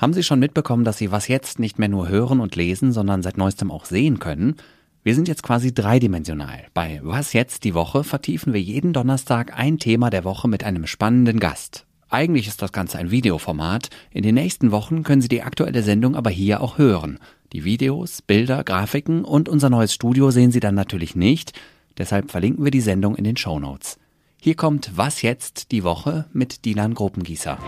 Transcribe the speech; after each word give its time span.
Haben 0.00 0.14
Sie 0.14 0.22
schon 0.22 0.38
mitbekommen, 0.38 0.84
dass 0.84 0.96
Sie 0.96 1.12
was 1.12 1.28
jetzt 1.28 1.58
nicht 1.58 1.78
mehr 1.78 1.90
nur 1.90 2.08
hören 2.08 2.40
und 2.40 2.56
lesen, 2.56 2.90
sondern 2.90 3.22
seit 3.22 3.36
neuestem 3.36 3.70
auch 3.70 3.84
sehen 3.84 4.18
können? 4.18 4.56
Wir 5.02 5.14
sind 5.14 5.28
jetzt 5.28 5.42
quasi 5.42 5.74
dreidimensional. 5.74 6.68
Bei 6.72 7.00
Was 7.02 7.34
jetzt 7.34 7.64
die 7.64 7.74
Woche 7.74 8.02
vertiefen 8.02 8.54
wir 8.54 8.62
jeden 8.62 8.94
Donnerstag 8.94 9.58
ein 9.58 9.78
Thema 9.78 10.08
der 10.08 10.24
Woche 10.24 10.48
mit 10.48 10.64
einem 10.64 10.86
spannenden 10.86 11.38
Gast. 11.38 11.84
Eigentlich 12.08 12.48
ist 12.48 12.62
das 12.62 12.72
Ganze 12.72 12.96
ein 12.96 13.10
Videoformat. 13.10 13.90
In 14.10 14.22
den 14.22 14.36
nächsten 14.36 14.70
Wochen 14.70 15.02
können 15.02 15.20
Sie 15.20 15.28
die 15.28 15.42
aktuelle 15.42 15.82
Sendung 15.82 16.16
aber 16.16 16.30
hier 16.30 16.62
auch 16.62 16.78
hören. 16.78 17.18
Die 17.52 17.64
Videos, 17.64 18.22
Bilder, 18.22 18.64
Grafiken 18.64 19.22
und 19.22 19.50
unser 19.50 19.68
neues 19.68 19.92
Studio 19.92 20.30
sehen 20.30 20.50
Sie 20.50 20.60
dann 20.60 20.74
natürlich 20.74 21.14
nicht. 21.14 21.52
Deshalb 21.98 22.30
verlinken 22.30 22.64
wir 22.64 22.70
die 22.70 22.80
Sendung 22.80 23.16
in 23.16 23.24
den 23.24 23.36
Show 23.36 23.60
Notes. 23.60 23.98
Hier 24.40 24.54
kommt 24.54 24.92
Was 24.96 25.20
jetzt 25.20 25.72
die 25.72 25.84
Woche 25.84 26.24
mit 26.32 26.64
Dilan 26.64 26.94
Gruppengießer. 26.94 27.58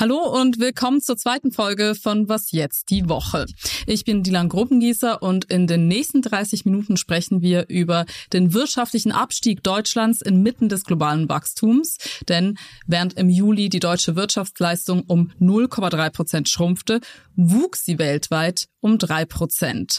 Hallo 0.00 0.16
und 0.16 0.58
willkommen 0.58 1.02
zur 1.02 1.18
zweiten 1.18 1.52
Folge 1.52 1.94
von 1.94 2.26
Was 2.26 2.52
jetzt 2.52 2.88
die 2.88 3.10
Woche. 3.10 3.44
Ich 3.86 4.06
bin 4.06 4.22
Dilan 4.22 4.48
Gruppengießer 4.48 5.22
und 5.22 5.44
in 5.52 5.66
den 5.66 5.88
nächsten 5.88 6.22
30 6.22 6.64
Minuten 6.64 6.96
sprechen 6.96 7.42
wir 7.42 7.68
über 7.68 8.06
den 8.32 8.54
wirtschaftlichen 8.54 9.12
Abstieg 9.12 9.62
Deutschlands 9.62 10.22
inmitten 10.22 10.70
des 10.70 10.84
globalen 10.84 11.28
Wachstums. 11.28 11.98
Denn 12.30 12.56
während 12.86 13.18
im 13.18 13.28
Juli 13.28 13.68
die 13.68 13.78
deutsche 13.78 14.16
Wirtschaftsleistung 14.16 15.02
um 15.02 15.32
0,3 15.38 16.08
Prozent 16.08 16.48
schrumpfte, 16.48 17.02
wuchs 17.36 17.84
sie 17.84 17.98
weltweit 17.98 18.68
um 18.80 18.96
3 18.96 19.26
Prozent. 19.26 19.98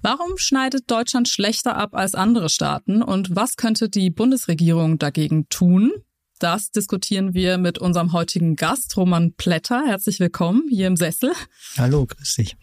Warum 0.00 0.38
schneidet 0.38 0.90
Deutschland 0.90 1.28
schlechter 1.28 1.76
ab 1.76 1.94
als 1.94 2.14
andere 2.14 2.48
Staaten 2.48 3.02
und 3.02 3.36
was 3.36 3.56
könnte 3.56 3.90
die 3.90 4.08
Bundesregierung 4.08 4.96
dagegen 4.96 5.50
tun? 5.50 5.92
Das 6.38 6.70
diskutieren 6.70 7.34
wir 7.34 7.58
mit 7.58 7.78
unserem 7.78 8.12
heutigen 8.12 8.54
Gast, 8.54 8.96
Roman 8.96 9.32
Plätter. 9.32 9.82
Herzlich 9.86 10.20
willkommen 10.20 10.64
hier 10.70 10.86
im 10.86 10.96
Sessel. 10.96 11.32
Hallo, 11.76 12.06
grüß 12.06 12.34
dich. 12.34 12.56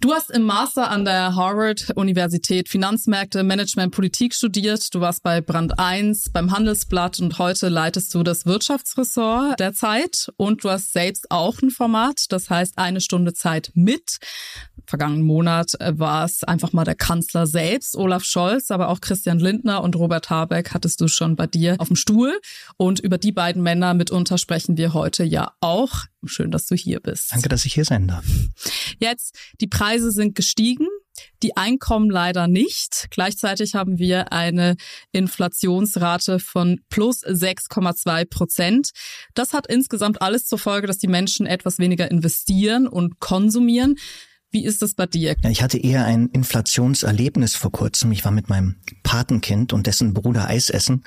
Du 0.00 0.14
hast 0.14 0.30
im 0.30 0.44
Master 0.44 0.90
an 0.90 1.04
der 1.04 1.36
Harvard-Universität 1.36 2.70
Finanzmärkte, 2.70 3.42
Management, 3.42 3.94
Politik 3.94 4.34
studiert. 4.34 4.94
Du 4.94 5.02
warst 5.02 5.22
bei 5.22 5.42
Brand 5.42 5.78
1, 5.78 6.30
beim 6.30 6.52
Handelsblatt 6.52 7.20
und 7.20 7.38
heute 7.38 7.68
leitest 7.68 8.14
du 8.14 8.22
das 8.22 8.46
Wirtschaftsressort 8.46 9.60
der 9.60 9.74
Zeit 9.74 10.32
und 10.38 10.64
du 10.64 10.70
hast 10.70 10.94
selbst 10.94 11.30
auch 11.30 11.60
ein 11.60 11.68
Format, 11.68 12.24
das 12.30 12.48
heißt 12.48 12.78
eine 12.78 13.02
Stunde 13.02 13.34
Zeit 13.34 13.72
mit. 13.74 14.16
Vergangenen 14.86 15.22
Monat 15.22 15.72
war 15.78 16.24
es 16.24 16.44
einfach 16.44 16.72
mal 16.72 16.84
der 16.84 16.94
Kanzler 16.94 17.46
selbst, 17.46 17.94
Olaf 17.94 18.24
Scholz, 18.24 18.70
aber 18.70 18.88
auch 18.88 19.02
Christian 19.02 19.38
Lindner 19.38 19.82
und 19.82 19.96
Robert 19.96 20.30
Habeck 20.30 20.72
hattest 20.72 21.02
du 21.02 21.08
schon 21.08 21.36
bei 21.36 21.46
dir 21.46 21.76
auf 21.78 21.88
dem 21.88 21.96
Stuhl. 21.96 22.40
Und 22.78 23.00
über 23.00 23.18
die 23.18 23.32
beiden 23.32 23.62
Männer 23.62 23.92
mitunter 23.92 24.38
sprechen 24.38 24.78
wir 24.78 24.94
heute 24.94 25.24
ja 25.24 25.52
auch. 25.60 26.06
Schön, 26.24 26.50
dass 26.50 26.66
du 26.66 26.74
hier 26.74 27.00
bist. 27.00 27.32
Danke, 27.32 27.48
dass 27.48 27.64
ich 27.64 27.72
hier 27.72 27.84
sein 27.84 28.08
darf. 28.08 28.24
Jetzt, 28.98 29.38
die 29.60 29.66
Preise 29.66 29.89
sind 29.98 30.34
gestiegen. 30.34 30.86
Die 31.42 31.56
Einkommen 31.56 32.10
leider 32.10 32.48
nicht. 32.48 33.08
Gleichzeitig 33.10 33.74
haben 33.74 33.98
wir 33.98 34.32
eine 34.32 34.76
Inflationsrate 35.12 36.38
von 36.38 36.80
plus 36.88 37.24
6,2 37.24 38.24
Prozent. 38.26 38.90
Das 39.34 39.52
hat 39.52 39.66
insgesamt 39.66 40.22
alles 40.22 40.46
zur 40.46 40.58
Folge, 40.58 40.86
dass 40.86 40.98
die 40.98 41.08
Menschen 41.08 41.46
etwas 41.46 41.78
weniger 41.78 42.10
investieren 42.10 42.86
und 42.86 43.20
konsumieren. 43.20 43.96
Wie 44.50 44.64
ist 44.64 44.82
das 44.82 44.94
bei 44.94 45.06
dir? 45.06 45.36
Ja, 45.42 45.50
ich 45.50 45.62
hatte 45.62 45.78
eher 45.78 46.04
ein 46.04 46.28
Inflationserlebnis 46.28 47.54
vor 47.54 47.70
kurzem. 47.70 48.10
Ich 48.12 48.24
war 48.24 48.32
mit 48.32 48.48
meinem 48.48 48.76
Patenkind 49.02 49.72
und 49.72 49.86
dessen 49.86 50.12
Bruder 50.12 50.48
Eis 50.48 50.70
essen. 50.70 51.04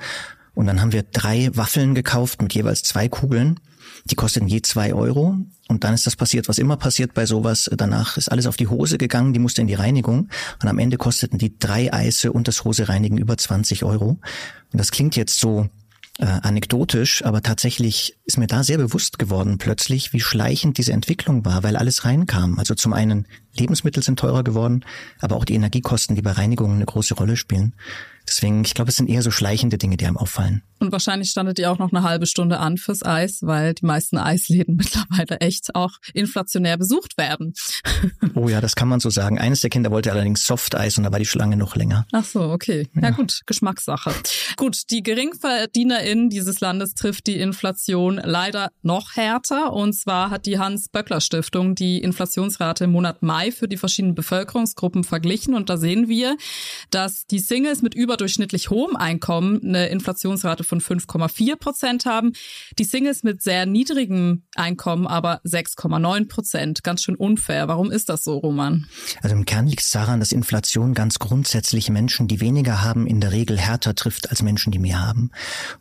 Und 0.54 0.68
dann 0.68 0.82
haben 0.82 0.92
wir 0.92 1.04
drei 1.04 1.50
Waffeln 1.54 1.96
gekauft 1.96 2.42
mit 2.42 2.54
jeweils 2.54 2.84
zwei 2.84 3.10
Kugeln. 3.10 3.60
Die 4.06 4.16
kosteten 4.16 4.48
je 4.48 4.62
zwei 4.62 4.94
Euro. 4.94 5.38
Und 5.68 5.84
dann 5.84 5.94
ist 5.94 6.06
das 6.06 6.16
passiert, 6.16 6.48
was 6.48 6.58
immer 6.58 6.78
passiert 6.78 7.14
bei 7.14 7.26
sowas. 7.26 7.70
Danach 7.76 8.18
ist 8.18 8.30
alles 8.32 8.46
auf 8.46 8.58
die 8.58 8.68
Hose 8.68 8.98
gegangen, 8.98 9.34
die 9.34 9.40
musste 9.40 9.62
in 9.62 9.68
die 9.68 9.74
Reinigung. 9.74 10.30
Und 10.62 10.68
am 10.68 10.80
Ende 10.80 10.98
kosteten 10.98 11.40
die 11.40 11.58
drei 11.58 11.92
Eise 11.94 12.32
und 12.32 12.48
das 12.48 12.64
Hose 12.64 12.90
reinigen 12.90 13.18
über 13.18 13.38
20 13.38 13.84
Euro. 13.84 14.20
Und 14.72 14.80
das 14.80 14.92
klingt 14.92 15.16
jetzt 15.16 15.40
so 15.40 15.70
äh, 16.20 16.26
anekdotisch, 16.26 17.26
aber 17.26 17.42
tatsächlich 17.42 18.18
ist 18.26 18.38
mir 18.38 18.48
da 18.48 18.64
sehr 18.64 18.78
bewusst 18.78 19.18
geworden 19.18 19.58
plötzlich, 19.58 20.14
wie 20.14 20.20
schleichend 20.20 20.78
diese 20.78 20.94
Entwicklung 20.94 21.44
war, 21.46 21.64
weil 21.64 21.76
alles 21.76 22.06
reinkam. 22.06 22.60
Also 22.60 22.76
zum 22.76 22.94
einen 22.94 23.28
Lebensmittel 23.58 24.04
sind 24.04 24.20
teurer 24.20 24.44
geworden, 24.44 24.86
aber 25.20 25.36
auch 25.36 25.46
die 25.46 25.56
Energiekosten, 25.56 26.16
die 26.16 26.22
bei 26.22 26.32
Reinigungen 26.32 26.76
eine 26.76 26.86
große 26.86 27.16
Rolle 27.16 27.36
spielen. 27.36 27.74
Deswegen, 28.28 28.64
ich 28.64 28.74
glaube, 28.74 28.90
es 28.90 28.96
sind 28.96 29.10
eher 29.10 29.22
so 29.22 29.32
schleichende 29.32 29.78
Dinge, 29.78 29.98
die 29.98 30.06
einem 30.06 30.18
auffallen. 30.18 30.64
Und 30.84 30.92
wahrscheinlich 30.92 31.30
standet 31.30 31.60
ihr 31.60 31.72
auch 31.72 31.80
noch 31.80 31.94
eine 31.94 32.04
halbe 32.04 32.26
Stunde 32.26 32.60
an 32.60 32.78
fürs 32.78 33.04
Eis, 33.06 33.40
weil 33.42 33.74
die 33.74 33.86
meisten 33.86 34.18
Eisläden 34.18 34.76
mittlerweile 34.78 35.40
echt 35.40 35.76
auch 35.76 35.92
inflationär 36.14 36.78
besucht 36.78 37.18
werden. 37.18 37.54
Oh 38.36 38.50
ja, 38.50 38.62
das 38.62 38.76
kann 38.76 38.88
man 38.88 39.00
so 39.00 39.10
sagen. 39.12 39.38
Eines 39.38 39.62
der 39.62 39.70
Kinder 39.70 39.92
wollte 39.92 40.12
allerdings 40.12 40.46
Softeis 40.46 40.98
und 40.98 41.04
da 41.04 41.12
war 41.12 41.20
die 41.20 41.26
Schlange 41.26 41.56
noch 41.56 41.76
länger. 41.76 42.08
Ach 42.12 42.26
so, 42.26 42.42
okay. 42.42 42.88
Ja, 42.96 43.04
ja 43.04 43.10
gut, 43.12 43.42
Geschmackssache. 43.46 44.12
Gut, 44.58 44.90
die 44.90 45.04
GeringverdienerInnen 45.04 46.30
dieses 46.30 46.60
Landes 46.60 46.96
trifft 46.96 47.28
die 47.28 47.40
Inflation 47.40 48.20
leider 48.24 48.70
noch 48.82 49.16
härter. 49.16 49.74
Und 49.74 49.94
zwar 49.94 50.32
hat 50.32 50.48
die 50.48 50.58
Hans-Böckler-Stiftung 50.58 51.76
die 51.76 52.00
Inflationsrate 52.00 52.86
im 52.86 52.92
Monat 52.92 53.22
Mai 53.22 53.52
für 53.52 53.68
die 53.68 53.78
verschiedenen 53.78 54.16
Bevölkerungsgruppen 54.16 55.04
verglichen. 55.04 55.54
Und 55.54 55.70
da 55.70 55.78
sehen 55.78 56.08
wir, 56.08 56.36
dass 56.90 57.26
die 57.28 57.40
Singles 57.40 57.82
mit 57.82 57.94
überdurchschnittlich 58.14 58.70
hohem 58.70 58.96
Einkommen 58.96 59.60
eine 59.64 59.88
Inflationsrate 59.88 60.64
von 60.64 60.80
5,4 60.80 61.56
Prozent 61.56 62.06
haben. 62.06 62.34
Die 62.78 62.84
Singles 62.84 63.24
mit 63.24 63.42
sehr 63.42 63.66
niedrigem 63.66 64.44
Einkommen 64.54 65.08
aber 65.08 65.42
6,9 65.46 66.28
Prozent. 66.28 66.84
Ganz 66.84 67.02
schön 67.02 67.16
unfair. 67.16 67.68
Warum 67.68 67.90
ist 67.90 68.10
das 68.10 68.24
so, 68.24 68.38
Roman? 68.38 68.86
Also 69.24 69.36
im 69.36 69.46
Kern 69.46 69.66
liegt 69.66 69.82
es 69.82 69.90
daran, 69.90 70.20
dass 70.20 70.32
Inflation 70.32 70.94
ganz 70.94 71.18
grundsätzlich 71.18 71.90
Menschen, 71.90 72.28
die 72.28 72.40
weniger 72.40 72.84
haben, 72.84 73.08
in 73.08 73.20
der 73.20 73.32
Regel 73.32 73.58
härter 73.58 73.96
trifft 73.96 74.30
als 74.30 74.44
Menschen, 74.44 74.72
die 74.72 74.78
mehr 74.78 75.02
haben. 75.02 75.32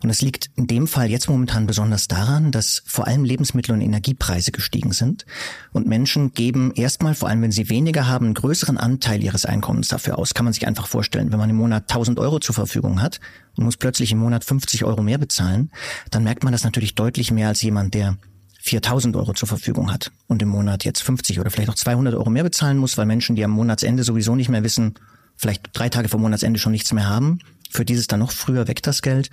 Und 0.02 0.08
es 0.08 0.22
liegt 0.22 0.48
in 0.56 0.66
dem 0.66 0.86
Fall 0.86 1.10
jetzt 1.10 1.28
momentan 1.28 1.66
besonders 1.66 2.08
daran, 2.08 2.50
dass 2.50 2.82
vor 2.86 3.06
allem 3.06 3.24
Lebensmittel 3.24 3.74
und 3.74 3.82
Energiepreise 3.82 4.52
gestiegen 4.52 4.92
sind. 4.92 5.26
Und 5.72 5.86
Menschen 5.86 6.32
geben 6.32 6.72
erstmal, 6.74 7.14
vor 7.14 7.28
allem 7.28 7.42
wenn 7.42 7.52
sie 7.52 7.68
weniger 7.68 8.06
haben, 8.06 8.24
einen 8.24 8.34
größeren 8.34 8.78
Anteil 8.78 9.22
ihres 9.22 9.44
Einkommens 9.44 9.88
dafür 9.88 10.18
aus. 10.18 10.32
Kann 10.32 10.44
man 10.44 10.54
sich 10.54 10.66
einfach 10.66 10.86
vorstellen. 10.86 11.30
Wenn 11.30 11.38
man 11.38 11.50
im 11.50 11.56
Monat 11.56 11.90
1000 11.90 12.18
Euro 12.22 12.38
zur 12.38 12.54
Verfügung 12.54 13.02
hat 13.02 13.20
und 13.56 13.64
muss 13.64 13.76
plötzlich 13.76 14.12
im 14.12 14.18
Monat 14.18 14.44
50 14.44 14.84
Euro 14.84 15.02
mehr 15.02 15.18
bezahlen, 15.18 15.70
dann 16.10 16.24
merkt 16.24 16.44
man 16.44 16.52
das 16.52 16.64
natürlich 16.64 16.94
deutlich 16.94 17.30
mehr 17.30 17.48
als 17.48 17.60
jemand, 17.62 17.94
der 17.94 18.16
4000 18.62 19.16
Euro 19.16 19.32
zur 19.34 19.48
Verfügung 19.48 19.92
hat 19.92 20.12
und 20.28 20.40
im 20.40 20.48
Monat 20.48 20.84
jetzt 20.84 21.02
50 21.02 21.40
oder 21.40 21.50
vielleicht 21.50 21.70
auch 21.70 21.74
200 21.74 22.14
Euro 22.14 22.30
mehr 22.30 22.44
bezahlen 22.44 22.78
muss, 22.78 22.96
weil 22.96 23.06
Menschen, 23.06 23.34
die 23.34 23.44
am 23.44 23.50
Monatsende 23.50 24.04
sowieso 24.04 24.36
nicht 24.36 24.48
mehr 24.48 24.62
wissen, 24.62 24.94
vielleicht 25.36 25.70
drei 25.72 25.88
Tage 25.88 26.08
vor 26.08 26.20
Monatsende 26.20 26.60
schon 26.60 26.72
nichts 26.72 26.92
mehr 26.92 27.08
haben, 27.08 27.40
für 27.70 27.84
dieses 27.84 28.06
dann 28.06 28.20
noch 28.20 28.30
früher 28.30 28.68
weg 28.68 28.82
das 28.82 29.02
Geld. 29.02 29.30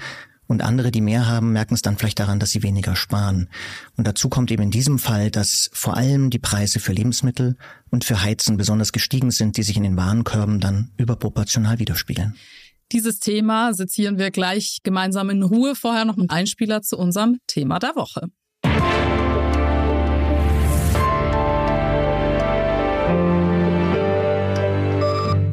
Und 0.48 0.64
andere, 0.64 0.90
die 0.90 1.02
mehr 1.02 1.28
haben, 1.28 1.52
merken 1.52 1.76
es 1.76 1.84
dann 1.84 1.96
vielleicht 1.96 2.20
daran, 2.20 2.40
dass 2.40 2.50
sie 2.50 2.64
weniger 2.64 2.96
sparen. 2.96 3.50
Und 3.98 4.08
dazu 4.08 4.30
kommt 4.30 4.50
eben 4.50 4.64
in 4.64 4.72
diesem 4.72 4.98
Fall, 4.98 5.30
dass 5.30 5.70
vor 5.74 5.96
allem 5.96 6.32
die 6.32 6.40
Preise 6.40 6.80
für 6.80 6.92
Lebensmittel 6.92 7.56
und 7.92 8.04
für 8.04 8.24
Heizen 8.24 8.58
besonders 8.58 8.92
gestiegen 8.92 9.30
sind, 9.30 9.58
die 9.58 9.64
sich 9.64 9.78
in 9.78 9.84
den 9.84 9.96
Warenkörben 9.96 10.60
dann 10.60 10.90
überproportional 10.98 11.78
widerspiegeln. 11.78 12.36
Dieses 12.92 13.20
Thema 13.20 13.74
sezieren 13.74 14.18
wir 14.18 14.32
gleich 14.32 14.80
gemeinsam 14.82 15.30
in 15.30 15.44
Ruhe. 15.44 15.76
Vorher 15.76 16.06
noch 16.06 16.18
ein 16.18 16.30
Einspieler 16.30 16.82
zu 16.82 16.98
unserem 16.98 17.38
Thema 17.46 17.78
der 17.78 17.96
Woche. 17.96 18.30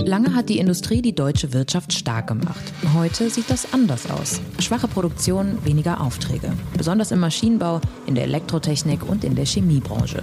Lange 0.06 0.34
hat 0.34 0.48
die 0.48 0.58
Industrie 0.58 1.02
die 1.02 1.14
deutsche 1.14 1.52
Wirtschaft 1.52 1.92
stark 1.92 2.28
gemacht. 2.28 2.72
Heute 2.94 3.28
sieht 3.28 3.50
das 3.50 3.74
anders 3.74 4.08
aus. 4.08 4.40
Schwache 4.60 4.88
Produktion, 4.88 5.58
weniger 5.64 6.00
Aufträge. 6.00 6.52
Besonders 6.74 7.10
im 7.10 7.18
Maschinenbau, 7.18 7.82
in 8.06 8.14
der 8.14 8.24
Elektrotechnik 8.24 9.06
und 9.06 9.24
in 9.24 9.34
der 9.34 9.44
Chemiebranche. 9.44 10.22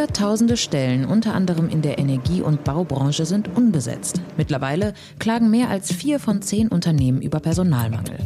Hunderttausende 0.00 0.56
Stellen, 0.56 1.04
unter 1.04 1.34
anderem 1.34 1.68
in 1.68 1.82
der 1.82 1.98
Energie- 1.98 2.40
und 2.40 2.64
Baubranche, 2.64 3.26
sind 3.26 3.54
unbesetzt. 3.54 4.22
Mittlerweile 4.38 4.94
klagen 5.18 5.50
mehr 5.50 5.68
als 5.68 5.92
vier 5.92 6.18
von 6.18 6.40
zehn 6.40 6.68
Unternehmen 6.68 7.20
über 7.20 7.38
Personalmangel. 7.38 8.16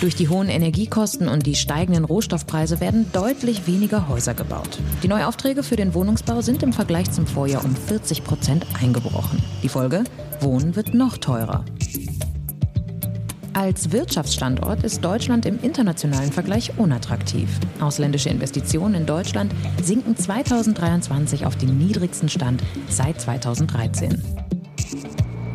Durch 0.00 0.16
die 0.16 0.28
hohen 0.28 0.48
Energiekosten 0.48 1.28
und 1.28 1.46
die 1.46 1.54
steigenden 1.54 2.04
Rohstoffpreise 2.04 2.80
werden 2.80 3.06
deutlich 3.12 3.68
weniger 3.68 4.08
Häuser 4.08 4.34
gebaut. 4.34 4.80
Die 5.04 5.08
Neuaufträge 5.08 5.62
für 5.62 5.76
den 5.76 5.94
Wohnungsbau 5.94 6.40
sind 6.40 6.64
im 6.64 6.72
Vergleich 6.72 7.08
zum 7.12 7.28
Vorjahr 7.28 7.64
um 7.64 7.76
40 7.76 8.24
Prozent 8.24 8.66
eingebrochen. 8.82 9.40
Die 9.62 9.68
Folge? 9.68 10.02
Wohnen 10.40 10.74
wird 10.74 10.92
noch 10.92 11.18
teurer. 11.18 11.64
Als 13.52 13.90
Wirtschaftsstandort 13.90 14.84
ist 14.84 15.04
Deutschland 15.04 15.44
im 15.44 15.58
internationalen 15.60 16.30
Vergleich 16.30 16.72
unattraktiv. 16.78 17.48
Ausländische 17.80 18.28
Investitionen 18.28 18.94
in 18.94 19.06
Deutschland 19.06 19.52
sinken 19.82 20.16
2023 20.16 21.46
auf 21.46 21.56
den 21.56 21.76
niedrigsten 21.76 22.28
Stand 22.28 22.62
seit 22.88 23.20
2013. 23.20 24.22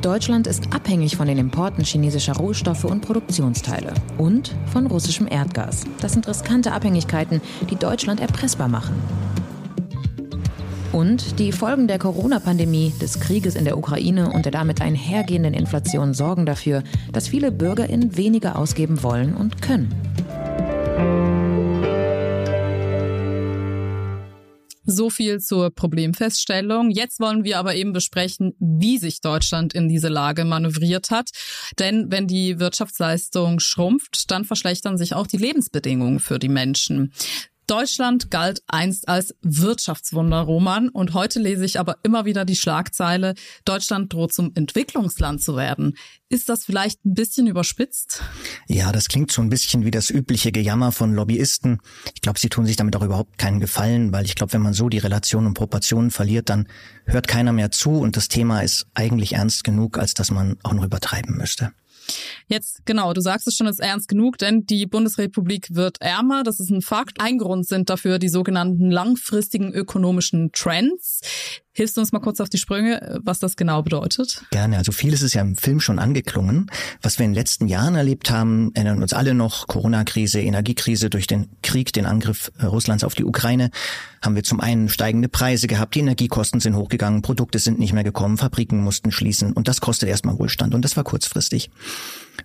Deutschland 0.01 0.45
ist 0.45 0.73
abhängig 0.73 1.15
von 1.15 1.27
den 1.27 1.37
Importen 1.37 1.83
chinesischer 1.83 2.35
Rohstoffe 2.35 2.83
und 2.83 3.01
Produktionsteile 3.01 3.93
und 4.17 4.53
von 4.71 4.87
russischem 4.87 5.27
Erdgas. 5.27 5.85
Das 6.01 6.13
sind 6.13 6.27
riskante 6.27 6.73
Abhängigkeiten, 6.73 7.41
die 7.69 7.75
Deutschland 7.75 8.19
erpressbar 8.19 8.67
machen. 8.67 9.01
Und 10.95 11.39
die 11.39 11.51
Folgen 11.51 11.89
der 11.89 11.99
Corona-Pandemie, 11.99 12.93
des 13.01 13.19
Krieges 13.19 13.57
in 13.57 13.65
der 13.65 13.77
Ukraine 13.77 14.31
und 14.31 14.45
der 14.45 14.53
damit 14.53 14.79
einhergehenden 14.79 15.53
Inflation 15.53 16.13
sorgen 16.13 16.45
dafür, 16.45 16.85
dass 17.11 17.27
viele 17.27 17.51
BürgerInnen 17.51 18.15
weniger 18.15 18.57
ausgeben 18.57 19.03
wollen 19.03 19.35
und 19.35 19.61
können. 19.61 19.93
So 24.85 25.09
viel 25.09 25.41
zur 25.41 25.69
Problemfeststellung. 25.69 26.91
Jetzt 26.91 27.19
wollen 27.19 27.43
wir 27.43 27.59
aber 27.59 27.75
eben 27.75 27.91
besprechen, 27.91 28.53
wie 28.59 28.97
sich 28.97 29.19
Deutschland 29.19 29.73
in 29.73 29.89
diese 29.89 30.07
Lage 30.07 30.45
manövriert 30.45 31.09
hat. 31.09 31.31
Denn 31.77 32.09
wenn 32.09 32.25
die 32.25 32.61
Wirtschaftsleistung 32.61 33.59
schrumpft, 33.59 34.31
dann 34.31 34.45
verschlechtern 34.45 34.97
sich 34.97 35.13
auch 35.13 35.27
die 35.27 35.37
Lebensbedingungen 35.37 36.21
für 36.21 36.39
die 36.39 36.47
Menschen. 36.47 37.11
Deutschland 37.67 38.29
galt 38.31 38.61
einst 38.67 39.07
als 39.07 39.35
Wirtschaftswunder, 39.41 40.41
Roman, 40.41 40.89
und 40.89 41.13
heute 41.13 41.39
lese 41.39 41.65
ich 41.65 41.79
aber 41.79 41.97
immer 42.03 42.25
wieder 42.25 42.45
die 42.45 42.55
Schlagzeile, 42.55 43.33
Deutschland 43.65 44.13
droht 44.13 44.33
zum 44.33 44.51
Entwicklungsland 44.55 45.41
zu 45.41 45.55
werden. 45.55 45.97
Ist 46.29 46.49
das 46.49 46.65
vielleicht 46.65 47.05
ein 47.05 47.13
bisschen 47.13 47.47
überspitzt? 47.47 48.21
Ja, 48.67 48.91
das 48.91 49.07
klingt 49.07 49.31
so 49.31 49.41
ein 49.41 49.49
bisschen 49.49 49.85
wie 49.85 49.91
das 49.91 50.09
übliche 50.09 50.51
Gejammer 50.51 50.91
von 50.91 51.13
Lobbyisten. 51.13 51.79
Ich 52.13 52.21
glaube, 52.21 52.39
sie 52.39 52.49
tun 52.49 52.65
sich 52.65 52.75
damit 52.75 52.95
auch 52.95 53.03
überhaupt 53.03 53.37
keinen 53.37 53.59
Gefallen, 53.59 54.11
weil 54.11 54.25
ich 54.25 54.35
glaube, 54.35 54.53
wenn 54.53 54.61
man 54.61 54.73
so 54.73 54.89
die 54.89 54.97
Relationen 54.97 55.47
und 55.47 55.53
Proportionen 55.53 56.11
verliert, 56.11 56.49
dann 56.49 56.67
hört 57.05 57.27
keiner 57.27 57.53
mehr 57.53 57.71
zu 57.71 57.91
und 57.91 58.17
das 58.17 58.27
Thema 58.27 58.61
ist 58.61 58.87
eigentlich 58.93 59.33
ernst 59.33 59.63
genug, 59.63 59.97
als 59.97 60.13
dass 60.13 60.31
man 60.31 60.57
auch 60.63 60.73
noch 60.73 60.83
übertreiben 60.83 61.37
müsste. 61.37 61.71
Jetzt, 62.47 62.85
genau, 62.85 63.13
du 63.13 63.21
sagst 63.21 63.47
es 63.47 63.55
schon, 63.55 63.67
ist 63.67 63.79
ernst 63.79 64.07
genug, 64.07 64.37
denn 64.37 64.65
die 64.65 64.85
Bundesrepublik 64.85 65.67
wird 65.71 66.01
ärmer. 66.01 66.43
Das 66.43 66.59
ist 66.59 66.69
ein 66.69 66.81
Fakt. 66.81 67.19
Ein 67.19 67.37
Grund 67.37 67.67
sind 67.67 67.89
dafür 67.89 68.19
die 68.19 68.29
sogenannten 68.29 68.91
langfristigen 68.91 69.73
ökonomischen 69.73 70.51
Trends. 70.51 71.21
Hilfst 71.77 71.97
du 71.97 72.01
uns 72.01 72.13
mal 72.13 72.19
kurz 72.19 72.39
auf 72.39 72.47
die 72.47 72.57
Sprünge, 72.57 73.19
was 73.21 73.39
das 73.39 73.57
genau 73.57 73.83
bedeutet? 73.83 74.45
Gerne. 74.51 74.77
Also 74.77 74.93
vieles 74.93 75.21
ist 75.21 75.33
ja 75.33 75.41
im 75.41 75.57
Film 75.57 75.81
schon 75.81 75.99
angeklungen. 75.99 76.71
Was 77.01 77.19
wir 77.19 77.25
in 77.25 77.31
den 77.31 77.35
letzten 77.35 77.67
Jahren 77.67 77.95
erlebt 77.95 78.31
haben, 78.31 78.71
erinnern 78.75 79.01
uns 79.01 79.11
alle 79.11 79.33
noch, 79.33 79.67
Corona-Krise, 79.67 80.39
Energiekrise 80.39 81.09
durch 81.09 81.27
den 81.27 81.49
Krieg, 81.63 81.91
den 81.91 82.05
Angriff 82.05 82.49
äh, 82.59 82.65
Russlands 82.65 83.03
auf 83.03 83.13
die 83.13 83.25
Ukraine, 83.25 83.71
haben 84.21 84.35
wir 84.35 84.43
zum 84.43 84.61
einen 84.61 84.87
steigende 84.87 85.27
Preise 85.27 85.67
gehabt, 85.67 85.95
die 85.95 85.99
Energiekosten 85.99 86.61
sind 86.61 86.77
hochgegangen, 86.77 87.21
Produkte 87.21 87.59
sind 87.59 87.77
nicht 87.77 87.91
mehr 87.91 88.05
gekommen, 88.05 88.37
Fabriken 88.37 88.81
mussten 88.81 89.11
schließen 89.11 89.51
und 89.51 89.67
das 89.67 89.81
kostet 89.81 90.07
erstmal 90.07 90.39
Wohlstand 90.39 90.73
und 90.73 90.81
das 90.81 90.95
war 90.95 91.03
kurzfristig. 91.03 91.69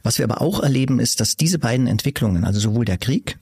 Was 0.02 0.18
wir 0.18 0.24
aber 0.24 0.40
auch 0.40 0.60
erleben, 0.60 0.98
ist, 0.98 1.20
dass 1.20 1.36
diese 1.36 1.60
beiden 1.60 1.86
Entwicklungen, 1.86 2.44
also 2.44 2.58
sowohl 2.58 2.84
der 2.84 2.98
Krieg 2.98 3.38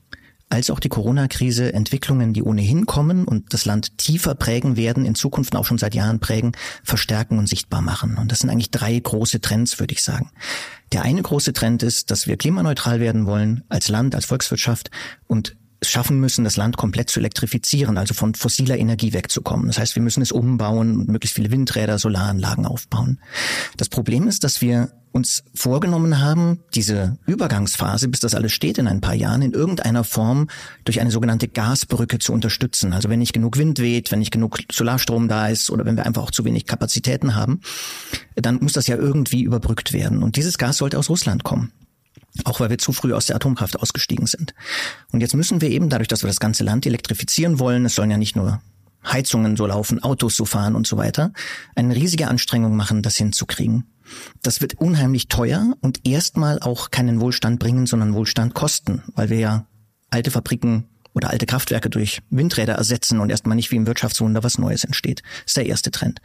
als 0.48 0.70
auch 0.70 0.80
die 0.80 0.88
Corona-Krise 0.88 1.72
Entwicklungen, 1.72 2.32
die 2.32 2.42
ohnehin 2.42 2.86
kommen 2.86 3.24
und 3.24 3.52
das 3.52 3.64
Land 3.64 3.98
tiefer 3.98 4.34
prägen 4.34 4.76
werden, 4.76 5.04
in 5.04 5.14
Zukunft 5.14 5.54
auch 5.56 5.66
schon 5.66 5.78
seit 5.78 5.94
Jahren 5.94 6.20
prägen, 6.20 6.52
verstärken 6.82 7.38
und 7.38 7.48
sichtbar 7.48 7.82
machen. 7.82 8.16
Und 8.16 8.32
das 8.32 8.40
sind 8.40 8.50
eigentlich 8.50 8.70
drei 8.70 8.98
große 8.98 9.40
Trends, 9.40 9.78
würde 9.78 9.92
ich 9.92 10.02
sagen. 10.02 10.30
Der 10.92 11.02
eine 11.02 11.22
große 11.22 11.52
Trend 11.52 11.82
ist, 11.82 12.10
dass 12.10 12.26
wir 12.26 12.36
klimaneutral 12.36 13.00
werden 13.00 13.26
wollen 13.26 13.64
als 13.68 13.88
Land, 13.88 14.14
als 14.14 14.24
Volkswirtschaft 14.24 14.90
und 15.26 15.56
schaffen 15.82 16.18
müssen, 16.18 16.44
das 16.44 16.56
Land 16.56 16.76
komplett 16.76 17.08
zu 17.08 17.20
elektrifizieren, 17.20 17.98
also 17.98 18.14
von 18.14 18.34
fossiler 18.34 18.78
Energie 18.78 19.12
wegzukommen. 19.12 19.68
Das 19.68 19.78
heißt, 19.78 19.94
wir 19.94 20.02
müssen 20.02 20.22
es 20.22 20.32
umbauen 20.32 20.96
und 20.96 21.08
möglichst 21.08 21.36
viele 21.36 21.50
Windräder, 21.50 21.98
Solaranlagen 21.98 22.66
aufbauen. 22.66 23.20
Das 23.76 23.88
Problem 23.88 24.26
ist, 24.26 24.42
dass 24.44 24.60
wir 24.60 24.90
uns 25.18 25.42
vorgenommen 25.52 26.20
haben, 26.20 26.60
diese 26.74 27.18
Übergangsphase, 27.26 28.08
bis 28.08 28.20
das 28.20 28.34
alles 28.34 28.52
steht 28.52 28.78
in 28.78 28.86
ein 28.86 29.00
paar 29.00 29.14
Jahren, 29.14 29.42
in 29.42 29.52
irgendeiner 29.52 30.04
Form 30.04 30.48
durch 30.84 31.00
eine 31.00 31.10
sogenannte 31.10 31.48
Gasbrücke 31.48 32.20
zu 32.20 32.32
unterstützen. 32.32 32.92
Also 32.92 33.08
wenn 33.08 33.18
nicht 33.18 33.32
genug 33.32 33.58
Wind 33.58 33.80
weht, 33.80 34.12
wenn 34.12 34.20
nicht 34.20 34.30
genug 34.30 34.60
Solarstrom 34.70 35.26
da 35.26 35.48
ist 35.48 35.70
oder 35.70 35.84
wenn 35.84 35.96
wir 35.96 36.06
einfach 36.06 36.22
auch 36.22 36.30
zu 36.30 36.44
wenig 36.44 36.66
Kapazitäten 36.66 37.34
haben, 37.34 37.60
dann 38.36 38.60
muss 38.62 38.72
das 38.72 38.86
ja 38.86 38.96
irgendwie 38.96 39.42
überbrückt 39.42 39.92
werden. 39.92 40.22
Und 40.22 40.36
dieses 40.36 40.56
Gas 40.56 40.78
sollte 40.78 40.98
aus 40.98 41.10
Russland 41.10 41.42
kommen. 41.42 41.72
Auch 42.44 42.60
weil 42.60 42.70
wir 42.70 42.78
zu 42.78 42.92
früh 42.92 43.12
aus 43.12 43.26
der 43.26 43.36
Atomkraft 43.36 43.80
ausgestiegen 43.80 44.26
sind. 44.26 44.54
Und 45.10 45.20
jetzt 45.20 45.34
müssen 45.34 45.60
wir 45.60 45.70
eben, 45.70 45.88
dadurch, 45.88 46.08
dass 46.08 46.22
wir 46.22 46.28
das 46.28 46.38
ganze 46.38 46.62
Land 46.62 46.86
elektrifizieren 46.86 47.58
wollen, 47.58 47.84
es 47.84 47.96
sollen 47.96 48.12
ja 48.12 48.16
nicht 48.16 48.36
nur 48.36 48.60
Heizungen 49.04 49.56
so 49.56 49.66
laufen, 49.66 50.02
Autos 50.02 50.36
so 50.36 50.44
fahren 50.44 50.74
und 50.74 50.86
so 50.86 50.96
weiter, 50.96 51.32
eine 51.74 51.94
riesige 51.94 52.28
Anstrengung 52.28 52.76
machen, 52.76 53.02
das 53.02 53.16
hinzukriegen. 53.16 53.84
Das 54.42 54.60
wird 54.60 54.74
unheimlich 54.74 55.28
teuer 55.28 55.74
und 55.80 56.06
erstmal 56.06 56.60
auch 56.60 56.90
keinen 56.90 57.20
Wohlstand 57.20 57.58
bringen, 57.58 57.86
sondern 57.86 58.14
Wohlstand 58.14 58.54
kosten, 58.54 59.02
weil 59.14 59.30
wir 59.30 59.38
ja 59.38 59.66
alte 60.10 60.30
Fabriken 60.30 60.84
oder 61.14 61.30
alte 61.30 61.46
Kraftwerke 61.46 61.90
durch 61.90 62.20
Windräder 62.30 62.74
ersetzen 62.74 63.18
und 63.18 63.30
erstmal 63.30 63.56
nicht 63.56 63.70
wie 63.70 63.76
im 63.76 63.86
Wirtschaftswunder 63.86 64.44
was 64.44 64.58
Neues 64.58 64.84
entsteht. 64.84 65.22
Das 65.22 65.50
ist 65.50 65.56
der 65.56 65.66
erste 65.66 65.90
Trend. 65.90 66.20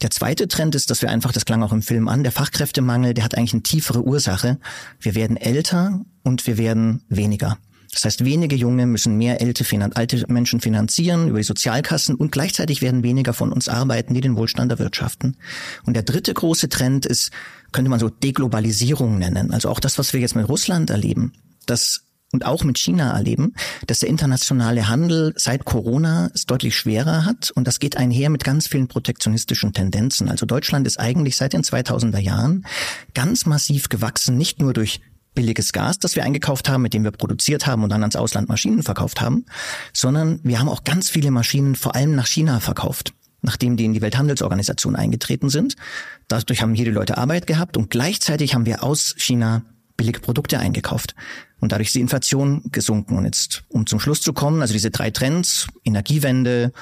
Der 0.00 0.10
zweite 0.10 0.48
Trend 0.48 0.74
ist, 0.74 0.90
dass 0.90 1.02
wir 1.02 1.10
einfach, 1.10 1.32
das 1.32 1.44
klang 1.44 1.62
auch 1.62 1.72
im 1.72 1.82
Film 1.82 2.08
an, 2.08 2.22
der 2.22 2.32
Fachkräftemangel, 2.32 3.12
der 3.12 3.24
hat 3.24 3.36
eigentlich 3.36 3.52
eine 3.52 3.62
tiefere 3.62 4.02
Ursache. 4.02 4.58
Wir 4.98 5.14
werden 5.14 5.36
älter 5.36 6.00
und 6.22 6.46
wir 6.46 6.56
werden 6.56 7.02
weniger. 7.08 7.58
Das 7.92 8.04
heißt, 8.04 8.24
wenige 8.24 8.54
Junge 8.54 8.86
müssen 8.86 9.16
mehr 9.16 9.40
alte, 9.40 9.64
alte 9.94 10.24
Menschen 10.28 10.60
finanzieren 10.60 11.28
über 11.28 11.38
die 11.38 11.44
Sozialkassen 11.44 12.14
und 12.14 12.30
gleichzeitig 12.30 12.82
werden 12.82 13.02
weniger 13.02 13.32
von 13.32 13.52
uns 13.52 13.68
arbeiten, 13.68 14.14
die 14.14 14.20
den 14.20 14.36
Wohlstand 14.36 14.70
erwirtschaften. 14.70 15.36
Und 15.84 15.94
der 15.94 16.04
dritte 16.04 16.32
große 16.32 16.68
Trend 16.68 17.04
ist, 17.04 17.30
könnte 17.72 17.90
man 17.90 17.98
so 18.00 18.08
Deglobalisierung 18.08 19.18
nennen. 19.18 19.50
Also 19.50 19.68
auch 19.68 19.80
das, 19.80 19.98
was 19.98 20.12
wir 20.12 20.20
jetzt 20.20 20.36
mit 20.36 20.48
Russland 20.48 20.90
erleben, 20.90 21.32
das 21.66 22.02
und 22.32 22.46
auch 22.46 22.62
mit 22.62 22.78
China 22.78 23.10
erleben, 23.16 23.54
dass 23.86 24.00
der 24.00 24.08
internationale 24.08 24.88
Handel 24.88 25.32
seit 25.36 25.64
Corona 25.64 26.30
es 26.32 26.46
deutlich 26.46 26.76
schwerer 26.76 27.24
hat 27.24 27.50
und 27.50 27.66
das 27.66 27.80
geht 27.80 27.96
einher 27.96 28.30
mit 28.30 28.44
ganz 28.44 28.68
vielen 28.68 28.86
protektionistischen 28.86 29.72
Tendenzen. 29.72 30.28
Also 30.28 30.46
Deutschland 30.46 30.86
ist 30.86 31.00
eigentlich 31.00 31.36
seit 31.36 31.54
den 31.54 31.62
2000er 31.62 32.20
Jahren 32.20 32.66
ganz 33.14 33.46
massiv 33.46 33.88
gewachsen, 33.88 34.36
nicht 34.36 34.60
nur 34.60 34.72
durch 34.72 35.00
billiges 35.34 35.72
Gas, 35.72 35.98
das 35.98 36.16
wir 36.16 36.24
eingekauft 36.24 36.68
haben, 36.68 36.82
mit 36.82 36.94
dem 36.94 37.04
wir 37.04 37.12
produziert 37.12 37.66
haben 37.66 37.82
und 37.82 37.90
dann 37.90 38.02
ans 38.02 38.16
Ausland 38.16 38.48
Maschinen 38.48 38.82
verkauft 38.82 39.20
haben, 39.20 39.46
sondern 39.92 40.40
wir 40.42 40.58
haben 40.58 40.68
auch 40.68 40.84
ganz 40.84 41.10
viele 41.10 41.30
Maschinen 41.30 41.76
vor 41.76 41.94
allem 41.94 42.14
nach 42.14 42.26
China 42.26 42.60
verkauft 42.60 43.12
nachdem 43.42 43.76
die 43.76 43.84
in 43.84 43.94
die 43.94 44.02
Welthandelsorganisation 44.02 44.96
eingetreten 44.96 45.48
sind. 45.48 45.76
Dadurch 46.28 46.62
haben 46.62 46.74
jede 46.74 46.90
Leute 46.90 47.18
Arbeit 47.18 47.46
gehabt 47.46 47.76
und 47.76 47.90
gleichzeitig 47.90 48.54
haben 48.54 48.66
wir 48.66 48.82
aus 48.82 49.14
China 49.16 49.62
billige 49.96 50.20
Produkte 50.20 50.58
eingekauft. 50.58 51.14
Und 51.60 51.72
dadurch 51.72 51.88
ist 51.88 51.94
die 51.94 52.00
Inflation 52.00 52.62
gesunken. 52.72 53.18
Und 53.18 53.26
jetzt, 53.26 53.64
um 53.68 53.86
zum 53.86 54.00
Schluss 54.00 54.22
zu 54.22 54.32
kommen, 54.32 54.62
also 54.62 54.72
diese 54.72 54.90
drei 54.90 55.10
Trends, 55.10 55.66
Energiewende, 55.84 56.72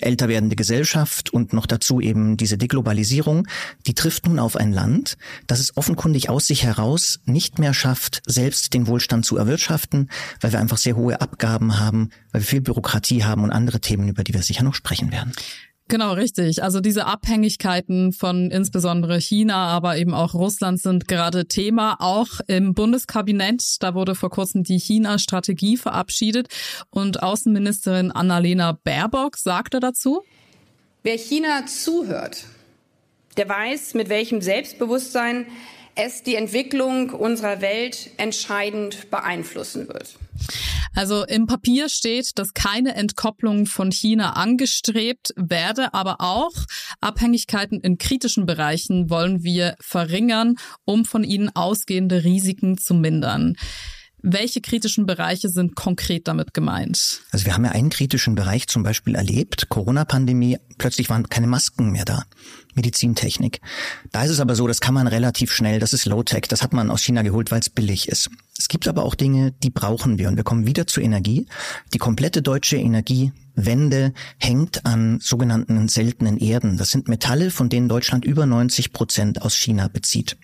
älter 0.00 0.28
werdende 0.28 0.56
Gesellschaft 0.56 1.30
und 1.30 1.52
noch 1.52 1.66
dazu 1.66 2.00
eben 2.00 2.36
diese 2.36 2.58
Deglobalisierung, 2.58 3.46
die 3.86 3.94
trifft 3.94 4.26
nun 4.26 4.38
auf 4.38 4.56
ein 4.56 4.72
Land, 4.72 5.16
das 5.46 5.60
es 5.60 5.76
offenkundig 5.76 6.28
aus 6.28 6.46
sich 6.46 6.62
heraus 6.62 7.20
nicht 7.24 7.58
mehr 7.58 7.74
schafft, 7.74 8.22
selbst 8.26 8.74
den 8.74 8.86
Wohlstand 8.86 9.26
zu 9.26 9.36
erwirtschaften, 9.36 10.10
weil 10.40 10.52
wir 10.52 10.60
einfach 10.60 10.78
sehr 10.78 10.96
hohe 10.96 11.20
Abgaben 11.20 11.78
haben, 11.78 12.10
weil 12.32 12.42
wir 12.42 12.46
viel 12.46 12.60
Bürokratie 12.60 13.24
haben 13.24 13.42
und 13.42 13.50
andere 13.50 13.80
Themen, 13.80 14.08
über 14.08 14.24
die 14.24 14.34
wir 14.34 14.42
sicher 14.42 14.62
noch 14.62 14.74
sprechen 14.74 15.10
werden. 15.10 15.32
Genau, 15.90 16.12
richtig. 16.12 16.62
Also 16.62 16.80
diese 16.80 17.06
Abhängigkeiten 17.06 18.12
von 18.12 18.50
insbesondere 18.50 19.18
China, 19.18 19.68
aber 19.68 19.96
eben 19.96 20.12
auch 20.12 20.34
Russland 20.34 20.80
sind 20.80 21.08
gerade 21.08 21.46
Thema, 21.46 21.96
auch 21.98 22.40
im 22.46 22.74
Bundeskabinett. 22.74 23.62
Da 23.80 23.94
wurde 23.94 24.14
vor 24.14 24.28
kurzem 24.28 24.64
die 24.64 24.78
China-Strategie 24.78 25.78
verabschiedet 25.78 26.48
und 26.90 27.22
Außenministerin 27.22 28.12
Annalena 28.12 28.78
Baerbock 28.84 29.38
sagte 29.38 29.80
dazu. 29.80 30.22
Wer 31.04 31.16
China 31.16 31.64
zuhört, 31.64 32.44
der 33.38 33.48
weiß, 33.48 33.94
mit 33.94 34.10
welchem 34.10 34.42
Selbstbewusstsein 34.42 35.46
es 35.94 36.22
die 36.22 36.34
Entwicklung 36.34 37.10
unserer 37.10 37.62
Welt 37.62 38.10
entscheidend 38.18 39.10
beeinflussen 39.10 39.88
wird. 39.88 40.16
Also 40.94 41.24
im 41.24 41.46
Papier 41.46 41.88
steht, 41.88 42.38
dass 42.38 42.54
keine 42.54 42.94
Entkopplung 42.94 43.66
von 43.66 43.92
China 43.92 44.34
angestrebt 44.34 45.32
werde, 45.36 45.94
aber 45.94 46.20
auch 46.20 46.52
Abhängigkeiten 47.00 47.80
in 47.80 47.98
kritischen 47.98 48.46
Bereichen 48.46 49.10
wollen 49.10 49.42
wir 49.42 49.76
verringern, 49.80 50.56
um 50.84 51.04
von 51.04 51.24
ihnen 51.24 51.54
ausgehende 51.54 52.24
Risiken 52.24 52.78
zu 52.78 52.94
mindern. 52.94 53.56
Welche 54.20 54.60
kritischen 54.60 55.06
Bereiche 55.06 55.48
sind 55.48 55.76
konkret 55.76 56.26
damit 56.26 56.52
gemeint? 56.52 57.20
Also 57.30 57.46
wir 57.46 57.54
haben 57.54 57.64
ja 57.64 57.70
einen 57.70 57.88
kritischen 57.88 58.34
Bereich 58.34 58.66
zum 58.66 58.82
Beispiel 58.82 59.14
erlebt, 59.14 59.68
Corona-Pandemie, 59.68 60.58
plötzlich 60.76 61.08
waren 61.08 61.28
keine 61.28 61.46
Masken 61.46 61.92
mehr 61.92 62.04
da. 62.04 62.24
Medizintechnik. 62.78 63.60
Da 64.12 64.24
ist 64.24 64.30
es 64.30 64.40
aber 64.40 64.54
so, 64.54 64.66
das 64.66 64.80
kann 64.80 64.94
man 64.94 65.08
relativ 65.08 65.52
schnell, 65.52 65.80
das 65.80 65.92
ist 65.92 66.06
Low-Tech, 66.06 66.42
das 66.48 66.62
hat 66.62 66.72
man 66.72 66.90
aus 66.90 67.02
China 67.02 67.22
geholt, 67.22 67.50
weil 67.50 67.60
es 67.60 67.68
billig 67.68 68.08
ist. 68.08 68.30
Es 68.56 68.68
gibt 68.68 68.88
aber 68.88 69.04
auch 69.04 69.14
Dinge, 69.14 69.52
die 69.62 69.70
brauchen 69.70 70.18
wir 70.18 70.28
und 70.28 70.36
wir 70.36 70.44
kommen 70.44 70.66
wieder 70.66 70.86
zur 70.86 71.02
Energie. 71.02 71.46
Die 71.92 71.98
komplette 71.98 72.40
deutsche 72.40 72.76
Energie 72.76 73.32
Wende 73.66 74.12
hängt 74.38 74.86
an 74.86 75.18
sogenannten 75.20 75.88
seltenen 75.88 76.38
Erden. 76.38 76.76
Das 76.76 76.90
sind 76.90 77.08
Metalle, 77.08 77.50
von 77.50 77.68
denen 77.68 77.88
Deutschland 77.88 78.24
über 78.24 78.46
90 78.46 78.92
Prozent 78.92 79.42
aus 79.42 79.56
China 79.56 79.88
bezieht. 79.88 80.36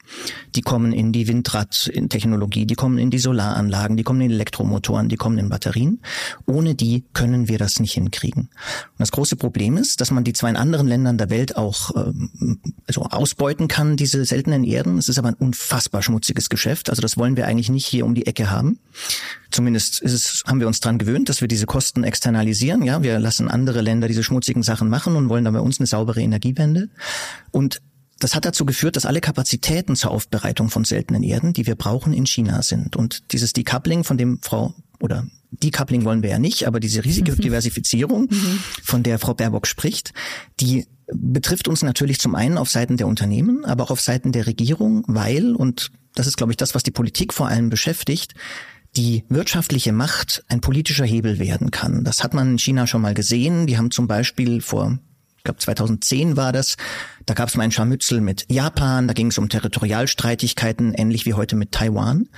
Die 0.55 0.63
kommen 0.63 0.93
in 0.93 1.13
die 1.13 1.29
Windradtechnologie, 1.29 2.67
die 2.67 2.75
kommen 2.75 2.99
in 2.99 3.11
die 3.11 3.19
Solaranlagen, 3.19 3.97
die 3.97 4.03
kommen 4.03 4.21
in 4.21 4.31
Elektromotoren, 4.33 5.09
die 5.09 5.17
kommen 5.17 5.39
in 5.39 5.49
Batterien. 5.49 6.01
Ohne 6.47 6.75
die 6.75 7.05
können 7.13 7.49
wir 7.49 7.59
das 7.59 7.79
nicht 7.79 7.93
hinkriegen. 7.93 8.43
Und 8.43 8.99
das 8.99 9.13
große 9.13 9.37
Problem 9.37 9.77
ist, 9.77 10.01
dass 10.01 10.11
man 10.11 10.25
die 10.25 10.33
zwar 10.33 10.51
in 10.51 10.57
anderen 10.57 10.89
Ländern 10.89 11.19
der 11.19 11.31
Welt 11.31 11.57
auch 11.57 11.95
äh, 11.95 12.13
also 12.87 13.03
ausbeuten 13.03 13.69
kann, 13.69 13.97
diese 13.97 14.25
seltenen 14.25 14.65
Erden. 14.65 14.99
Es 14.99 15.09
ist 15.09 15.19
aber 15.19 15.29
ein 15.29 15.35
unfassbar 15.35 16.03
schmutziges 16.03 16.49
Geschäft. 16.49 16.91
Also 16.91 17.01
das 17.01 17.17
wollen 17.17 17.37
wir 17.37 17.47
eigentlich 17.47 17.71
nicht 17.71 17.87
hier 17.87 18.05
um 18.05 18.15
die 18.15 18.27
Ecke 18.27 18.51
haben. 18.51 18.79
Zumindest 19.51 20.03
ist 20.03 20.13
es, 20.13 20.43
haben 20.47 20.59
wir 20.59 20.67
uns 20.67 20.81
dran 20.81 20.99
gewöhnt, 20.99 21.29
dass 21.29 21.41
wir 21.41 21.47
diese 21.47 21.67
Kosten 21.67 22.03
externalisieren. 22.03 22.83
Ja, 22.83 23.04
wir 23.05 23.21
lassen 23.21 23.49
andere 23.49 23.81
Länder 23.81 24.09
diese 24.09 24.25
schmutzigen 24.25 24.65
Sachen 24.65 24.89
machen 24.89 25.15
und 25.15 25.29
wollen 25.29 25.45
dann 25.45 25.55
bei 25.55 25.61
uns 25.61 25.79
eine 25.79 25.87
saubere 25.87 26.21
Energiewende. 26.21 26.89
Und 27.53 27.81
das 28.19 28.35
hat 28.35 28.45
dazu 28.45 28.65
geführt, 28.65 28.97
dass 28.97 29.07
alle 29.07 29.21
Kapazitäten 29.21 29.95
zur 29.95 30.11
Aufbereitung 30.11 30.71
von 30.71 30.85
seltenen 30.85 31.23
Erden, 31.23 31.53
die 31.53 31.67
wir 31.67 31.77
brauchen, 31.77 32.13
in 32.13 32.27
China 32.27 32.63
sind. 32.63 32.97
Und 32.97 33.33
dieses 33.33 33.53
Decoupling, 33.53 34.03
von 34.03 34.19
dem 34.19 34.41
Frau 34.41 34.75
oder 35.01 35.27
Decoupling 35.51 36.05
wollen 36.05 36.23
wir 36.23 36.31
ja 36.31 36.39
nicht, 36.39 36.67
aber 36.67 36.81
diese 36.81 37.05
riesige 37.05 37.33
mhm. 37.33 37.41
Diversifizierung, 37.41 38.23
mhm. 38.31 38.59
von 38.83 39.03
der 39.03 39.19
Frau 39.19 39.35
Baerbock 39.35 39.67
spricht, 39.67 40.13
die 40.59 40.87
betrifft 41.13 41.69
uns 41.69 41.83
natürlich 41.83 42.19
zum 42.19 42.35
einen 42.35 42.59
auf 42.59 42.71
Seiten 42.71 42.97
der 42.97 43.07
Unternehmen, 43.07 43.65
aber 43.65 43.85
auch 43.85 43.91
auf 43.91 44.01
Seiten 44.01 44.33
der 44.33 44.47
Regierung, 44.47 45.05
weil, 45.07 45.55
und 45.55 45.91
das 46.15 46.27
ist, 46.27 46.37
glaube 46.37 46.53
ich, 46.53 46.57
das, 46.57 46.75
was 46.75 46.83
die 46.83 46.91
Politik 46.91 47.33
vor 47.35 47.49
allem 47.49 47.69
beschäftigt, 47.69 48.35
die 48.97 49.25
wirtschaftliche 49.29 49.93
Macht 49.93 50.45
ein 50.49 50.61
politischer 50.61 51.05
Hebel 51.05 51.39
werden 51.39 51.71
kann. 51.71 52.05
Das 52.05 52.23
hat 52.23 52.35
man 52.35 52.53
in 52.53 52.59
China 52.59 52.87
schon 52.87 53.03
mal 53.03 53.15
gesehen. 53.15 53.67
Die 53.67 53.77
haben 53.77 53.91
zum 53.91 54.07
Beispiel 54.07 54.61
vor 54.61 54.99
ich 55.45 55.47
glaube 55.47 55.61
2010 55.61 56.39
war 56.39 56.53
das, 56.53 56.77
da 57.27 57.35
gab 57.35 57.51
es 57.51 57.55
mal 57.55 57.65
ein 57.65 57.71
Scharmützel 57.71 58.23
mit 58.23 58.47
Japan, 58.51 59.07
da 59.07 59.13
ging 59.13 59.27
es 59.27 59.37
um 59.37 59.51
Territorialstreitigkeiten, 59.51 60.95
ähnlich 60.95 61.27
wie 61.27 61.35
heute 61.35 61.55
mit 61.55 61.71
Taiwan. 61.71 62.31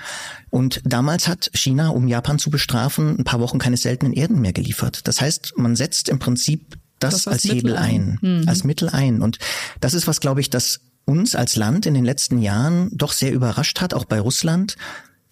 Und 0.50 0.82
damals 0.84 1.28
hat 1.28 1.48
China, 1.54 1.90
um 1.90 2.08
Japan 2.08 2.40
zu 2.40 2.50
bestrafen, 2.50 3.16
ein 3.16 3.22
paar 3.22 3.38
Wochen 3.38 3.60
keine 3.60 3.76
seltenen 3.76 4.12
Erden 4.12 4.40
mehr 4.40 4.52
geliefert. 4.52 5.06
Das 5.06 5.20
heißt, 5.20 5.54
man 5.56 5.76
setzt 5.76 6.08
im 6.08 6.18
Prinzip 6.18 6.78
das, 6.98 7.14
das 7.14 7.28
als, 7.28 7.44
als 7.44 7.54
Hebel 7.54 7.76
ein, 7.76 8.18
ein. 8.22 8.40
Mhm. 8.40 8.48
als 8.48 8.64
Mittel 8.64 8.88
ein. 8.88 9.22
Und 9.22 9.38
das 9.80 9.94
ist 9.94 10.08
was, 10.08 10.18
glaube 10.18 10.40
ich, 10.40 10.50
das 10.50 10.80
uns 11.04 11.36
als 11.36 11.54
Land 11.54 11.86
in 11.86 11.94
den 11.94 12.04
letzten 12.04 12.38
Jahren 12.42 12.90
doch 12.92 13.12
sehr 13.12 13.32
überrascht 13.32 13.80
hat, 13.80 13.94
auch 13.94 14.04
bei 14.04 14.18
Russland. 14.18 14.76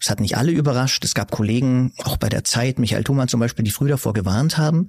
Es 0.05 0.11
hat 0.11 0.21
nicht 0.21 0.37
alle 0.37 0.53
überrascht. 0.53 1.03
Es 1.03 1.15
gab 1.15 1.31
Kollegen, 1.31 1.95
auch 2.05 2.19
bei 2.19 2.29
der 2.29 2.45
Zeit, 2.45 2.79
Michael 2.79 3.05
Thumann 3.05 3.29
zum 3.29 3.41
Beispiel, 3.41 3.65
die 3.65 3.71
früh 3.71 3.89
davor 3.89 4.13
gewarnt 4.13 4.59
haben. 4.59 4.89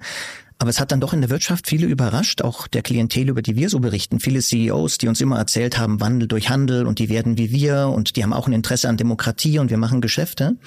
Aber 0.60 0.70
es 0.70 0.82
hat 0.82 0.92
dann 0.92 1.00
doch 1.00 1.14
in 1.14 1.22
der 1.22 1.30
Wirtschaft 1.30 1.68
viele 1.68 1.88
überrascht, 1.88 2.42
auch 2.42 2.68
der 2.68 2.82
Klientel, 2.82 3.30
über 3.30 3.42
die 3.42 3.56
wir 3.56 3.70
so 3.70 3.80
berichten. 3.80 4.20
Viele 4.20 4.42
CEOs, 4.42 4.98
die 4.98 5.08
uns 5.08 5.22
immer 5.22 5.38
erzählt 5.38 5.78
haben, 5.78 6.02
Wandel 6.02 6.28
durch 6.28 6.50
Handel 6.50 6.86
und 6.86 7.00
die 7.00 7.08
werden 7.08 7.38
wie 7.38 7.50
wir 7.50 7.88
und 7.88 8.18
die 8.18 8.24
haben 8.24 8.34
auch 8.34 8.48
ein 8.48 8.52
Interesse 8.52 8.90
an 8.90 8.98
Demokratie 8.98 9.58
und 9.58 9.70
wir 9.70 9.78
machen 9.78 10.02
Geschäfte. 10.02 10.58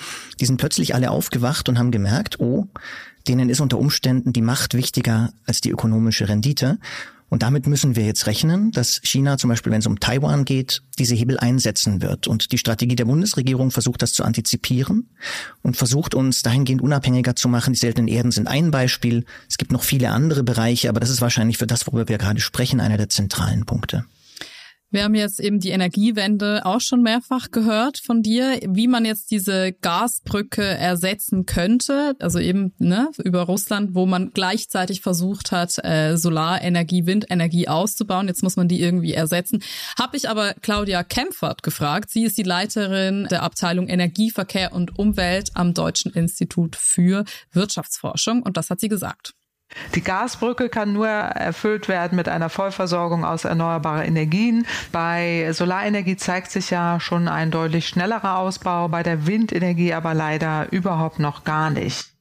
Die 0.40 0.46
sind 0.46 0.56
plötzlich 0.56 0.94
alle 0.94 1.10
aufgewacht 1.10 1.68
und 1.68 1.78
haben 1.78 1.90
gemerkt, 1.90 2.40
oh, 2.40 2.68
denen 3.28 3.50
ist 3.50 3.60
unter 3.60 3.78
Umständen 3.78 4.32
die 4.32 4.40
Macht 4.40 4.72
wichtiger 4.72 5.30
als 5.44 5.60
die 5.60 5.70
ökonomische 5.70 6.26
Rendite. 6.26 6.78
Und 7.28 7.42
damit 7.42 7.66
müssen 7.66 7.94
wir 7.94 8.06
jetzt 8.06 8.26
rechnen, 8.26 8.70
dass 8.72 9.00
China 9.02 9.36
zum 9.36 9.48
Beispiel, 9.48 9.70
wenn 9.70 9.80
es 9.80 9.86
um 9.86 10.00
Taiwan 10.00 10.44
geht, 10.44 10.82
diese 10.98 11.14
Hebel 11.14 11.38
einsetzen 11.38 12.00
wird. 12.00 12.26
Und 12.26 12.52
die 12.52 12.58
Strategie 12.58 12.96
der 12.96 13.04
Bundesregierung 13.04 13.70
versucht 13.70 14.02
das 14.02 14.12
zu 14.12 14.24
antizipieren 14.24 15.10
und 15.62 15.76
versucht 15.76 16.14
uns 16.14 16.42
dahingehend 16.42 16.80
unabhängiger 16.80 17.36
zu 17.36 17.48
machen. 17.48 17.74
Die 17.74 17.78
seltenen 17.78 18.08
Erden 18.08 18.30
sind 18.30 18.48
ein 18.48 18.70
Beispiel. 18.70 19.24
Es 19.48 19.58
gibt 19.58 19.72
noch 19.72 19.82
viele 19.82 20.10
andere 20.10 20.42
Bereiche, 20.42 20.88
aber 20.88 21.00
das 21.00 21.10
ist 21.10 21.20
wahrscheinlich 21.20 21.58
für 21.58 21.66
das, 21.66 21.86
worüber 21.86 22.08
wir 22.08 22.18
gerade 22.18 22.40
sprechen, 22.40 22.80
einer 22.80 22.96
der 22.96 23.10
zentralen 23.10 23.66
Punkte. 23.66 24.04
Wir 24.90 25.04
haben 25.04 25.14
jetzt 25.14 25.38
eben 25.38 25.60
die 25.60 25.68
Energiewende 25.68 26.64
auch 26.64 26.80
schon 26.80 27.02
mehrfach 27.02 27.50
gehört 27.50 27.98
von 27.98 28.22
dir, 28.22 28.58
wie 28.66 28.88
man 28.88 29.04
jetzt 29.04 29.30
diese 29.30 29.72
Gasbrücke 29.72 30.62
ersetzen 30.62 31.44
könnte, 31.44 32.16
also 32.20 32.38
eben 32.38 32.72
ne, 32.78 33.10
über 33.22 33.42
Russland, 33.42 33.94
wo 33.94 34.06
man 34.06 34.30
gleichzeitig 34.32 35.02
versucht 35.02 35.52
hat, 35.52 35.76
äh, 35.84 36.16
Solarenergie, 36.16 37.04
Windenergie 37.04 37.68
auszubauen. 37.68 38.28
Jetzt 38.28 38.42
muss 38.42 38.56
man 38.56 38.66
die 38.66 38.80
irgendwie 38.80 39.12
ersetzen. 39.12 39.62
Habe 39.98 40.16
ich 40.16 40.30
aber 40.30 40.54
Claudia 40.54 41.04
Kempfert 41.04 41.62
gefragt. 41.62 42.08
Sie 42.08 42.24
ist 42.24 42.38
die 42.38 42.42
Leiterin 42.42 43.28
der 43.30 43.42
Abteilung 43.42 43.88
Energieverkehr 43.88 44.72
und 44.72 44.98
Umwelt 44.98 45.50
am 45.52 45.74
Deutschen 45.74 46.14
Institut 46.14 46.76
für 46.76 47.24
Wirtschaftsforschung 47.52 48.42
und 48.42 48.56
das 48.56 48.70
hat 48.70 48.80
sie 48.80 48.88
gesagt. 48.88 49.34
Die 49.94 50.02
Gasbrücke 50.02 50.68
kann 50.68 50.92
nur 50.92 51.08
erfüllt 51.08 51.88
werden 51.88 52.16
mit 52.16 52.28
einer 52.28 52.48
Vollversorgung 52.48 53.24
aus 53.24 53.44
erneuerbaren 53.44 54.06
Energien. 54.06 54.66
Bei 54.92 55.50
Solarenergie 55.52 56.16
zeigt 56.16 56.50
sich 56.50 56.70
ja 56.70 57.00
schon 57.00 57.28
ein 57.28 57.50
deutlich 57.50 57.86
schnellerer 57.88 58.38
Ausbau, 58.38 58.88
bei 58.88 59.02
der 59.02 59.26
Windenergie 59.26 59.92
aber 59.92 60.14
leider 60.14 60.72
überhaupt 60.72 61.18
noch 61.18 61.44
gar 61.44 61.70
nicht. 61.70 62.12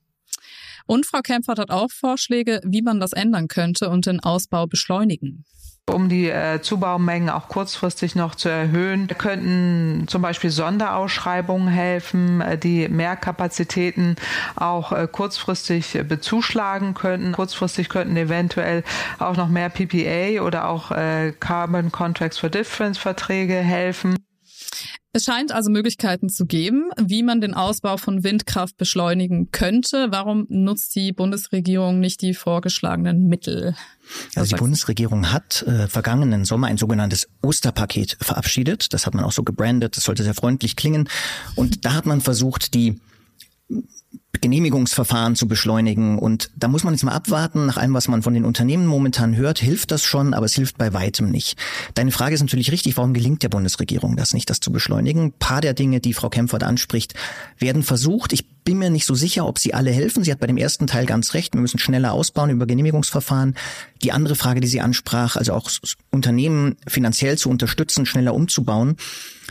Und 0.85 1.05
Frau 1.05 1.19
Kempfert 1.21 1.59
hat 1.59 1.69
auch 1.69 1.91
Vorschläge, 1.91 2.61
wie 2.63 2.81
man 2.81 2.99
das 2.99 3.11
ändern 3.13 3.47
könnte 3.47 3.89
und 3.89 4.05
den 4.05 4.21
Ausbau 4.21 4.67
beschleunigen 4.67 5.45
um 5.89 6.09
die 6.09 6.29
äh, 6.29 6.61
Zubaumengen 6.61 7.29
auch 7.29 7.47
kurzfristig 7.47 8.15
noch 8.15 8.35
zu 8.35 8.49
erhöhen. 8.49 9.07
Könnten 9.17 10.05
zum 10.07 10.21
Beispiel 10.21 10.49
Sonderausschreibungen 10.49 11.69
helfen, 11.69 12.41
äh, 12.41 12.57
die 12.57 12.89
mehr 12.89 13.15
Kapazitäten 13.15 14.15
auch 14.55 14.91
äh, 14.91 15.07
kurzfristig 15.09 15.95
äh, 15.95 16.03
bezuschlagen 16.03 16.93
könnten. 16.93 17.31
Kurzfristig 17.31 17.89
könnten 17.89 18.17
eventuell 18.17 18.83
auch 19.19 19.37
noch 19.37 19.47
mehr 19.47 19.69
PPA 19.69 20.41
oder 20.43 20.67
auch 20.67 20.91
äh, 20.91 21.33
Carbon 21.39 21.91
Contracts 21.91 22.37
for 22.37 22.49
Difference 22.49 22.97
Verträge 22.97 23.55
helfen. 23.55 24.15
Es 25.13 25.25
scheint 25.25 25.51
also 25.51 25.71
Möglichkeiten 25.71 26.29
zu 26.29 26.45
geben, 26.45 26.91
wie 26.95 27.23
man 27.23 27.41
den 27.41 27.55
Ausbau 27.55 27.97
von 27.97 28.23
Windkraft 28.23 28.77
beschleunigen 28.77 29.49
könnte. 29.51 30.07
Warum 30.11 30.45
nutzt 30.49 30.95
die 30.95 31.11
Bundesregierung 31.11 31.99
nicht 31.99 32.21
die 32.21 32.35
vorgeschlagenen 32.35 33.27
Mittel? 33.27 33.75
Also 34.35 34.55
die 34.55 34.59
Bundesregierung 34.59 35.31
hat 35.31 35.63
äh, 35.63 35.87
vergangenen 35.87 36.45
Sommer 36.45 36.67
ein 36.67 36.77
sogenanntes 36.77 37.27
Osterpaket 37.41 38.17
verabschiedet. 38.21 38.93
Das 38.93 39.07
hat 39.07 39.15
man 39.15 39.23
auch 39.23 39.31
so 39.31 39.43
gebrandet. 39.43 39.97
Das 39.97 40.03
sollte 40.03 40.23
sehr 40.23 40.35
freundlich 40.35 40.75
klingen. 40.75 41.09
Und 41.55 41.83
da 41.85 41.93
hat 41.93 42.05
man 42.05 42.21
versucht, 42.21 42.75
die 42.75 42.99
Genehmigungsverfahren 44.41 45.35
zu 45.35 45.47
beschleunigen. 45.47 46.19
Und 46.19 46.51
da 46.55 46.67
muss 46.67 46.83
man 46.83 46.93
jetzt 46.93 47.03
mal 47.03 47.13
abwarten. 47.13 47.65
Nach 47.65 47.77
allem, 47.77 47.93
was 47.93 48.07
man 48.07 48.21
von 48.21 48.33
den 48.33 48.45
Unternehmen 48.45 48.85
momentan 48.85 49.35
hört, 49.35 49.59
hilft 49.59 49.91
das 49.91 50.03
schon, 50.03 50.33
aber 50.33 50.45
es 50.45 50.53
hilft 50.53 50.77
bei 50.77 50.93
weitem 50.93 51.29
nicht. 51.29 51.57
Deine 51.95 52.11
Frage 52.11 52.35
ist 52.35 52.41
natürlich 52.41 52.71
richtig. 52.71 52.97
Warum 52.97 53.13
gelingt 53.13 53.43
der 53.43 53.49
Bundesregierung 53.49 54.15
das 54.15 54.33
nicht, 54.33 54.49
das 54.49 54.59
zu 54.59 54.71
beschleunigen? 54.71 55.23
Ein 55.23 55.31
paar 55.33 55.61
der 55.61 55.73
Dinge, 55.73 55.99
die 55.99 56.13
Frau 56.13 56.29
Kempfert 56.29 56.63
anspricht, 56.63 57.13
werden 57.57 57.83
versucht. 57.83 58.33
Ich 58.33 58.45
bin 58.67 58.79
mir 58.79 58.89
nicht 58.89 59.05
so 59.05 59.15
sicher, 59.15 59.47
ob 59.47 59.59
sie 59.59 59.73
alle 59.73 59.91
helfen. 59.91 60.25
Sie 60.25 60.31
hat 60.31 60.41
bei 60.41 60.45
dem 60.45 60.57
ersten 60.57 60.87
Teil 60.87 61.05
ganz 61.05 61.33
recht. 61.33 61.53
Wir 61.53 61.61
müssen 61.61 61.79
schneller 61.79 62.11
ausbauen 62.11 62.49
über 62.49 62.65
Genehmigungsverfahren. 62.65 63.55
Die 64.03 64.11
andere 64.11 64.35
Frage, 64.35 64.59
die 64.59 64.67
sie 64.67 64.81
ansprach, 64.81 65.37
also 65.37 65.53
auch 65.53 65.71
Unternehmen 66.11 66.75
finanziell 66.85 67.37
zu 67.37 67.49
unterstützen, 67.49 68.05
schneller 68.05 68.35
umzubauen, 68.35 68.97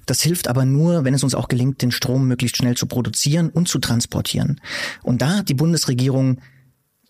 das 0.05 0.21
hilft 0.21 0.49
aber 0.49 0.67
nur, 0.67 1.05
wenn 1.05 1.15
es 1.15 1.25
uns 1.25 1.35
auch 1.35 1.49
gelingt, 1.49 1.81
den 1.81 1.93
Strom 1.93 2.29
möglichst 2.29 2.59
schnell 2.59 2.77
zu 2.77 2.85
produzieren 2.85 3.49
und 3.49 3.69
zu 3.69 3.79
transportieren. 3.79 4.61
Und 5.03 5.23
da 5.23 5.39
hat 5.39 5.49
die 5.49 5.55
Bundesregierung 5.55 6.43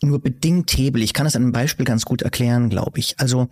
nur 0.00 0.20
bedingt 0.20 0.70
Hebel. 0.78 1.02
Ich 1.02 1.12
kann 1.12 1.26
es 1.26 1.34
an 1.34 1.42
einem 1.42 1.52
Beispiel 1.52 1.86
ganz 1.86 2.04
gut 2.04 2.22
erklären, 2.22 2.70
glaube 2.70 3.00
ich. 3.00 3.18
Also 3.18 3.48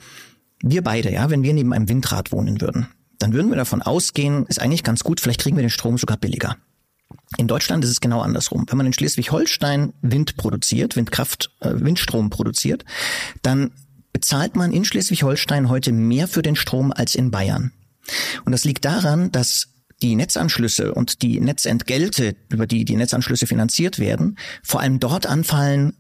wir 0.62 0.82
beide, 0.82 1.10
ja, 1.10 1.28
wenn 1.28 1.42
wir 1.42 1.54
neben 1.54 1.72
einem 1.72 1.88
Windrad 1.88 2.30
wohnen 2.30 2.60
würden, 2.60 2.86
dann 3.18 3.32
würden 3.32 3.50
wir 3.50 3.56
davon 3.56 3.82
ausgehen, 3.82 4.46
ist 4.46 4.60
eigentlich 4.60 4.84
ganz 4.84 5.02
gut, 5.02 5.18
vielleicht 5.18 5.40
kriegen 5.40 5.56
wir 5.56 5.64
den 5.64 5.70
Strom 5.70 5.98
sogar 5.98 6.18
billiger. 6.18 6.56
In 7.36 7.48
Deutschland 7.48 7.84
ist 7.84 7.90
es 7.90 8.00
genau 8.00 8.20
andersrum. 8.20 8.66
Wenn 8.68 8.78
man 8.78 8.86
in 8.86 8.92
Schleswig-Holstein 8.92 9.92
Wind 10.02 10.36
produziert, 10.36 10.96
Windkraft, 10.96 11.50
äh, 11.60 11.70
Windstrom 11.72 12.30
produziert, 12.30 12.84
dann 13.42 13.72
bezahlt 14.12 14.56
man 14.56 14.72
in 14.72 14.84
Schleswig-Holstein 14.84 15.68
heute 15.68 15.92
mehr 15.92 16.28
für 16.28 16.42
den 16.42 16.56
Strom 16.56 16.92
als 16.92 17.14
in 17.14 17.30
Bayern. 17.30 17.72
Und 18.44 18.52
das 18.52 18.64
liegt 18.64 18.84
daran, 18.84 19.32
dass 19.32 19.68
die 20.02 20.16
Netzanschlüsse 20.16 20.94
und 20.94 21.22
die 21.22 21.40
Netzentgelte, 21.40 22.36
über 22.48 22.66
die 22.66 22.84
die 22.84 22.96
Netzanschlüsse 22.96 23.46
finanziert 23.46 23.98
werden, 23.98 24.38
vor 24.62 24.80
allem 24.80 25.00
dort 25.00 25.26
anfallen, 25.26 25.94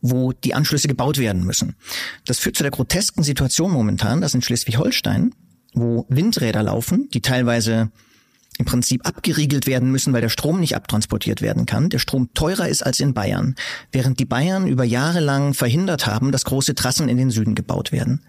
wo 0.00 0.32
die 0.32 0.54
Anschlüsse 0.54 0.88
gebaut 0.88 1.18
werden 1.18 1.44
müssen. 1.44 1.74
Das 2.24 2.38
führt 2.38 2.56
zu 2.56 2.62
der 2.62 2.70
grotesken 2.70 3.22
Situation 3.22 3.72
momentan, 3.72 4.20
dass 4.20 4.34
in 4.34 4.42
Schleswig-Holstein, 4.42 5.34
wo 5.74 6.06
Windräder 6.08 6.62
laufen, 6.62 7.08
die 7.12 7.20
teilweise 7.20 7.90
im 8.58 8.64
Prinzip 8.64 9.06
abgeriegelt 9.06 9.66
werden 9.66 9.90
müssen, 9.90 10.12
weil 10.12 10.20
der 10.20 10.28
Strom 10.28 10.60
nicht 10.60 10.76
abtransportiert 10.76 11.40
werden 11.40 11.64
kann, 11.64 11.88
der 11.88 12.00
Strom 12.00 12.34
teurer 12.34 12.68
ist 12.68 12.84
als 12.84 13.00
in 13.00 13.14
Bayern, 13.14 13.54
während 13.92 14.18
die 14.18 14.24
Bayern 14.24 14.66
über 14.66 14.84
Jahre 14.84 15.20
lang 15.20 15.54
verhindert 15.54 16.06
haben, 16.06 16.32
dass 16.32 16.44
große 16.44 16.74
Trassen 16.74 17.08
in 17.08 17.16
den 17.16 17.30
Süden 17.30 17.54
gebaut 17.54 17.92
werden. 17.92 18.20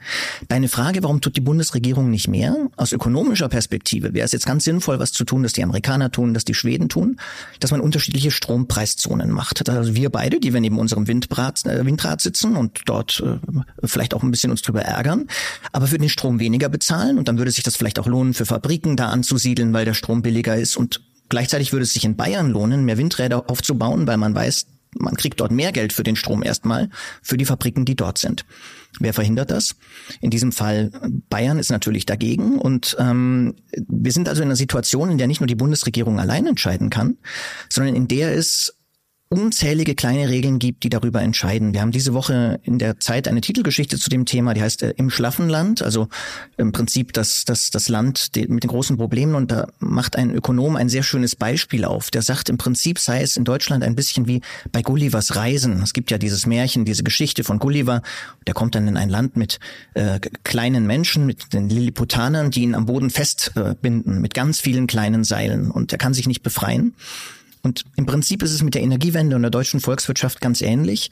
Deine 0.47 0.67
Frage, 0.67 1.01
warum 1.03 1.19
tut 1.19 1.35
die 1.35 1.41
Bundesregierung 1.41 2.09
nicht 2.11 2.27
mehr? 2.27 2.55
Aus 2.77 2.91
ökonomischer 2.91 3.49
Perspektive 3.49 4.13
wäre 4.13 4.25
es 4.25 4.31
jetzt 4.31 4.45
ganz 4.45 4.63
sinnvoll, 4.63 4.99
was 4.99 5.11
zu 5.11 5.23
tun, 5.23 5.41
dass 5.41 5.53
die 5.53 5.63
Amerikaner 5.63 6.11
tun, 6.11 6.33
dass 6.33 6.45
die 6.45 6.53
Schweden 6.53 6.89
tun, 6.89 7.19
dass 7.59 7.71
man 7.71 7.81
unterschiedliche 7.81 8.29
Strompreiszonen 8.29 9.31
macht. 9.31 9.67
Also 9.67 9.95
wir 9.95 10.11
beide, 10.11 10.39
die 10.39 10.53
wir 10.53 10.61
neben 10.61 10.77
unserem 10.77 11.07
Windrad, 11.07 11.65
äh, 11.65 11.85
Windrad 11.85 12.21
sitzen 12.21 12.55
und 12.55 12.81
dort 12.85 13.23
äh, 13.25 13.39
vielleicht 13.87 14.13
auch 14.13 14.21
ein 14.21 14.29
bisschen 14.29 14.51
uns 14.51 14.61
drüber 14.61 14.83
ärgern, 14.83 15.25
aber 15.71 15.87
für 15.87 15.97
den 15.97 16.09
Strom 16.09 16.39
weniger 16.39 16.69
bezahlen 16.69 17.17
und 17.17 17.27
dann 17.27 17.39
würde 17.39 17.51
sich 17.51 17.63
das 17.63 17.75
vielleicht 17.75 17.97
auch 17.97 18.07
lohnen, 18.07 18.35
für 18.35 18.45
Fabriken 18.45 18.95
da 18.95 19.09
anzusiedeln, 19.09 19.73
weil 19.73 19.85
der 19.85 19.95
Strom 19.95 20.18
billiger 20.21 20.55
ist 20.55 20.77
und 20.77 21.01
gleichzeitig 21.29 21.71
würde 21.71 21.83
es 21.83 21.93
sich 21.93 22.05
in 22.05 22.15
Bayern 22.15 22.51
lohnen, 22.51 22.85
mehr 22.85 22.97
Windräder 22.97 23.49
aufzubauen, 23.49 24.07
weil 24.07 24.17
man 24.17 24.35
weiß, 24.35 24.67
man 24.97 25.15
kriegt 25.15 25.39
dort 25.39 25.51
mehr 25.51 25.71
Geld 25.71 25.93
für 25.93 26.03
den 26.03 26.15
Strom 26.15 26.43
erstmal, 26.43 26.89
für 27.21 27.37
die 27.37 27.45
Fabriken, 27.45 27.85
die 27.85 27.95
dort 27.95 28.17
sind. 28.17 28.45
Wer 28.99 29.13
verhindert 29.13 29.51
das? 29.51 29.75
In 30.19 30.31
diesem 30.31 30.51
Fall 30.51 30.91
Bayern 31.29 31.59
ist 31.59 31.69
natürlich 31.69 32.07
dagegen. 32.07 32.57
Und 32.57 32.97
ähm, 32.99 33.55
wir 33.87 34.11
sind 34.11 34.27
also 34.27 34.41
in 34.41 34.47
einer 34.47 34.55
Situation, 34.55 35.11
in 35.11 35.19
der 35.19 35.27
nicht 35.27 35.41
nur 35.41 35.47
die 35.47 35.55
Bundesregierung 35.55 36.19
allein 36.19 36.47
entscheiden 36.47 36.89
kann, 36.89 37.17
sondern 37.69 37.95
in 37.95 38.07
der 38.07 38.35
es 38.35 38.78
unzählige 39.31 39.93
kleine 39.93 40.27
Regeln 40.27 40.57
gibt, 40.57 40.83
die 40.83 40.89
darüber 40.89 41.21
entscheiden. 41.21 41.73
Wir 41.73 41.81
haben 41.81 41.91
diese 41.91 42.15
Woche 42.15 42.59
in 42.63 42.79
der 42.79 42.99
Zeit 42.99 43.27
eine 43.27 43.41
Titelgeschichte 43.41 43.99
zu 43.99 44.09
dem 44.09 44.25
Thema, 44.25 44.55
die 44.55 44.63
heißt 44.63 44.81
äh, 44.81 44.93
Im 44.97 45.11
Schlaffenland, 45.11 45.83
also 45.83 46.07
im 46.57 46.71
Prinzip 46.71 47.13
das, 47.13 47.45
das, 47.45 47.69
das 47.69 47.89
Land 47.89 48.31
mit 48.35 48.63
den 48.63 48.69
großen 48.69 48.97
Problemen. 48.97 49.35
Und 49.35 49.51
da 49.51 49.67
macht 49.77 50.15
ein 50.15 50.33
Ökonom 50.33 50.75
ein 50.75 50.89
sehr 50.89 51.03
schönes 51.03 51.35
Beispiel 51.35 51.85
auf. 51.85 52.09
Der 52.09 52.23
sagt, 52.23 52.49
im 52.49 52.57
Prinzip 52.57 52.97
sei 52.97 53.21
es 53.21 53.37
in 53.37 53.43
Deutschland 53.43 53.83
ein 53.83 53.95
bisschen 53.95 54.27
wie 54.27 54.41
bei 54.71 54.81
Gullivers 54.81 55.35
Reisen. 55.35 55.83
Es 55.83 55.93
gibt 55.93 56.09
ja 56.09 56.17
dieses 56.17 56.47
Märchen, 56.47 56.83
diese 56.83 57.03
Geschichte 57.03 57.43
von 57.43 57.59
Gulliver. 57.59 58.01
Der 58.47 58.55
kommt 58.55 58.73
dann 58.73 58.87
in 58.87 58.97
ein 58.97 59.09
Land 59.09 59.37
mit 59.37 59.59
äh, 59.93 60.19
kleinen 60.43 60.87
Menschen, 60.87 61.27
mit 61.27 61.53
den 61.53 61.69
Lilliputanern, 61.69 62.49
die 62.49 62.63
ihn 62.63 62.73
am 62.73 62.87
Boden 62.87 63.11
festbinden, 63.11 64.17
äh, 64.17 64.19
mit 64.19 64.33
ganz 64.33 64.59
vielen 64.59 64.87
kleinen 64.87 65.23
Seilen. 65.23 65.69
Und 65.69 65.91
er 65.91 65.99
kann 65.99 66.15
sich 66.15 66.27
nicht 66.27 66.41
befreien. 66.41 66.95
Und 67.61 67.83
im 67.95 68.05
Prinzip 68.05 68.41
ist 68.43 68.53
es 68.53 68.63
mit 68.63 68.75
der 68.75 68.81
Energiewende 68.81 69.35
und 69.35 69.41
der 69.41 69.51
deutschen 69.51 69.79
Volkswirtschaft 69.79 70.39
ganz 70.41 70.61
ähnlich. 70.61 71.11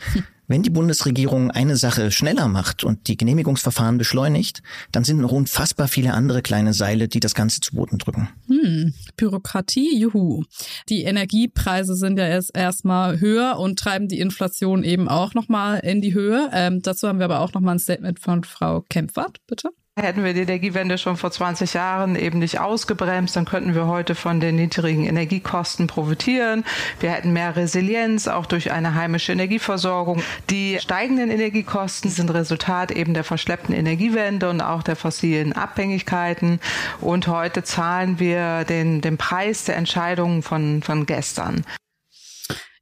Wenn 0.50 0.63
die 0.63 0.70
Bundesregierung 0.70 1.51
eine 1.51 1.75
Sache 1.75 2.10
schneller 2.10 2.48
macht 2.48 2.86
und 2.86 3.10
die 3.10 3.18
Genehmigungsverfahren 3.18 3.98
beschleunigt, 3.98 4.63
dann 4.94 5.04
sind 5.04 5.20
noch 5.20 5.34
unfassbar 5.34 5.89
viele 5.89 6.13
andere 6.13 6.42
kleine 6.42 6.74
Seile, 6.74 7.10
die 7.10 7.20
das 7.20 7.36
Ganze 7.36 7.60
zu 7.60 7.75
Boden 7.75 7.98
drücken. 7.98 8.30
Hm, 8.48 8.94
Bürokratie, 9.18 10.00
juhu. 10.00 10.46
Die 10.88 11.04
Energiepreise 11.04 11.96
sind 11.96 12.18
ja 12.18 12.27
erst 12.27 12.56
erstmal 12.56 13.20
höher 13.20 13.60
und 13.60 13.77
treiben 13.77 14.08
die 14.08 14.20
Inflation 14.20 14.86
eben 14.86 15.10
auch 15.10 15.34
nochmal 15.34 15.80
in 15.80 16.00
die 16.00 16.13
Höhe. 16.13 16.50
Ähm, 16.54 16.82
dazu 16.82 17.10
haben 17.10 17.20
wir 17.20 17.25
aber 17.25 17.42
auch 17.42 17.51
nochmal 17.51 17.75
ein 17.75 17.80
Statement 17.80 18.20
von 18.20 18.46
Frau 18.46 18.86
Kempfert, 18.88 19.39
bitte. 19.48 19.72
Hätten 20.00 20.24
wir 20.24 20.36
die 20.36 20.42
Energiewende 20.42 21.00
schon 21.00 21.18
vor 21.18 21.32
20 21.32 21.74
Jahren 21.74 22.16
eben 22.16 22.38
nicht 22.38 22.60
ausgebremst, 22.60 23.36
dann 23.36 23.46
könnten 23.46 23.74
wir 23.74 23.88
heute 23.88 24.13
von 24.13 24.39
den 24.39 24.56
niedrigen 24.56 25.06
Energiekosten 25.06 25.88
profitieren. 25.88 26.63
Wir 27.00 27.10
hätten 27.10 27.34
mehr 27.34 27.56
Resilienz, 27.56 28.27
auch 28.27 28.46
durch 28.46 28.72
eine 28.72 28.94
heimische 28.94 29.32
Energieversorgung. 29.32 30.22
Die 30.51 30.77
steigenden 30.80 31.32
Energiekosten 31.32 32.12
sind 32.12 32.30
Resultat 32.30 32.92
eben 32.92 33.16
der 33.16 33.24
verschleppten 33.24 33.74
Energiewende 33.74 34.51
und 34.51 34.62
auch 34.62 34.84
der 34.84 34.96
fossilen 34.96 35.54
Abhängigkeiten. 35.54 36.60
Und 37.01 37.27
heute 37.27 37.63
zahlen 37.63 38.20
wir 38.20 38.66
den, 38.66 39.01
den 39.01 39.18
Preis 39.18 39.63
der 39.63 39.77
Entscheidungen 39.77 40.44
von, 40.44 40.84
von 40.84 41.08
gestern. 41.08 41.66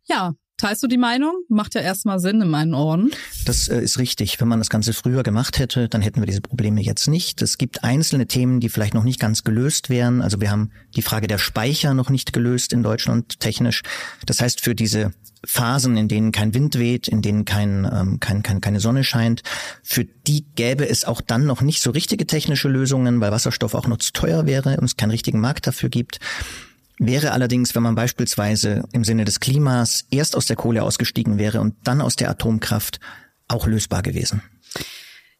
Ja, 0.03 0.33
Teilst 0.57 0.81
du 0.83 0.87
die 0.87 0.97
Meinung? 0.97 1.33
Macht 1.49 1.75
ja 1.75 1.81
erstmal 1.81 2.19
Sinn 2.19 2.41
in 2.41 2.49
meinen 2.49 2.73
Ohren. 2.73 3.11
Das 3.45 3.67
äh, 3.67 3.81
ist 3.81 3.99
richtig. 3.99 4.39
Wenn 4.39 4.47
man 4.47 4.59
das 4.59 4.69
Ganze 4.69 4.93
früher 4.93 5.21
gemacht 5.21 5.59
hätte, 5.59 5.89
dann 5.89 6.01
hätten 6.01 6.21
wir 6.21 6.27
diese 6.27 6.39
Probleme 6.39 6.81
jetzt 6.81 7.09
nicht. 7.09 7.41
Es 7.41 7.57
gibt 7.57 7.83
einzelne 7.83 8.25
Themen, 8.25 8.61
die 8.61 8.69
vielleicht 8.69 8.93
noch 8.93 9.03
nicht 9.03 9.19
ganz 9.19 9.43
gelöst 9.43 9.89
wären. 9.89 10.21
Also 10.21 10.39
wir 10.39 10.49
haben 10.49 10.71
die 10.95 11.01
Frage 11.01 11.27
der 11.27 11.39
Speicher 11.39 11.93
noch 11.93 12.09
nicht 12.09 12.31
gelöst 12.31 12.71
in 12.71 12.83
Deutschland 12.83 13.41
technisch. 13.41 13.83
Das 14.25 14.39
heißt, 14.39 14.61
für 14.61 14.75
diese 14.75 15.11
Phasen, 15.43 15.97
in 15.97 16.07
denen 16.07 16.31
kein 16.31 16.53
Wind 16.53 16.79
weht, 16.79 17.09
in 17.09 17.21
denen 17.21 17.43
kein, 17.43 17.85
ähm, 17.91 18.19
kein, 18.21 18.41
kein, 18.41 18.61
keine 18.61 18.79
Sonne 18.79 19.03
scheint, 19.03 19.43
für 19.83 20.05
die 20.05 20.45
gäbe 20.55 20.87
es 20.87 21.03
auch 21.03 21.19
dann 21.19 21.45
noch 21.45 21.61
nicht 21.61 21.81
so 21.81 21.91
richtige 21.91 22.25
technische 22.25 22.69
Lösungen, 22.69 23.19
weil 23.19 23.31
Wasserstoff 23.31 23.75
auch 23.75 23.87
noch 23.87 23.97
zu 23.97 24.13
teuer 24.13 24.45
wäre 24.45 24.77
und 24.77 24.85
es 24.85 24.95
keinen 24.95 25.11
richtigen 25.11 25.41
Markt 25.41 25.67
dafür 25.67 25.89
gibt. 25.89 26.19
Wäre 26.97 27.31
allerdings, 27.31 27.75
wenn 27.75 27.83
man 27.83 27.95
beispielsweise 27.95 28.83
im 28.93 29.03
Sinne 29.03 29.25
des 29.25 29.39
Klimas 29.39 30.05
erst 30.11 30.35
aus 30.35 30.45
der 30.45 30.55
Kohle 30.55 30.83
ausgestiegen 30.83 31.37
wäre 31.37 31.59
und 31.59 31.75
dann 31.83 32.01
aus 32.01 32.15
der 32.15 32.29
Atomkraft, 32.29 32.99
auch 33.47 33.67
lösbar 33.67 34.01
gewesen. 34.01 34.41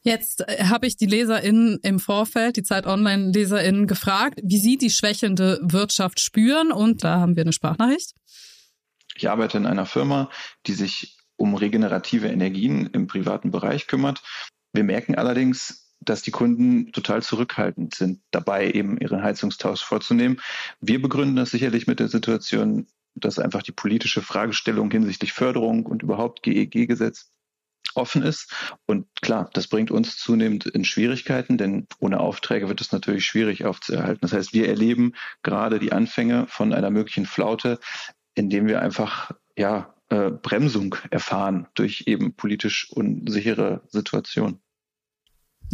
Jetzt 0.02 0.48
äh, 0.48 0.65
habe 0.65 0.86
ich 0.86 0.98
die 0.98 1.08
LeserInnen 1.08 1.80
im 1.82 2.00
Vorfeld, 2.00 2.58
die 2.58 2.63
Zeit 2.63 2.86
Online-LeserInnen 2.86 3.88
gefragt, 3.88 4.39
wie 4.44 4.60
sie 4.60 4.78
die 4.78 4.91
schwächelnde 4.91 5.60
Wirtschaft 5.63 6.20
spüren 6.20 6.72
und 6.72 7.04
da 7.04 7.20
haben 7.20 7.36
wir 7.36 7.41
eine 7.41 7.54
Sprachnachricht. 7.54 8.12
Ich 9.15 9.30
arbeite 9.30 9.58
in 9.58 9.65
einer 9.65 9.88
Firma, 9.88 10.30
die 10.68 10.74
sich 10.74 11.18
um 11.38 11.56
regenerative 11.56 12.28
Energien 12.28 12.88
im 12.94 13.08
privaten 13.08 13.50
Bereich 13.50 13.88
kümmert. 13.88 14.22
Wir 14.74 14.84
merken 14.84 15.15
allerdings, 15.15 15.85
dass 16.06 16.22
die 16.22 16.32
Kunden 16.32 16.91
total 16.91 17.22
zurückhaltend 17.22 17.96
sind, 17.96 18.22
dabei 18.32 18.72
eben 18.72 18.98
ihren 18.98 19.24
Heizungstausch 19.24 19.84
vorzunehmen. 19.84 20.39
Wir 20.80 21.02
begründen 21.02 21.36
das 21.36 21.52
sicherlich 21.52 21.88
mit 21.88 22.00
der 22.00 22.08
Situation, 22.08 22.88
dass 23.15 23.39
einfach 23.39 23.63
die 23.63 23.72
politische 23.72 24.22
Fragestellung 24.22 24.91
hinsichtlich 24.91 25.34
Förderung 25.34 25.86
und 25.86 26.04
überhaupt 26.04 26.44
GEG-Gesetz 26.44 27.32
offen 27.96 28.24
ist. 28.24 28.54
Und 28.86 29.08
klar, 29.22 29.50
das 29.54 29.68
bringt 29.68 29.91
uns 29.91 30.18
zunehmend 30.18 30.65
in 30.65 30.86
Schwierigkeiten, 30.86 31.58
denn 31.58 31.88
ohne 32.00 32.20
Aufträge 32.20 32.68
wird 32.68 32.82
es 32.82 32.91
natürlich 32.91 33.26
schwierig 33.26 33.65
aufzuerhalten. 33.65 34.20
Das 34.22 34.34
heißt, 34.34 34.54
wir 34.54 34.68
erleben 34.68 35.13
gerade 35.44 35.80
die 35.80 35.94
Anfänge 35.94 36.46
von 36.48 36.74
einer 36.74 36.89
möglichen 36.89 37.26
Flaute, 37.26 37.80
indem 38.34 38.68
wir 38.68 38.82
einfach 38.82 39.32
ja 39.58 39.96
äh, 40.10 40.30
Bremsung 40.30 40.96
erfahren 41.10 41.68
durch 41.74 42.04
eben 42.08 42.36
politisch 42.36 42.91
unsichere 42.91 43.82
Situationen. 43.88 44.60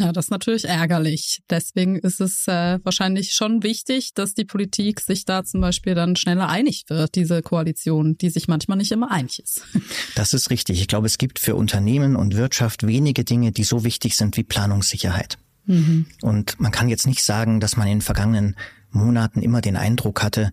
Ja, 0.02 0.12
das 0.12 0.26
ist 0.26 0.32
natürlich 0.32 0.66
ärgerlich. 0.66 1.44
Deswegen 1.48 1.96
ist 1.96 2.22
es 2.22 2.48
äh, 2.48 2.80
wahrscheinlich 2.84 3.34
schon 3.34 3.62
wichtig, 3.62 4.16
dass 4.16 4.34
die 4.34 4.46
Politik 4.46 5.00
sich 5.00 5.26
da 5.26 5.44
zum 5.44 5.62
Beispiel 5.62 5.94
dann 5.94 6.16
schneller 6.16 6.50
einig 6.50 6.86
wird, 6.88 7.14
diese 7.14 7.44
Koalition, 7.44 8.18
die 8.18 8.32
sich 8.32 8.48
manchmal 8.48 8.80
nicht 8.80 8.92
immer 8.92 9.12
einig 9.12 9.40
ist. 9.40 9.62
Das 10.16 10.34
ist 10.34 10.50
richtig. 10.50 10.82
Ich 10.82 10.88
glaube, 10.88 11.08
es 11.08 11.18
gibt 11.18 11.40
für 11.40 11.56
Unternehmen 11.56 12.16
und 12.16 12.36
Wirtschaft 12.36 12.86
wenige 12.86 13.24
Dinge, 13.24 13.52
die 13.52 13.64
so 13.64 13.84
wichtig 13.84 14.16
sind 14.18 14.36
wie 14.38 14.44
Planungssicherheit. 14.44 15.38
Mhm. 15.66 16.06
Und 16.22 16.60
man 16.60 16.72
kann 16.72 16.90
jetzt 16.90 17.08
nicht 17.08 17.24
sagen, 17.24 17.60
dass 17.60 17.78
man 17.78 17.88
in 17.88 17.98
den 17.98 18.02
vergangenen 18.02 18.56
Monaten 18.90 19.42
immer 19.42 19.62
den 19.62 19.78
Eindruck 19.78 20.22
hatte, 20.22 20.52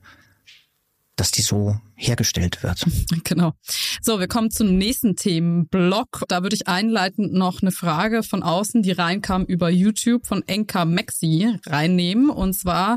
dass 1.18 1.32
die 1.32 1.42
so 1.42 1.76
hergestellt 1.96 2.62
wird. 2.62 2.84
Genau. 3.24 3.52
So, 4.00 4.20
wir 4.20 4.28
kommen 4.28 4.50
zum 4.50 4.76
nächsten 4.76 5.16
Themenblock. 5.16 6.24
Da 6.28 6.42
würde 6.42 6.54
ich 6.54 6.66
einleitend 6.66 7.34
noch 7.34 7.60
eine 7.60 7.72
Frage 7.72 8.22
von 8.22 8.42
außen, 8.42 8.82
die 8.82 8.92
reinkam 8.92 9.44
über 9.44 9.68
YouTube 9.68 10.26
von 10.26 10.46
Enka 10.46 10.84
Maxi 10.84 11.58
reinnehmen. 11.66 12.30
Und 12.30 12.54
zwar, 12.54 12.96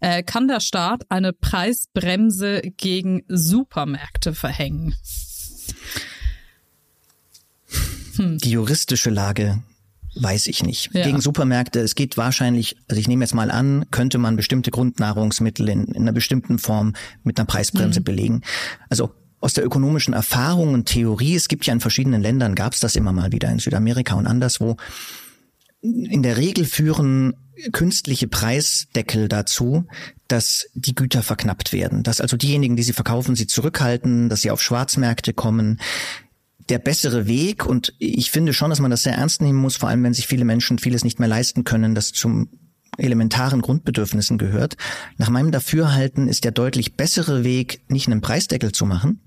äh, 0.00 0.22
kann 0.22 0.48
der 0.48 0.60
Staat 0.60 1.02
eine 1.10 1.32
Preisbremse 1.32 2.62
gegen 2.76 3.24
Supermärkte 3.28 4.34
verhängen? 4.34 4.94
Hm. 8.16 8.38
Die 8.38 8.52
juristische 8.52 9.10
Lage 9.10 9.62
Weiß 10.18 10.46
ich 10.46 10.62
nicht. 10.62 10.90
Ja. 10.92 11.04
Gegen 11.04 11.20
Supermärkte, 11.20 11.80
es 11.80 11.94
geht 11.94 12.16
wahrscheinlich, 12.16 12.76
also 12.88 12.98
ich 12.98 13.06
nehme 13.06 13.24
jetzt 13.24 13.34
mal 13.34 13.50
an, 13.50 13.84
könnte 13.90 14.18
man 14.18 14.36
bestimmte 14.36 14.70
Grundnahrungsmittel 14.70 15.68
in, 15.68 15.84
in 15.84 16.02
einer 16.02 16.12
bestimmten 16.12 16.58
Form 16.58 16.94
mit 17.22 17.38
einer 17.38 17.46
Preisbremse 17.46 18.00
mhm. 18.00 18.04
belegen. 18.04 18.40
Also 18.88 19.12
aus 19.40 19.52
der 19.52 19.64
ökonomischen 19.64 20.14
Erfahrung 20.14 20.72
und 20.72 20.86
Theorie, 20.86 21.36
es 21.36 21.48
gibt 21.48 21.66
ja 21.66 21.74
in 21.74 21.80
verschiedenen 21.80 22.22
Ländern, 22.22 22.54
gab 22.54 22.72
es 22.72 22.80
das 22.80 22.96
immer 22.96 23.12
mal 23.12 23.32
wieder 23.32 23.50
in 23.50 23.58
Südamerika 23.58 24.14
und 24.14 24.26
anderswo. 24.26 24.76
In 25.82 26.22
der 26.22 26.38
Regel 26.38 26.64
führen 26.64 27.34
künstliche 27.72 28.28
Preisdeckel 28.28 29.28
dazu, 29.28 29.84
dass 30.28 30.68
die 30.74 30.94
Güter 30.94 31.22
verknappt 31.22 31.72
werden, 31.72 32.02
dass 32.02 32.20
also 32.20 32.36
diejenigen, 32.36 32.76
die 32.76 32.82
sie 32.82 32.92
verkaufen, 32.92 33.36
sie 33.36 33.46
zurückhalten, 33.46 34.28
dass 34.28 34.42
sie 34.42 34.50
auf 34.50 34.62
Schwarzmärkte 34.62 35.32
kommen, 35.32 35.80
der 36.68 36.78
bessere 36.78 37.26
Weg. 37.26 37.66
Und 37.66 37.94
ich 37.98 38.30
finde 38.30 38.52
schon, 38.52 38.70
dass 38.70 38.80
man 38.80 38.90
das 38.90 39.02
sehr 39.02 39.14
ernst 39.14 39.42
nehmen 39.42 39.58
muss, 39.58 39.76
vor 39.76 39.88
allem 39.88 40.02
wenn 40.02 40.14
sich 40.14 40.26
viele 40.26 40.44
Menschen 40.44 40.78
vieles 40.78 41.04
nicht 41.04 41.18
mehr 41.18 41.28
leisten 41.28 41.64
können, 41.64 41.94
das 41.94 42.12
zum 42.12 42.48
elementaren 42.98 43.60
Grundbedürfnissen 43.60 44.38
gehört. 44.38 44.76
Nach 45.18 45.28
meinem 45.28 45.52
Dafürhalten 45.52 46.28
ist 46.28 46.44
der 46.44 46.52
deutlich 46.52 46.96
bessere 46.96 47.44
Weg, 47.44 47.82
nicht 47.88 48.08
einen 48.08 48.20
Preisdeckel 48.20 48.72
zu 48.72 48.86
machen, 48.86 49.20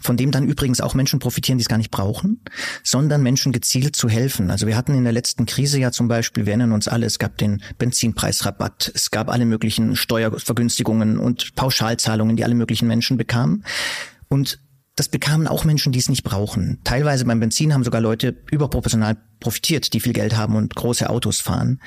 von 0.00 0.16
dem 0.16 0.30
dann 0.32 0.48
übrigens 0.48 0.80
auch 0.80 0.94
Menschen 0.94 1.20
profitieren, 1.20 1.58
die 1.58 1.62
es 1.62 1.68
gar 1.68 1.78
nicht 1.78 1.90
brauchen, 1.90 2.40
sondern 2.82 3.22
Menschen 3.22 3.52
gezielt 3.52 3.94
zu 3.94 4.08
helfen. 4.08 4.50
Also 4.50 4.66
wir 4.66 4.76
hatten 4.76 4.94
in 4.94 5.04
der 5.04 5.12
letzten 5.12 5.46
Krise 5.46 5.78
ja 5.78 5.92
zum 5.92 6.08
Beispiel, 6.08 6.44
wir 6.46 6.52
erinnern 6.52 6.72
uns 6.72 6.88
alle, 6.88 7.06
es 7.06 7.18
gab 7.18 7.38
den 7.38 7.62
Benzinpreisrabatt, 7.78 8.90
es 8.94 9.10
gab 9.10 9.28
alle 9.30 9.46
möglichen 9.46 9.96
Steuervergünstigungen 9.96 11.18
und 11.18 11.54
Pauschalzahlungen, 11.54 12.36
die 12.36 12.44
alle 12.44 12.54
möglichen 12.54 12.88
Menschen 12.88 13.16
bekamen. 13.16 13.64
Und 14.28 14.58
das 14.96 15.08
bekamen 15.08 15.48
auch 15.48 15.64
Menschen, 15.64 15.92
die 15.92 15.98
es 15.98 16.08
nicht 16.08 16.22
brauchen. 16.22 16.78
Teilweise 16.84 17.24
beim 17.24 17.40
Benzin 17.40 17.74
haben 17.74 17.82
sogar 17.82 18.00
Leute 18.00 18.36
überproportional 18.50 19.16
profitiert, 19.40 19.92
die 19.92 20.00
viel 20.00 20.12
Geld 20.12 20.36
haben 20.36 20.54
und 20.54 20.74
große 20.74 21.10
Autos 21.10 21.40
fahren. 21.40 21.80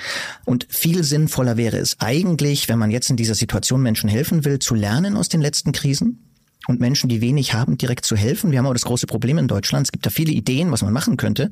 Und 0.45 0.67
viel 0.69 1.03
sinnvoller 1.03 1.55
wäre 1.55 1.77
es 1.77 1.99
eigentlich, 1.99 2.67
wenn 2.67 2.79
man 2.79 2.91
jetzt 2.91 3.09
in 3.09 3.15
dieser 3.15 3.35
Situation 3.35 3.81
Menschen 3.81 4.09
helfen 4.09 4.43
will, 4.43 4.59
zu 4.59 4.75
lernen 4.75 5.15
aus 5.15 5.29
den 5.29 5.41
letzten 5.41 5.71
Krisen 5.71 6.33
und 6.67 6.81
Menschen, 6.81 7.07
die 7.07 7.21
wenig 7.21 7.53
haben, 7.53 7.77
direkt 7.77 8.05
zu 8.05 8.17
helfen. 8.17 8.51
Wir 8.51 8.59
haben 8.59 8.65
aber 8.65 8.75
das 8.75 8.85
große 8.85 9.07
Problem 9.07 9.37
in 9.37 9.47
Deutschland. 9.47 9.87
Es 9.87 9.91
gibt 9.93 10.05
da 10.05 10.09
viele 10.09 10.33
Ideen, 10.33 10.71
was 10.71 10.81
man 10.81 10.91
machen 10.91 11.15
könnte. 11.15 11.51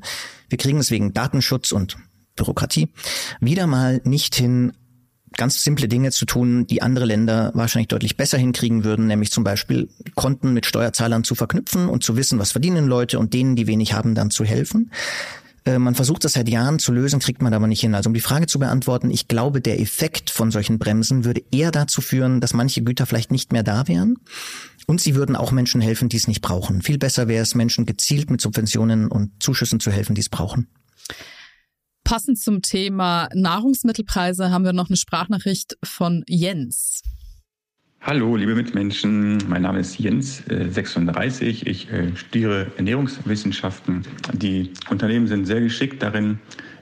Wir 0.50 0.58
kriegen 0.58 0.78
es 0.78 0.90
wegen 0.90 1.14
Datenschutz 1.14 1.72
und 1.72 1.96
Bürokratie 2.36 2.92
wieder 3.40 3.66
mal 3.66 4.02
nicht 4.04 4.34
hin, 4.34 4.74
ganz 5.36 5.62
simple 5.62 5.88
Dinge 5.88 6.10
zu 6.10 6.24
tun, 6.24 6.66
die 6.66 6.82
andere 6.82 7.04
Länder 7.04 7.50
wahrscheinlich 7.54 7.88
deutlich 7.88 8.16
besser 8.16 8.38
hinkriegen 8.38 8.84
würden, 8.84 9.06
nämlich 9.06 9.30
zum 9.30 9.44
Beispiel 9.44 9.88
Konten 10.14 10.52
mit 10.52 10.66
Steuerzahlern 10.66 11.24
zu 11.24 11.34
verknüpfen 11.34 11.88
und 11.88 12.02
zu 12.02 12.16
wissen, 12.16 12.38
was 12.38 12.52
verdienen 12.52 12.86
Leute 12.86 13.18
und 13.18 13.34
denen, 13.34 13.56
die 13.56 13.66
wenig 13.66 13.92
haben, 13.92 14.14
dann 14.14 14.30
zu 14.30 14.44
helfen. 14.44 14.90
Äh, 15.64 15.78
man 15.78 15.94
versucht 15.94 16.24
das 16.24 16.34
seit 16.34 16.48
Jahren 16.48 16.78
zu 16.78 16.92
lösen, 16.92 17.20
kriegt 17.20 17.42
man 17.42 17.52
aber 17.52 17.66
nicht 17.66 17.80
hin. 17.80 17.94
Also 17.94 18.08
um 18.08 18.14
die 18.14 18.20
Frage 18.20 18.46
zu 18.46 18.58
beantworten, 18.58 19.10
ich 19.10 19.28
glaube, 19.28 19.60
der 19.60 19.80
Effekt 19.80 20.30
von 20.30 20.50
solchen 20.50 20.78
Bremsen 20.78 21.24
würde 21.24 21.42
eher 21.50 21.72
dazu 21.72 22.00
führen, 22.00 22.40
dass 22.40 22.54
manche 22.54 22.82
Güter 22.82 23.04
vielleicht 23.04 23.30
nicht 23.32 23.52
mehr 23.52 23.62
da 23.62 23.88
wären. 23.88 24.16
Und 24.86 25.00
sie 25.00 25.16
würden 25.16 25.34
auch 25.34 25.50
Menschen 25.50 25.80
helfen, 25.80 26.08
die 26.08 26.16
es 26.16 26.28
nicht 26.28 26.42
brauchen. 26.42 26.80
Viel 26.80 26.96
besser 26.96 27.26
wäre 27.26 27.42
es, 27.42 27.56
Menschen 27.56 27.86
gezielt 27.86 28.30
mit 28.30 28.40
Subventionen 28.40 29.08
und 29.08 29.32
Zuschüssen 29.42 29.80
zu 29.80 29.90
helfen, 29.90 30.14
die 30.14 30.20
es 30.20 30.28
brauchen. 30.28 30.68
Passend 32.06 32.38
zum 32.38 32.62
Thema 32.62 33.28
Nahrungsmittelpreise 33.34 34.52
haben 34.52 34.64
wir 34.64 34.72
noch 34.72 34.88
eine 34.88 34.96
Sprachnachricht 34.96 35.76
von 35.82 36.22
Jens. 36.28 37.02
Hallo, 38.00 38.36
liebe 38.36 38.54
Mitmenschen. 38.54 39.38
Mein 39.48 39.62
Name 39.62 39.80
ist 39.80 39.98
Jens, 39.98 40.44
36. 40.46 41.66
Äh, 41.66 41.68
ich 41.68 41.90
äh, 41.90 42.14
studiere 42.14 42.70
Ernährungswissenschaften. 42.76 44.06
Die 44.34 44.70
Unternehmen 44.88 45.26
sind 45.26 45.46
sehr 45.46 45.60
geschickt 45.60 46.00
darin, 46.00 46.38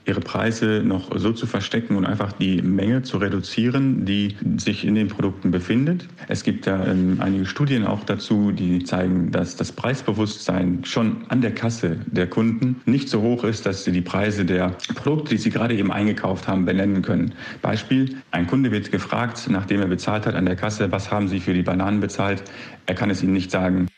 ihre 0.06 0.20
Preise 0.20 0.82
noch 0.84 1.10
so 1.18 1.32
zu 1.32 1.46
verstecken 1.46 1.96
und 1.96 2.04
einfach 2.04 2.32
die 2.32 2.60
Menge 2.62 3.02
zu 3.02 3.18
reduzieren, 3.18 4.04
die 4.04 4.36
sich 4.58 4.84
in 4.84 4.94
den 4.94 5.08
Produkten 5.08 5.50
befindet. 5.50 6.06
Es 6.28 6.44
gibt 6.44 6.66
da 6.66 6.86
ähm, 6.86 7.18
einige 7.20 7.46
Studien 7.46 7.86
auch 7.86 8.04
dazu, 8.04 8.52
die 8.52 8.84
zeigen, 8.84 9.30
dass 9.30 9.56
das 9.56 9.72
Preisbewusstsein 9.72 10.84
schon 10.84 11.24
an 11.28 11.40
der 11.40 11.54
Kasse 11.54 11.98
der 12.06 12.26
Kunden 12.26 12.80
nicht 12.84 13.08
so 13.08 13.22
hoch 13.22 13.44
ist, 13.44 13.66
dass 13.66 13.84
sie 13.84 13.92
die 13.92 14.02
Preise 14.02 14.44
der 14.44 14.76
Produkte, 14.94 15.30
die 15.30 15.38
sie 15.38 15.50
gerade 15.50 15.74
eben 15.74 15.90
eingekauft 15.90 16.48
haben, 16.48 16.64
benennen 16.64 17.02
können. 17.02 17.32
Beispiel, 17.62 18.16
ein 18.30 18.46
Kunde 18.46 18.70
wird 18.70 18.92
gefragt, 18.92 19.46
nachdem 19.48 19.80
er 19.80 19.88
bezahlt 19.88 20.26
hat 20.26 20.34
an 20.34 20.46
der 20.46 20.56
Kasse, 20.56 20.92
was 20.92 21.10
haben 21.10 21.28
Sie 21.28 21.40
für 21.40 21.54
die 21.54 21.62
Bananen 21.62 22.00
bezahlt? 22.00 22.42
Er 22.86 22.94
kann 22.94 23.10
es 23.10 23.22
Ihnen 23.22 23.32
nicht 23.32 23.50
sagen. 23.50 23.88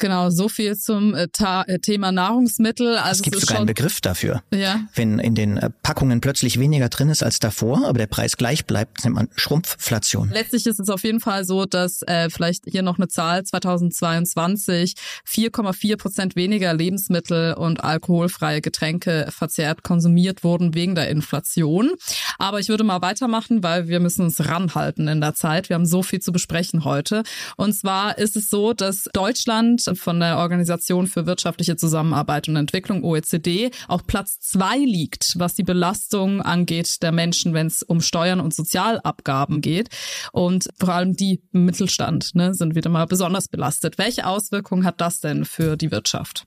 Genau, 0.00 0.30
so 0.30 0.48
viel 0.48 0.78
zum 0.78 1.14
äh, 1.14 1.28
äh 1.66 1.78
Thema 1.78 2.10
Nahrungsmittel. 2.10 2.96
Also 2.96 3.18
es 3.18 3.22
gibt 3.22 3.36
es 3.36 3.42
sogar 3.42 3.58
einen 3.58 3.66
Begriff 3.66 4.00
dafür. 4.00 4.42
Ja. 4.52 4.80
Wenn 4.94 5.18
in 5.18 5.34
den 5.34 5.58
äh, 5.58 5.68
Packungen 5.82 6.22
plötzlich 6.22 6.58
weniger 6.58 6.88
drin 6.88 7.10
ist 7.10 7.22
als 7.22 7.38
davor, 7.38 7.86
aber 7.86 7.98
der 7.98 8.06
Preis 8.06 8.38
gleich 8.38 8.64
bleibt, 8.64 9.04
nennt 9.04 9.14
man 9.14 9.28
Schrumpfflation. 9.36 10.30
Letztlich 10.30 10.66
ist 10.66 10.80
es 10.80 10.88
auf 10.88 11.04
jeden 11.04 11.20
Fall 11.20 11.44
so, 11.44 11.66
dass 11.66 12.00
äh, 12.02 12.30
vielleicht 12.30 12.64
hier 12.64 12.80
noch 12.80 12.96
eine 12.96 13.08
Zahl 13.08 13.44
2022 13.44 14.94
4,4 15.28 15.98
Prozent 15.98 16.34
weniger 16.34 16.72
Lebensmittel 16.72 17.52
und 17.52 17.84
alkoholfreie 17.84 18.62
Getränke 18.62 19.28
verzehrt 19.28 19.82
konsumiert 19.82 20.44
wurden 20.44 20.74
wegen 20.74 20.94
der 20.94 21.10
Inflation. 21.10 21.90
Aber 22.38 22.58
ich 22.58 22.70
würde 22.70 22.84
mal 22.84 23.02
weitermachen, 23.02 23.62
weil 23.62 23.88
wir 23.88 24.00
müssen 24.00 24.22
uns 24.22 24.48
ranhalten 24.48 25.08
in 25.08 25.20
der 25.20 25.34
Zeit. 25.34 25.68
Wir 25.68 25.74
haben 25.74 25.84
so 25.84 26.02
viel 26.02 26.20
zu 26.20 26.32
besprechen 26.32 26.86
heute. 26.86 27.22
Und 27.58 27.74
zwar 27.74 28.16
ist 28.16 28.36
es 28.36 28.48
so, 28.48 28.72
dass 28.72 29.04
Deutschland 29.12 29.89
von 29.94 30.20
der 30.20 30.38
Organisation 30.38 31.06
für 31.06 31.26
wirtschaftliche 31.26 31.76
Zusammenarbeit 31.76 32.48
und 32.48 32.56
Entwicklung 32.56 33.04
OECD 33.04 33.70
auf 33.88 34.06
Platz 34.06 34.38
zwei 34.40 34.78
liegt, 34.78 35.38
was 35.38 35.54
die 35.54 35.62
Belastung 35.62 36.42
angeht 36.42 37.02
der 37.02 37.12
Menschen, 37.12 37.54
wenn 37.54 37.66
es 37.66 37.82
um 37.82 38.00
Steuern 38.00 38.40
und 38.40 38.54
Sozialabgaben 38.54 39.60
geht. 39.60 39.88
Und 40.32 40.68
vor 40.78 40.90
allem 40.90 41.14
die 41.14 41.42
im 41.52 41.64
Mittelstand 41.64 42.34
ne, 42.34 42.54
sind 42.54 42.74
wieder 42.74 42.90
mal 42.90 43.06
besonders 43.06 43.48
belastet. 43.48 43.98
Welche 43.98 44.26
Auswirkungen 44.26 44.84
hat 44.84 45.00
das 45.00 45.20
denn 45.20 45.44
für 45.44 45.76
die 45.76 45.90
Wirtschaft? 45.90 46.46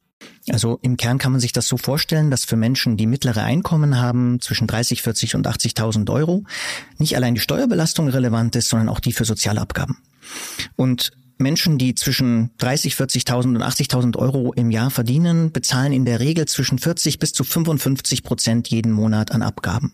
Also 0.50 0.80
im 0.82 0.98
Kern 0.98 1.18
kann 1.18 1.32
man 1.32 1.42
sich 1.42 1.54
das 1.54 1.68
so 1.68 1.78
vorstellen, 1.78 2.30
dass 2.30 2.46
für 2.46 2.56
Menschen, 2.56 2.98
die 2.98 3.08
mittlere 3.08 3.44
Einkommen 3.44 4.00
haben, 4.00 4.42
zwischen 4.42 4.68
30, 4.68 5.02
40 5.02 5.36
und 5.36 5.48
80.000 5.48 6.12
Euro, 6.12 6.44
nicht 6.98 7.16
allein 7.16 7.36
die 7.36 7.42
Steuerbelastung 7.42 8.10
relevant 8.10 8.56
ist, 8.56 8.70
sondern 8.70 8.90
auch 8.90 9.00
die 9.00 9.14
für 9.14 9.26
Sozialabgaben. 9.26 9.98
Und 10.76 11.12
Menschen, 11.38 11.78
die 11.78 11.96
zwischen 11.96 12.52
30, 12.58 12.94
40.000 12.96 13.56
und 13.56 13.64
80.000 13.64 14.18
Euro 14.18 14.54
im 14.54 14.72
Jahr 14.72 14.90
verdienen, 14.90 15.52
bezahlen 15.52 15.94
in 15.94 16.06
der 16.06 16.20
Regel 16.20 16.48
zwischen 16.48 16.80
40 16.80 17.20
bis 17.20 17.34
zu 17.34 17.44
55 17.44 18.24
Prozent 18.24 18.70
jeden 18.70 18.92
Monat 18.92 19.32
an 19.32 19.42
Abgaben. 19.42 19.94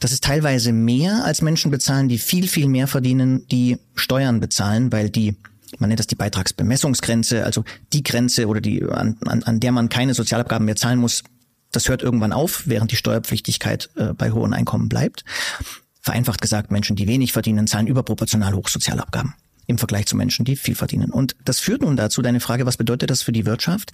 Das 0.00 0.12
ist 0.12 0.24
teilweise 0.24 0.72
mehr 0.72 1.24
als 1.24 1.42
Menschen 1.42 1.70
bezahlen, 1.70 2.08
die 2.08 2.18
viel, 2.18 2.48
viel 2.48 2.68
mehr 2.68 2.86
verdienen, 2.86 3.46
die 3.48 3.78
Steuern 3.94 4.40
bezahlen, 4.40 4.92
weil 4.92 5.10
die 5.10 5.36
man 5.78 5.88
nennt 5.88 5.98
das 5.98 6.06
die 6.06 6.14
Beitragsbemessungsgrenze, 6.14 7.44
also 7.44 7.64
die 7.92 8.04
Grenze 8.04 8.46
oder 8.46 8.60
die, 8.60 8.84
an, 8.84 9.16
an, 9.26 9.42
an 9.42 9.58
der 9.58 9.72
man 9.72 9.88
keine 9.88 10.14
Sozialabgaben 10.14 10.64
mehr 10.64 10.76
zahlen 10.76 11.00
muss, 11.00 11.24
das 11.72 11.88
hört 11.88 12.00
irgendwann 12.00 12.32
auf, 12.32 12.62
während 12.66 12.92
die 12.92 12.96
Steuerpflichtigkeit 12.96 13.90
äh, 13.96 14.12
bei 14.12 14.30
hohen 14.30 14.54
Einkommen 14.54 14.88
bleibt. 14.88 15.24
Vereinfacht 16.00 16.40
gesagt, 16.40 16.70
Menschen, 16.70 16.94
die 16.94 17.08
wenig 17.08 17.32
verdienen, 17.32 17.66
zahlen 17.66 17.88
überproportional 17.88 18.54
hoch 18.54 18.68
Sozialabgaben 18.68 19.34
im 19.66 19.78
Vergleich 19.78 20.06
zu 20.06 20.16
Menschen, 20.16 20.44
die 20.44 20.56
viel 20.56 20.74
verdienen. 20.74 21.10
Und 21.10 21.36
das 21.44 21.60
führt 21.60 21.82
nun 21.82 21.96
dazu, 21.96 22.22
deine 22.22 22.40
Frage, 22.40 22.66
was 22.66 22.76
bedeutet 22.76 23.10
das 23.10 23.22
für 23.22 23.32
die 23.32 23.46
Wirtschaft? 23.46 23.92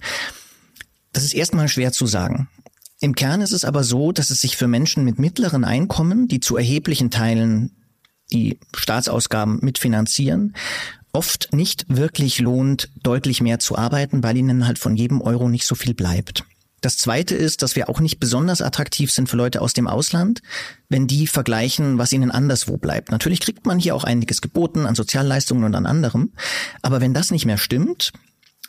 Das 1.13 1.23
ist 1.23 1.33
erstmal 1.33 1.67
schwer 1.67 1.91
zu 1.91 2.07
sagen. 2.07 2.49
Im 2.99 3.15
Kern 3.15 3.41
ist 3.41 3.51
es 3.51 3.65
aber 3.65 3.83
so, 3.83 4.11
dass 4.11 4.29
es 4.29 4.41
sich 4.41 4.57
für 4.57 4.67
Menschen 4.67 5.03
mit 5.03 5.17
mittleren 5.17 5.63
Einkommen, 5.65 6.27
die 6.27 6.39
zu 6.39 6.55
erheblichen 6.55 7.09
Teilen 7.09 7.71
die 8.31 8.59
Staatsausgaben 8.75 9.59
mitfinanzieren, 9.61 10.55
oft 11.11 11.49
nicht 11.51 11.85
wirklich 11.89 12.39
lohnt, 12.39 12.89
deutlich 13.03 13.41
mehr 13.41 13.59
zu 13.59 13.77
arbeiten, 13.77 14.23
weil 14.23 14.37
ihnen 14.37 14.67
halt 14.67 14.79
von 14.79 14.95
jedem 14.95 15.19
Euro 15.21 15.49
nicht 15.49 15.65
so 15.65 15.75
viel 15.75 15.93
bleibt. 15.93 16.45
Das 16.81 16.97
zweite 16.97 17.35
ist, 17.35 17.61
dass 17.61 17.75
wir 17.75 17.89
auch 17.89 17.99
nicht 17.99 18.19
besonders 18.19 18.61
attraktiv 18.61 19.11
sind 19.11 19.29
für 19.29 19.37
Leute 19.37 19.61
aus 19.61 19.73
dem 19.73 19.87
Ausland, 19.87 20.41
wenn 20.89 21.05
die 21.07 21.27
vergleichen, 21.27 21.99
was 21.99 22.11
ihnen 22.11 22.31
anderswo 22.31 22.77
bleibt. 22.77 23.11
Natürlich 23.11 23.39
kriegt 23.39 23.67
man 23.67 23.77
hier 23.77 23.95
auch 23.95 24.03
einiges 24.03 24.41
geboten 24.41 24.87
an 24.87 24.95
Sozialleistungen 24.95 25.63
und 25.63 25.75
an 25.75 25.85
anderem. 25.85 26.33
Aber 26.81 26.99
wenn 26.99 27.13
das 27.13 27.29
nicht 27.29 27.45
mehr 27.45 27.59
stimmt, 27.59 28.11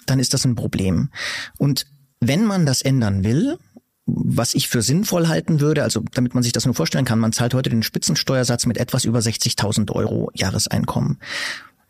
dann 0.04 0.18
ist 0.18 0.34
das 0.34 0.44
ein 0.44 0.56
Problem. 0.56 1.08
Und 1.56 1.86
wenn 2.20 2.44
man 2.44 2.66
das 2.66 2.82
ändern 2.82 3.24
will, 3.24 3.58
was 4.04 4.54
ich 4.54 4.68
für 4.68 4.82
sinnvoll 4.82 5.28
halten 5.28 5.60
würde, 5.60 5.82
also 5.82 6.04
damit 6.12 6.34
man 6.34 6.42
sich 6.42 6.52
das 6.52 6.66
nur 6.66 6.74
vorstellen 6.74 7.04
kann, 7.04 7.18
man 7.18 7.32
zahlt 7.32 7.54
heute 7.54 7.70
den 7.70 7.82
Spitzensteuersatz 7.82 8.66
mit 8.66 8.76
etwas 8.76 9.04
über 9.04 9.20
60.000 9.20 9.90
Euro 9.92 10.30
Jahreseinkommen. 10.34 11.18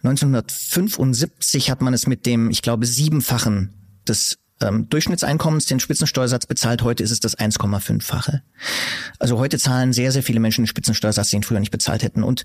1975 0.05 1.71
hat 1.71 1.81
man 1.81 1.95
es 1.95 2.07
mit 2.07 2.27
dem, 2.27 2.51
ich 2.51 2.63
glaube, 2.63 2.87
siebenfachen 2.87 3.73
des 4.07 4.39
ähm, 4.63 4.89
Durchschnittseinkommens 4.89 5.67
den 5.67 5.81
Spitzensteuersatz 5.81 6.47
bezahlt. 6.47 6.83
Heute 6.83 7.03
ist 7.03 7.11
es 7.11 7.21
das 7.21 7.39
1,5-fache. 7.39 8.43
Also 9.19 9.39
heute 9.39 9.59
zahlen 9.59 9.93
sehr, 9.93 10.13
sehr 10.13 10.23
viele 10.23 10.41
Menschen 10.41 10.63
den 10.63 10.69
Spitzensteuersatz, 10.69 11.31
den 11.31 11.43
früher 11.43 11.61
nicht 11.61 11.71
bezahlt 11.71 12.03
hätten. 12.03 12.23
Und 12.23 12.45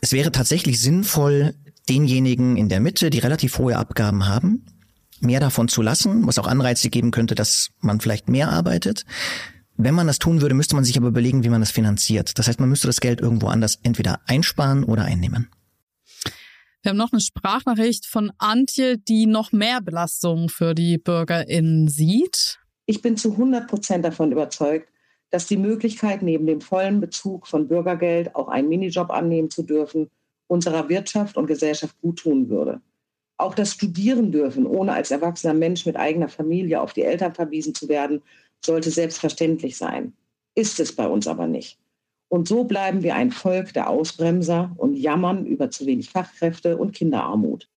es 0.00 0.12
wäre 0.12 0.32
tatsächlich 0.32 0.80
sinnvoll, 0.80 1.54
denjenigen 1.88 2.56
in 2.56 2.68
der 2.68 2.80
Mitte, 2.80 3.10
die 3.10 3.18
relativ 3.18 3.58
hohe 3.58 3.76
Abgaben 3.76 4.26
haben, 4.26 4.64
mehr 5.20 5.40
davon 5.40 5.68
zu 5.68 5.82
lassen, 5.82 6.26
was 6.26 6.38
auch 6.38 6.46
Anreize 6.46 6.90
geben 6.90 7.10
könnte, 7.10 7.34
dass 7.34 7.70
man 7.80 8.00
vielleicht 8.00 8.28
mehr 8.28 8.50
arbeitet. 8.50 9.04
Wenn 9.76 9.94
man 9.94 10.06
das 10.06 10.18
tun 10.18 10.40
würde, 10.40 10.54
müsste 10.54 10.76
man 10.76 10.84
sich 10.84 10.96
aber 10.96 11.08
überlegen, 11.08 11.44
wie 11.44 11.48
man 11.48 11.60
das 11.60 11.70
finanziert. 11.70 12.38
Das 12.38 12.48
heißt, 12.48 12.60
man 12.60 12.68
müsste 12.68 12.86
das 12.86 13.00
Geld 13.00 13.20
irgendwo 13.20 13.48
anders 13.48 13.78
entweder 13.82 14.20
einsparen 14.26 14.84
oder 14.84 15.04
einnehmen. 15.04 15.48
Wir 16.84 16.90
haben 16.90 16.98
noch 16.98 17.12
eine 17.12 17.22
Sprachnachricht 17.22 18.04
von 18.04 18.30
Antje, 18.36 18.98
die 18.98 19.24
noch 19.24 19.52
mehr 19.52 19.80
Belastungen 19.80 20.50
für 20.50 20.74
die 20.74 20.98
BürgerInnen 20.98 21.88
sieht. 21.88 22.58
Ich 22.84 23.00
bin 23.00 23.16
zu 23.16 23.32
100 23.32 23.66
Prozent 23.66 24.04
davon 24.04 24.32
überzeugt, 24.32 24.90
dass 25.30 25.46
die 25.46 25.56
Möglichkeit, 25.56 26.20
neben 26.20 26.46
dem 26.46 26.60
vollen 26.60 27.00
Bezug 27.00 27.46
von 27.46 27.68
Bürgergeld 27.68 28.36
auch 28.36 28.48
einen 28.48 28.68
Minijob 28.68 29.10
annehmen 29.10 29.48
zu 29.48 29.62
dürfen, 29.62 30.10
unserer 30.46 30.90
Wirtschaft 30.90 31.38
und 31.38 31.46
Gesellschaft 31.46 31.98
gut 32.02 32.18
tun 32.18 32.50
würde. 32.50 32.82
Auch 33.38 33.54
das 33.54 33.72
Studieren 33.72 34.30
dürfen, 34.30 34.66
ohne 34.66 34.92
als 34.92 35.10
erwachsener 35.10 35.54
Mensch 35.54 35.86
mit 35.86 35.96
eigener 35.96 36.28
Familie 36.28 36.82
auf 36.82 36.92
die 36.92 37.04
Eltern 37.04 37.32
verwiesen 37.32 37.74
zu 37.74 37.88
werden, 37.88 38.20
sollte 38.62 38.90
selbstverständlich 38.90 39.78
sein. 39.78 40.12
Ist 40.54 40.78
es 40.80 40.94
bei 40.94 41.08
uns 41.08 41.26
aber 41.28 41.46
nicht. 41.46 41.78
Und 42.34 42.48
so 42.48 42.64
bleiben 42.64 43.04
wir 43.04 43.14
ein 43.14 43.30
Volk 43.30 43.74
der 43.74 43.88
Ausbremser 43.88 44.72
und 44.76 44.96
jammern 44.96 45.46
über 45.46 45.70
zu 45.70 45.86
wenig 45.86 46.10
Fachkräfte 46.10 46.76
und 46.76 46.92
Kinderarmut. 46.92 47.68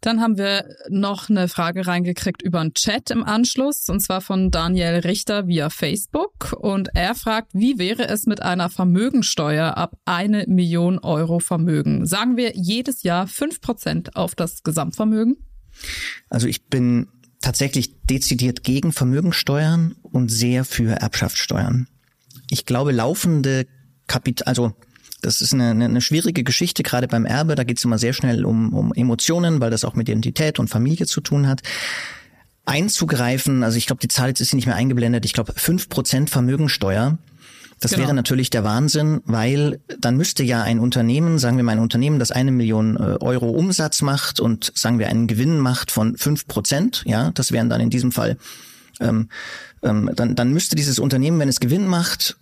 Dann 0.00 0.22
haben 0.22 0.38
wir 0.38 0.64
noch 0.88 1.28
eine 1.28 1.46
Frage 1.48 1.86
reingekriegt 1.86 2.40
über 2.40 2.60
einen 2.60 2.72
Chat 2.72 3.10
im 3.10 3.22
Anschluss, 3.22 3.90
und 3.90 4.00
zwar 4.00 4.22
von 4.22 4.50
Daniel 4.50 5.00
Richter 5.00 5.46
via 5.46 5.68
Facebook. 5.68 6.54
Und 6.58 6.88
er 6.94 7.14
fragt, 7.14 7.52
wie 7.52 7.78
wäre 7.78 8.08
es 8.08 8.24
mit 8.24 8.40
einer 8.40 8.70
Vermögensteuer 8.70 9.76
ab 9.76 9.94
eine 10.06 10.46
Million 10.48 10.98
Euro 10.98 11.38
Vermögen? 11.38 12.06
Sagen 12.06 12.38
wir 12.38 12.52
jedes 12.54 13.02
Jahr 13.02 13.26
fünf 13.26 13.60
Prozent 13.60 14.16
auf 14.16 14.34
das 14.34 14.62
Gesamtvermögen? 14.62 15.36
Also 16.30 16.46
ich 16.46 16.64
bin 16.64 17.08
tatsächlich 17.42 18.00
dezidiert 18.04 18.64
gegen 18.64 18.90
Vermögensteuern 18.90 19.96
und 20.00 20.30
sehr 20.30 20.64
für 20.64 20.92
Erbschaftssteuern. 20.92 21.88
Ich 22.52 22.66
glaube, 22.66 22.92
laufende 22.92 23.66
Kapital, 24.08 24.46
also 24.46 24.74
das 25.22 25.40
ist 25.40 25.54
eine, 25.54 25.70
eine, 25.70 26.00
schwierige 26.02 26.44
Geschichte, 26.44 26.82
gerade 26.82 27.08
beim 27.08 27.24
Erbe. 27.24 27.54
Da 27.54 27.64
geht 27.64 27.78
es 27.78 27.84
immer 27.84 27.96
sehr 27.96 28.12
schnell 28.12 28.44
um, 28.44 28.74
um 28.74 28.92
Emotionen, 28.92 29.58
weil 29.60 29.70
das 29.70 29.86
auch 29.86 29.94
mit 29.94 30.06
Identität 30.06 30.58
und 30.58 30.68
Familie 30.68 31.06
zu 31.06 31.22
tun 31.22 31.48
hat. 31.48 31.62
Einzugreifen, 32.66 33.62
also 33.62 33.78
ich 33.78 33.86
glaube, 33.86 34.00
die 34.00 34.08
Zahl 34.08 34.28
jetzt 34.28 34.40
ist 34.40 34.50
hier 34.50 34.56
nicht 34.56 34.66
mehr 34.66 34.76
eingeblendet, 34.76 35.24
ich 35.24 35.32
glaube 35.32 35.54
fünf 35.56 35.88
Prozent 35.88 36.28
Vermögensteuer. 36.28 37.16
Das 37.80 37.92
genau. 37.92 38.02
wäre 38.02 38.14
natürlich 38.14 38.50
der 38.50 38.64
Wahnsinn, 38.64 39.22
weil 39.24 39.80
dann 39.98 40.18
müsste 40.18 40.42
ja 40.42 40.62
ein 40.62 40.78
Unternehmen, 40.78 41.38
sagen 41.38 41.56
wir 41.56 41.64
mal 41.64 41.72
ein 41.72 41.78
Unternehmen, 41.78 42.18
das 42.18 42.32
eine 42.32 42.52
Million 42.52 42.96
äh, 42.96 43.16
Euro 43.20 43.48
Umsatz 43.48 44.02
macht 44.02 44.40
und 44.40 44.72
sagen 44.74 44.98
wir 44.98 45.08
einen 45.08 45.26
Gewinn 45.26 45.58
macht 45.58 45.90
von 45.90 46.18
fünf 46.18 46.46
Prozent, 46.46 47.02
ja, 47.06 47.30
das 47.30 47.50
wären 47.50 47.70
dann 47.70 47.80
in 47.80 47.88
diesem 47.88 48.12
Fall 48.12 48.36
ähm, 49.00 49.28
ähm, 49.82 50.10
dann, 50.14 50.34
dann 50.34 50.52
müsste 50.52 50.76
dieses 50.76 50.98
Unternehmen, 50.98 51.38
wenn 51.38 51.48
es 51.48 51.60
Gewinn 51.60 51.86
macht, 51.86 52.36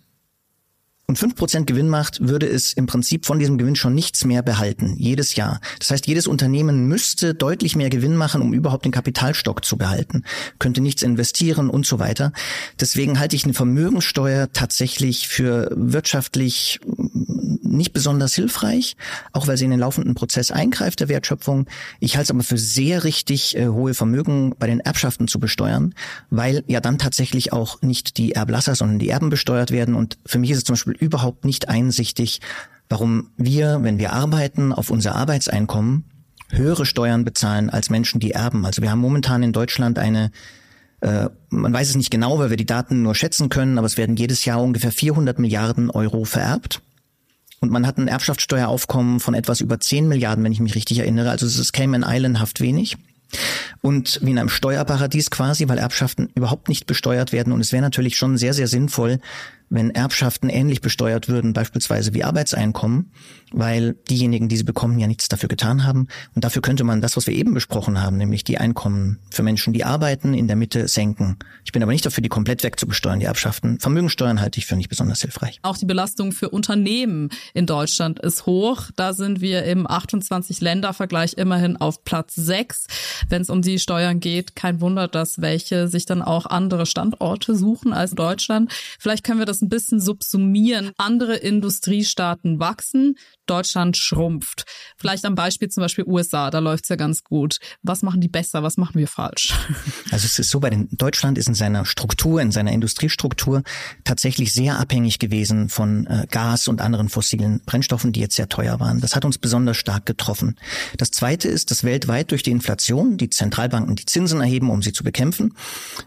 und 1.07 1.17
fünf 1.17 1.35
Prozent 1.35 1.67
Gewinn 1.67 1.89
macht, 1.89 2.25
würde 2.25 2.47
es 2.47 2.71
im 2.73 2.85
Prinzip 2.85 3.25
von 3.25 3.37
diesem 3.37 3.57
Gewinn 3.57 3.75
schon 3.75 3.93
nichts 3.93 4.23
mehr 4.23 4.41
behalten, 4.41 4.95
jedes 4.97 5.35
Jahr. 5.35 5.59
Das 5.79 5.91
heißt, 5.91 6.07
jedes 6.07 6.25
Unternehmen 6.25 6.87
müsste 6.87 7.33
deutlich 7.35 7.75
mehr 7.75 7.89
Gewinn 7.89 8.15
machen, 8.15 8.41
um 8.41 8.53
überhaupt 8.53 8.85
den 8.85 8.93
Kapitalstock 8.93 9.65
zu 9.65 9.77
behalten, 9.77 10.23
könnte 10.57 10.79
nichts 10.79 11.01
investieren 11.01 11.69
und 11.69 11.85
so 11.85 11.99
weiter. 11.99 12.31
Deswegen 12.79 13.19
halte 13.19 13.35
ich 13.35 13.43
eine 13.43 13.53
Vermögensteuer 13.53 14.51
tatsächlich 14.53 15.27
für 15.27 15.69
wirtschaftlich 15.75 16.79
nicht 17.61 17.93
besonders 17.93 18.33
hilfreich, 18.33 18.95
auch 19.31 19.47
weil 19.47 19.57
sie 19.57 19.65
in 19.65 19.71
den 19.71 19.79
laufenden 19.79 20.15
Prozess 20.15 20.51
eingreift 20.51 20.99
der 20.99 21.09
Wertschöpfung. 21.09 21.67
Ich 21.99 22.15
halte 22.15 22.25
es 22.25 22.31
aber 22.31 22.43
für 22.43 22.57
sehr 22.57 23.03
richtig, 23.03 23.57
äh, 23.57 23.67
hohe 23.67 23.93
Vermögen 23.93 24.55
bei 24.57 24.67
den 24.67 24.79
Erbschaften 24.79 25.27
zu 25.27 25.39
besteuern, 25.39 25.93
weil 26.29 26.63
ja 26.67 26.79
dann 26.79 26.97
tatsächlich 26.97 27.53
auch 27.53 27.81
nicht 27.81 28.17
die 28.17 28.33
Erblasser, 28.33 28.75
sondern 28.75 28.99
die 28.99 29.09
Erben 29.09 29.29
besteuert 29.29 29.71
werden. 29.71 29.95
Und 29.95 30.17
für 30.25 30.39
mich 30.39 30.51
ist 30.51 30.57
es 30.57 30.63
zum 30.63 30.73
Beispiel 30.73 30.95
überhaupt 30.99 31.45
nicht 31.45 31.69
einsichtig, 31.69 32.41
warum 32.89 33.29
wir, 33.37 33.79
wenn 33.83 33.99
wir 33.99 34.13
arbeiten, 34.13 34.73
auf 34.73 34.89
unser 34.89 35.15
Arbeitseinkommen 35.15 36.05
höhere 36.49 36.85
Steuern 36.85 37.23
bezahlen 37.23 37.69
als 37.69 37.89
Menschen, 37.89 38.19
die 38.19 38.31
erben. 38.31 38.65
Also 38.65 38.81
wir 38.81 38.91
haben 38.91 38.99
momentan 38.99 39.41
in 39.41 39.53
Deutschland 39.53 39.97
eine 39.97 40.31
äh, 41.01 41.29
man 41.49 41.73
weiß 41.73 41.89
es 41.89 41.95
nicht 41.95 42.11
genau, 42.11 42.39
weil 42.39 42.51
wir 42.51 42.57
die 42.57 42.65
Daten 42.65 43.01
nur 43.01 43.15
schätzen 43.15 43.49
können, 43.49 43.77
aber 43.77 43.87
es 43.87 43.97
werden 43.97 44.15
jedes 44.15 44.45
Jahr 44.45 44.61
ungefähr 44.61 44.91
400 44.91 45.39
Milliarden 45.39 45.89
Euro 45.89 46.23
vererbt. 46.23 46.81
Und 47.61 47.71
man 47.71 47.85
hat 47.85 47.97
ein 47.97 48.07
Erbschaftssteueraufkommen 48.07 49.19
von 49.19 49.35
etwas 49.35 49.61
über 49.61 49.79
10 49.79 50.07
Milliarden, 50.07 50.43
wenn 50.43 50.51
ich 50.51 50.59
mich 50.59 50.75
richtig 50.75 50.99
erinnere. 50.99 51.29
Also 51.29 51.45
es 51.45 51.57
ist 51.57 51.73
Cayman 51.73 52.03
Islandhaft 52.05 52.59
wenig. 52.59 52.97
Und 53.81 54.19
wie 54.21 54.31
in 54.31 54.39
einem 54.39 54.49
Steuerparadies 54.49 55.29
quasi, 55.29 55.69
weil 55.69 55.77
Erbschaften 55.77 56.29
überhaupt 56.35 56.69
nicht 56.69 56.87
besteuert 56.87 57.31
werden. 57.31 57.53
Und 57.53 57.61
es 57.61 57.71
wäre 57.71 57.83
natürlich 57.83 58.17
schon 58.17 58.35
sehr, 58.37 58.53
sehr 58.53 58.67
sinnvoll, 58.67 59.19
wenn 59.71 59.89
Erbschaften 59.89 60.49
ähnlich 60.49 60.81
besteuert 60.81 61.29
würden, 61.29 61.53
beispielsweise 61.53 62.13
wie 62.13 62.25
Arbeitseinkommen, 62.25 63.11
weil 63.53 63.95
diejenigen, 64.09 64.49
die 64.49 64.57
sie 64.57 64.63
bekommen, 64.63 64.99
ja 64.99 65.07
nichts 65.07 65.29
dafür 65.29 65.47
getan 65.47 65.85
haben. 65.85 66.07
Und 66.35 66.43
dafür 66.43 66.61
könnte 66.61 66.83
man 66.83 67.01
das, 67.01 67.15
was 67.15 67.25
wir 67.25 67.33
eben 67.33 67.53
besprochen 67.53 68.01
haben, 68.01 68.17
nämlich 68.17 68.43
die 68.43 68.57
Einkommen 68.57 69.19
für 69.29 69.43
Menschen, 69.43 69.71
die 69.71 69.85
arbeiten, 69.85 70.33
in 70.33 70.47
der 70.47 70.57
Mitte 70.57 70.89
senken. 70.89 71.37
Ich 71.63 71.71
bin 71.71 71.81
aber 71.81 71.93
nicht 71.93 72.05
dafür, 72.05 72.21
die 72.21 72.29
komplett 72.29 72.63
wegzubesteuern, 72.63 73.19
die 73.21 73.25
Erbschaften. 73.25 73.79
Vermögensteuern 73.79 74.41
halte 74.41 74.59
ich 74.59 74.65
für 74.65 74.75
nicht 74.75 74.89
besonders 74.89 75.21
hilfreich. 75.21 75.59
Auch 75.61 75.77
die 75.77 75.85
Belastung 75.85 76.33
für 76.33 76.49
Unternehmen 76.49 77.29
in 77.53 77.65
Deutschland 77.65 78.19
ist 78.19 78.45
hoch. 78.45 78.89
Da 78.97 79.13
sind 79.13 79.39
wir 79.39 79.63
im 79.63 79.87
28-Länder-Vergleich 79.87 81.33
immerhin 81.37 81.77
auf 81.77 82.03
Platz 82.03 82.35
6. 82.35 82.87
Wenn 83.29 83.41
es 83.41 83.49
um 83.49 83.61
die 83.61 83.79
Steuern 83.79 84.19
geht, 84.19 84.57
kein 84.57 84.81
Wunder, 84.81 85.07
dass 85.07 85.41
welche 85.41 85.87
sich 85.87 86.05
dann 86.05 86.21
auch 86.21 86.45
andere 86.45 86.85
Standorte 86.85 87.55
suchen 87.55 87.93
als 87.93 88.11
Deutschland. 88.11 88.69
Vielleicht 88.99 89.23
können 89.23 89.39
wir 89.39 89.45
das 89.45 89.60
ein 89.61 89.69
bisschen 89.69 89.99
subsumieren. 89.99 90.91
Andere 90.97 91.35
Industriestaaten 91.35 92.59
wachsen, 92.59 93.15
Deutschland 93.51 93.97
schrumpft. 93.97 94.63
Vielleicht 94.97 95.25
am 95.25 95.35
Beispiel 95.35 95.67
zum 95.67 95.81
Beispiel 95.81 96.05
USA, 96.07 96.49
da 96.49 96.59
läuft's 96.59 96.87
ja 96.87 96.95
ganz 96.95 97.23
gut. 97.23 97.57
Was 97.83 98.01
machen 98.01 98.21
die 98.21 98.29
besser? 98.29 98.63
Was 98.63 98.77
machen 98.77 98.95
wir 98.95 99.07
falsch? 99.07 99.53
Also 100.11 100.25
es 100.25 100.39
ist 100.39 100.49
so, 100.49 100.59
bei 100.59 100.69
den 100.69 100.89
Deutschland 100.91 101.37
ist 101.37 101.47
in 101.47 101.53
seiner 101.53 101.85
Struktur, 101.85 102.41
in 102.41 102.51
seiner 102.51 102.73
Industriestruktur 102.73 103.63
tatsächlich 104.03 104.51
sehr 104.51 104.77
abhängig 104.77 105.19
gewesen 105.19 105.69
von 105.69 106.05
äh, 106.05 106.27
Gas 106.29 106.67
und 106.67 106.81
anderen 106.81 107.07
fossilen 107.07 107.61
Brennstoffen, 107.65 108.11
die 108.11 108.19
jetzt 108.19 108.35
sehr 108.35 108.49
teuer 108.49 108.79
waren. 108.81 108.99
Das 108.99 109.15
hat 109.15 109.23
uns 109.23 109.37
besonders 109.37 109.77
stark 109.77 110.05
getroffen. 110.05 110.57
Das 110.97 111.11
zweite 111.11 111.47
ist, 111.47 111.71
dass 111.71 111.85
weltweit 111.85 112.31
durch 112.31 112.43
die 112.43 112.51
Inflation 112.51 113.17
die 113.17 113.29
Zentralbanken 113.29 113.95
die 113.95 114.05
Zinsen 114.05 114.41
erheben, 114.41 114.69
um 114.69 114.81
sie 114.81 114.91
zu 114.91 115.03
bekämpfen, 115.03 115.53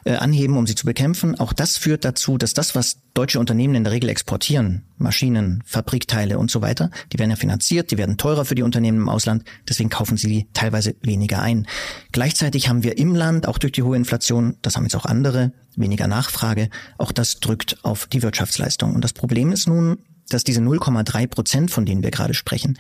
äh, 0.05 0.17
anheben, 0.17 0.57
um 0.59 0.67
sie 0.67 0.75
zu 0.75 0.85
bekämpfen. 0.85 1.39
Auch 1.41 1.55
das 1.55 1.79
führt 1.79 2.05
dazu, 2.05 2.37
dass 2.37 2.53
das, 2.53 2.75
was 2.75 2.99
deutsche 3.15 3.39
Unternehmen 3.39 3.75
in 3.75 3.85
der 3.85 3.93
Regel 3.93 4.11
exportieren, 4.11 4.83
Maschinen, 4.97 5.63
Fabrikteile 5.67 6.39
und 6.39 6.51
so 6.51 6.63
weiter, 6.63 6.91
die 7.13 7.19
werden 7.19 7.31
ja 7.31 7.37
finanziert, 7.37 7.91
die 7.91 7.99
werden 7.99 8.17
teurer 8.17 8.45
für 8.45 8.55
die 8.55 8.63
Unternehmen 8.63 8.99
im 8.99 9.09
Ausland, 9.09 9.45
deswegen 9.69 9.91
kaufen 9.91 10.17
sie 10.17 10.49
teilweise 10.55 10.95
weniger 11.03 11.43
ein. 11.43 11.67
Gleichzeitig 12.13 12.69
haben 12.69 12.83
wir 12.83 12.99
im 12.99 13.15
Land, 13.15 13.49
auch 13.49 13.59
durch 13.59 13.73
die 13.73 13.83
hohe 13.83 13.97
Inflation, 13.97 14.57
das 14.63 14.77
haben 14.77 14.85
jetzt 14.85 14.97
auch 14.97 15.07
andere, 15.07 15.53
weniger 15.77 16.07
Nachfrage, 16.07 16.71
auch 16.99 17.13
das 17.13 17.41
drückt 17.41 17.85
auf 17.85 18.07
die 18.07 18.23
Wirtschaftsleistung. 18.23 18.95
Und 18.95 19.03
das 19.03 19.13
Problem 19.13 19.53
ist 19.53 19.67
nun, 19.67 19.99
dass 20.29 20.45
diese 20.45 20.61
0,3 20.61 21.27
Prozent, 21.27 21.71
von 21.71 21.85
denen 21.85 22.03
wir 22.03 22.11
gerade 22.11 22.35
sprechen, 22.35 22.79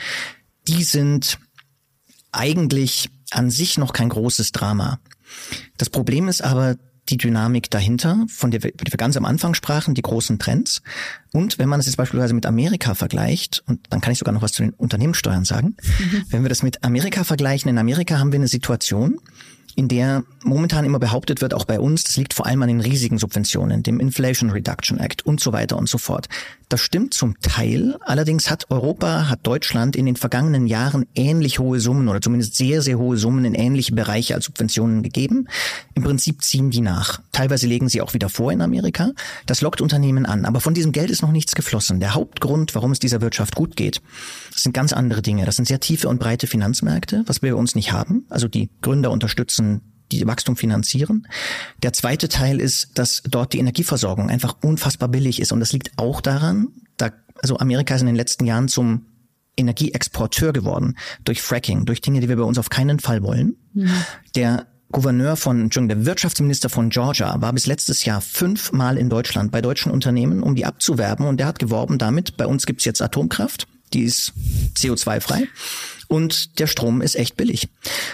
die 0.68 0.85
sind 0.85 1.38
eigentlich 2.33 3.11
an 3.31 3.50
sich 3.50 3.79
noch 3.79 3.92
kein 3.92 4.09
großes 4.09 4.53
Drama. 4.53 5.00
Das 5.77 5.90
Problem 5.90 6.29
ist 6.29 6.42
aber, 6.42 6.77
die 7.09 7.17
Dynamik 7.17 7.71
dahinter, 7.71 8.25
von 8.29 8.51
der 8.51 8.62
wir, 8.62 8.73
die 8.73 8.93
wir 8.93 8.97
ganz 8.97 9.17
am 9.17 9.25
Anfang 9.25 9.55
sprachen, 9.55 9.95
die 9.95 10.03
großen 10.03 10.38
Trends. 10.38 10.83
Und 11.33 11.59
wenn 11.59 11.69
man 11.69 11.81
es 11.81 11.87
jetzt 11.87 11.97
beispielsweise 11.97 12.35
mit 12.35 12.47
Amerika 12.47 12.95
vergleicht, 12.95 13.62
und 13.67 13.81
dann 13.90 14.01
kann 14.01 14.12
ich 14.12 14.19
sogar 14.19 14.33
noch 14.33 14.43
was 14.43 14.53
zu 14.53 14.62
den 14.62 14.73
Unternehmenssteuern 14.73 15.45
sagen, 15.45 15.77
mhm. 15.99 16.25
wenn 16.31 16.43
wir 16.43 16.49
das 16.49 16.62
mit 16.62 16.83
Amerika 16.83 17.25
vergleichen, 17.25 17.69
in 17.69 17.79
Amerika 17.79 18.19
haben 18.19 18.33
wir 18.33 18.38
eine 18.38 18.49
Situation, 18.49 19.21
in 19.77 19.88
der 19.88 20.25
momentan 20.45 20.85
immer 20.85 20.99
behauptet 20.99 21.40
wird, 21.40 21.53
auch 21.53 21.64
bei 21.64 21.81
uns, 21.81 22.05
das 22.05 22.17
liegt 22.17 22.33
vor 22.33 22.47
allem 22.47 22.62
an 22.62 22.69
den 22.69 22.81
riesigen 22.81 23.19
Subventionen, 23.19 23.83
dem 23.83 23.99
Inflation 23.99 24.51
Reduction 24.51 24.99
Act 24.99 25.27
und 25.27 25.40
so 25.40 25.53
weiter 25.53 25.77
und 25.77 25.88
so 25.88 25.99
fort. 25.99 26.29
Das 26.74 26.80
stimmt 26.80 27.14
zum 27.14 27.38
Teil. 27.40 27.96
Allerdings 28.00 28.50
hat 28.50 28.68
Europa, 28.68 29.28
hat 29.28 29.46
Deutschland 29.46 29.94
in 29.94 30.06
den 30.06 30.16
vergangenen 30.16 30.66
Jahren 30.66 31.06
ähnlich 31.14 31.60
hohe 31.60 31.78
Summen 31.78 32.08
oder 32.08 32.20
zumindest 32.20 32.56
sehr, 32.56 32.82
sehr 32.82 32.98
hohe 32.98 33.16
Summen 33.16 33.44
in 33.44 33.54
ähnliche 33.54 33.94
Bereiche 33.94 34.34
als 34.34 34.46
Subventionen 34.46 35.04
gegeben. 35.04 35.46
Im 35.94 36.02
Prinzip 36.02 36.42
ziehen 36.42 36.72
die 36.72 36.80
nach. 36.80 37.22
Teilweise 37.30 37.68
legen 37.68 37.88
sie 37.88 38.00
auch 38.00 38.12
wieder 38.12 38.28
vor 38.28 38.50
in 38.50 38.60
Amerika. 38.60 39.12
Das 39.46 39.60
lockt 39.60 39.82
Unternehmen 39.82 40.26
an. 40.26 40.44
Aber 40.46 40.60
von 40.60 40.74
diesem 40.74 40.90
Geld 40.90 41.10
ist 41.10 41.22
noch 41.22 41.30
nichts 41.30 41.54
geflossen. 41.54 42.00
Der 42.00 42.14
Hauptgrund, 42.14 42.74
warum 42.74 42.90
es 42.90 42.98
dieser 42.98 43.20
Wirtschaft 43.20 43.54
gut 43.54 43.76
geht, 43.76 44.02
sind 44.52 44.72
ganz 44.72 44.92
andere 44.92 45.22
Dinge. 45.22 45.44
Das 45.44 45.54
sind 45.54 45.68
sehr 45.68 45.78
tiefe 45.78 46.08
und 46.08 46.18
breite 46.18 46.48
Finanzmärkte, 46.48 47.22
was 47.26 47.40
wir 47.40 47.52
bei 47.52 47.56
uns 47.56 47.76
nicht 47.76 47.92
haben. 47.92 48.26
Also 48.30 48.48
die 48.48 48.68
Gründer 48.82 49.12
unterstützen 49.12 49.93
die 50.18 50.27
Wachstum 50.27 50.57
finanzieren. 50.57 51.27
Der 51.83 51.92
zweite 51.92 52.29
Teil 52.29 52.61
ist, 52.61 52.98
dass 52.98 53.22
dort 53.29 53.53
die 53.53 53.59
Energieversorgung 53.59 54.31
einfach 54.31 54.57
unfassbar 54.62 55.09
billig 55.09 55.40
ist. 55.40 55.53
Und 55.53 55.61
das 55.61 55.72
liegt 55.72 55.92
auch 55.96 56.20
daran, 56.20 56.68
da, 56.96 57.11
also 57.42 57.59
Amerika 57.59 57.94
ist 57.94 58.00
in 58.00 58.07
den 58.07 58.16
letzten 58.16 58.44
Jahren 58.44 58.68
zum 58.68 59.07
Energieexporteur 59.57 60.53
geworden 60.53 60.96
durch 61.24 61.42
Fracking, 61.42 61.85
durch 61.85 62.00
Dinge, 62.00 62.20
die 62.20 62.29
wir 62.29 62.37
bei 62.37 62.42
uns 62.42 62.59
auf 62.59 62.70
keinen 62.70 62.98
Fall 62.98 63.22
wollen. 63.22 63.57
Mhm. 63.72 63.90
Der 64.35 64.66
Gouverneur 64.90 65.37
von, 65.37 65.61
Entschuldigung, 65.61 66.03
der 66.03 66.07
Wirtschaftsminister 66.07 66.68
von 66.68 66.88
Georgia 66.88 67.40
war 67.40 67.53
bis 67.53 67.66
letztes 67.66 68.05
Jahr 68.05 68.20
fünfmal 68.20 68.96
in 68.96 69.09
Deutschland 69.09 69.50
bei 69.50 69.61
deutschen 69.61 69.90
Unternehmen, 69.90 70.42
um 70.42 70.55
die 70.55 70.66
abzuwerben. 70.66 71.27
Und 71.27 71.38
der 71.38 71.46
hat 71.46 71.59
geworben 71.59 71.98
damit, 71.98 72.37
bei 72.37 72.46
uns 72.46 72.64
gibt's 72.64 72.85
jetzt 72.85 73.03
Atomkraft, 73.03 73.66
die 73.94 74.02
ist 74.02 74.33
CO2-frei 74.76 75.48
und 76.09 76.59
der 76.59 76.66
Strom 76.66 77.00
ist 77.00 77.16
echt 77.16 77.37
billig. 77.37 77.68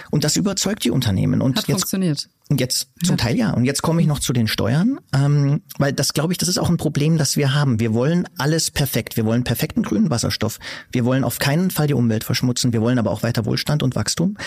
Und 0.09 0.23
das 0.23 0.35
überzeugt 0.35 0.83
die 0.83 0.91
Unternehmen. 0.91 1.41
Und 1.41 1.57
Hat 1.57 1.67
jetzt, 1.67 1.81
funktioniert. 1.81 2.29
Und 2.49 2.59
jetzt 2.59 2.89
zum 3.03 3.17
Teil 3.17 3.37
ja. 3.37 3.51
Und 3.51 3.65
jetzt 3.65 3.81
komme 3.81 4.01
ich 4.01 4.07
noch 4.07 4.19
zu 4.19 4.33
den 4.33 4.47
Steuern, 4.47 4.99
ähm, 5.13 5.61
weil 5.77 5.93
das 5.93 6.13
glaube 6.13 6.33
ich, 6.33 6.37
das 6.37 6.49
ist 6.49 6.57
auch 6.57 6.69
ein 6.69 6.77
Problem, 6.77 7.17
das 7.17 7.37
wir 7.37 7.53
haben. 7.53 7.79
Wir 7.79 7.93
wollen 7.93 8.27
alles 8.37 8.71
perfekt. 8.71 9.17
Wir 9.17 9.25
wollen 9.25 9.43
perfekten 9.43 9.83
grünen 9.83 10.09
Wasserstoff. 10.09 10.59
Wir 10.91 11.05
wollen 11.05 11.23
auf 11.23 11.39
keinen 11.39 11.71
Fall 11.71 11.87
die 11.87 11.93
Umwelt 11.93 12.23
verschmutzen. 12.23 12.73
Wir 12.73 12.81
wollen 12.81 12.99
aber 12.99 13.11
auch 13.11 13.23
weiter 13.23 13.45
Wohlstand 13.45 13.83
und 13.83 13.95
Wachstum. 13.95 14.37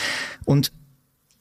Und 0.44 0.73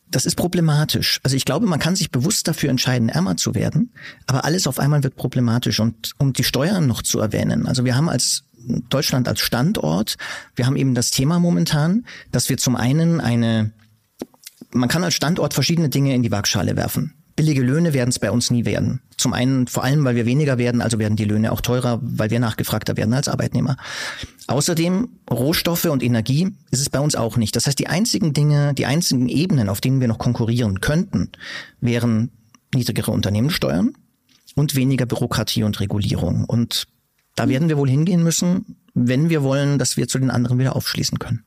das 0.09 0.27
ist 0.27 0.35
problematisch. 0.35 1.19
Also 1.23 1.35
ich 1.35 1.45
glaube, 1.45 1.65
man 1.65 1.79
kann 1.79 1.95
sich 1.95 2.11
bewusst 2.11 2.47
dafür 2.47 2.69
entscheiden, 2.69 3.09
ärmer 3.09 3.35
zu 3.35 3.55
werden, 3.55 3.91
aber 4.27 4.45
alles 4.45 4.67
auf 4.67 4.77
einmal 4.77 5.03
wird 5.03 5.15
problematisch. 5.15 5.79
Und 5.79 6.13
um 6.19 6.33
die 6.33 6.43
Steuern 6.43 6.85
noch 6.85 7.01
zu 7.01 7.19
erwähnen, 7.19 7.65
also 7.65 7.83
wir 7.83 7.95
haben 7.95 8.09
als 8.09 8.43
Deutschland 8.89 9.27
als 9.27 9.39
Standort, 9.39 10.15
wir 10.55 10.65
haben 10.65 10.75
eben 10.75 10.95
das 10.95 11.11
Thema 11.11 11.39
momentan, 11.39 12.05
dass 12.31 12.49
wir 12.49 12.57
zum 12.57 12.75
einen 12.75 13.21
eine 13.21 13.71
man 14.73 14.89
kann 14.89 15.03
als 15.03 15.13
Standort 15.13 15.53
verschiedene 15.53 15.89
Dinge 15.89 16.15
in 16.15 16.23
die 16.23 16.31
Waagschale 16.31 16.75
werfen. 16.75 17.13
Billige 17.35 17.63
Löhne 17.63 17.93
werden 17.93 18.09
es 18.09 18.19
bei 18.19 18.29
uns 18.29 18.51
nie 18.51 18.63
werden. 18.63 19.01
Zum 19.17 19.33
einen 19.33 19.65
vor 19.65 19.83
allem, 19.83 20.05
weil 20.05 20.15
wir 20.15 20.27
weniger 20.27 20.59
werden, 20.59 20.81
also 20.81 20.99
werden 20.99 21.15
die 21.15 21.25
Löhne 21.25 21.51
auch 21.51 21.61
teurer, 21.61 21.99
weil 22.03 22.29
wir 22.29 22.39
nachgefragter 22.39 22.95
werden 22.95 23.13
als 23.13 23.27
Arbeitnehmer. 23.27 23.77
Außerdem 24.45 25.09
Rohstoffe 25.31 25.85
und 25.85 26.03
Energie 26.03 26.51
ist 26.69 26.81
es 26.81 26.89
bei 26.89 26.99
uns 26.99 27.15
auch 27.15 27.37
nicht. 27.37 27.55
Das 27.55 27.65
heißt, 27.65 27.79
die 27.79 27.87
einzigen 27.87 28.33
Dinge, 28.33 28.75
die 28.75 28.85
einzigen 28.85 29.29
Ebenen, 29.29 29.69
auf 29.69 29.81
denen 29.81 29.99
wir 29.99 30.07
noch 30.07 30.19
konkurrieren 30.19 30.79
könnten, 30.79 31.31
wären 31.81 32.29
niedrigere 32.75 33.11
Unternehmenssteuern 33.11 33.93
und 34.55 34.75
weniger 34.75 35.07
Bürokratie 35.07 35.63
und 35.63 35.79
Regulierung. 35.79 36.45
Und 36.45 36.87
da 37.35 37.49
werden 37.49 37.69
wir 37.69 37.77
wohl 37.77 37.89
hingehen 37.89 38.23
müssen, 38.23 38.77
wenn 38.93 39.29
wir 39.29 39.43
wollen, 39.43 39.79
dass 39.79 39.97
wir 39.97 40.07
zu 40.07 40.19
den 40.19 40.31
anderen 40.31 40.59
wieder 40.59 40.75
aufschließen 40.75 41.19
können. 41.19 41.45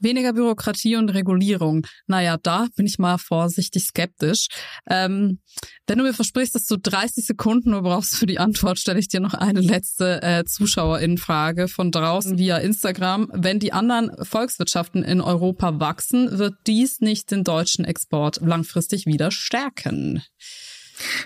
Weniger 0.00 0.32
Bürokratie 0.32 0.94
und 0.94 1.10
Regulierung. 1.10 1.84
Naja, 2.06 2.36
da 2.40 2.68
bin 2.76 2.86
ich 2.86 3.00
mal 3.00 3.18
vorsichtig 3.18 3.84
skeptisch. 3.84 4.46
Ähm, 4.88 5.40
wenn 5.88 5.98
du 5.98 6.04
mir 6.04 6.14
versprichst, 6.14 6.54
dass 6.54 6.66
du 6.66 6.76
30 6.76 7.26
Sekunden 7.26 7.70
nur 7.70 7.82
brauchst 7.82 8.14
für 8.14 8.26
die 8.26 8.38
Antwort, 8.38 8.78
stelle 8.78 9.00
ich 9.00 9.08
dir 9.08 9.18
noch 9.18 9.34
eine 9.34 9.60
letzte 9.60 10.22
äh, 10.22 10.44
Zuschauerinnenfrage 10.44 11.66
von 11.66 11.90
draußen 11.90 12.38
via 12.38 12.58
Instagram. 12.58 13.28
Wenn 13.34 13.58
die 13.58 13.72
anderen 13.72 14.12
Volkswirtschaften 14.24 15.02
in 15.02 15.20
Europa 15.20 15.80
wachsen, 15.80 16.38
wird 16.38 16.54
dies 16.68 17.00
nicht 17.00 17.32
den 17.32 17.42
deutschen 17.42 17.84
Export 17.84 18.40
langfristig 18.40 19.06
wieder 19.06 19.32
stärken? 19.32 20.22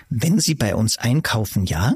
Wenn 0.09 0.39
sie 0.39 0.55
bei 0.55 0.75
uns 0.75 0.97
einkaufen, 0.97 1.65
ja. 1.65 1.93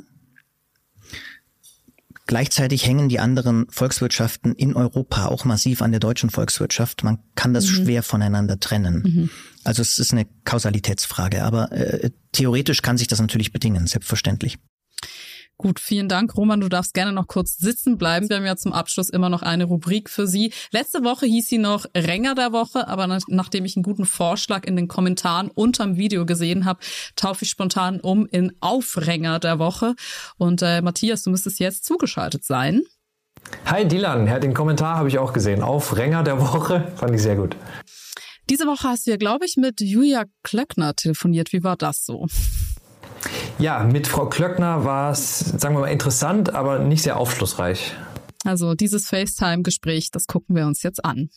Gleichzeitig 2.28 2.86
hängen 2.86 3.08
die 3.08 3.20
anderen 3.20 3.68
Volkswirtschaften 3.70 4.54
in 4.54 4.76
Europa 4.76 5.28
auch 5.28 5.46
massiv 5.46 5.82
an 5.82 5.92
der 5.92 6.02
deutschen 6.02 6.30
Volkswirtschaft. 6.30 7.04
Man 7.04 7.20
kann 7.36 7.54
das 7.54 7.66
mhm. 7.66 7.76
schwer 7.76 8.04
voneinander 8.04 8.60
trennen. 8.60 9.04
Mhm. 9.06 9.30
Also 9.64 9.82
es 9.82 9.98
ist 9.98 10.12
eine 10.12 10.28
Kausalitätsfrage, 10.44 11.44
aber 11.44 11.72
äh, 11.72 12.12
theoretisch 12.34 12.82
kann 12.82 12.98
sich 12.98 13.08
das 13.08 13.22
natürlich 13.22 13.54
bedingen, 13.54 13.88
selbstverständlich. 13.88 14.60
Gut, 15.60 15.80
vielen 15.80 16.08
Dank, 16.08 16.38
Roman. 16.38 16.62
Du 16.62 16.70
darfst 16.70 16.94
gerne 16.94 17.12
noch 17.12 17.26
kurz 17.26 17.58
sitzen 17.58 17.98
bleiben. 17.98 18.30
Wir 18.30 18.36
haben 18.36 18.46
ja 18.46 18.56
zum 18.56 18.74
Abschluss 18.74 19.10
immer 19.10 19.30
noch 19.30 19.42
eine 19.42 19.64
Rubrik 19.64 20.08
für 20.08 20.28
Sie. 20.28 20.54
Letzte 20.72 21.04
Woche 21.04 21.26
hieß 21.26 21.48
sie 21.48 21.58
noch 21.58 21.86
Ränger 21.96 22.36
der 22.36 22.52
Woche, 22.52 22.88
aber 22.88 23.08
nach, 23.08 23.22
nachdem 23.28 23.66
ich 23.66 23.76
einen 23.76 23.82
guten 23.82 24.06
Vorschlag 24.06 24.66
in 24.66 24.76
den 24.76 24.88
Kommentaren 24.88 25.50
unterm 25.50 25.98
Video 25.98 26.28
gesehen 26.28 26.66
habe, 26.66 26.80
taufe 27.16 27.44
ich 27.44 27.50
spontan 27.50 28.00
um 28.00 28.28
in 28.28 28.54
Aufränger 28.60 29.40
der 29.40 29.58
Woche. 29.58 29.96
Und 30.38 30.62
äh, 30.62 30.82
Matthias, 30.84 31.24
du 31.24 31.32
müsstest 31.32 31.60
jetzt 31.60 31.86
zugeschaltet 31.86 32.44
sein. 32.44 32.84
Hi 33.66 33.88
Dylan, 33.88 34.28
ja, 34.28 34.38
den 34.38 34.54
Kommentar 34.54 34.98
habe 34.98 35.08
ich 35.08 35.18
auch 35.18 35.34
gesehen. 35.34 35.64
Aufränger 35.64 36.22
der 36.22 36.40
Woche, 36.40 36.92
fand 36.98 37.16
ich 37.16 37.24
sehr 37.24 37.36
gut. 37.36 37.56
Diese 38.48 38.68
Woche 38.68 38.90
hast 38.90 39.08
du 39.08 39.12
ja, 39.12 39.18
glaube 39.18 39.46
ich, 39.46 39.58
mit 39.58 39.82
Julia 39.82 40.26
Klöckner 40.44 40.96
telefoniert. 40.96 41.52
Wie 41.52 41.64
war 41.64 41.76
das 41.76 42.06
so? 42.06 42.28
Ja, 43.60 43.84
mit 43.84 44.08
Frau 44.08 44.28
Klöckner 44.28 44.86
war 44.86 45.12
es, 45.12 45.40
sagen 45.40 45.76
wir 45.76 45.82
mal, 45.82 45.88
interessant, 45.88 46.54
aber 46.54 46.80
nicht 46.80 47.04
sehr 47.04 47.18
aufschlussreich. 47.18 47.96
Also 48.46 48.76
dieses 48.76 49.08
FaceTime-Gespräch, 49.08 50.12
das 50.12 50.28
gucken 50.28 50.56
wir 50.56 50.68
uns 50.68 50.84
jetzt 50.84 51.04
an. 51.04 51.30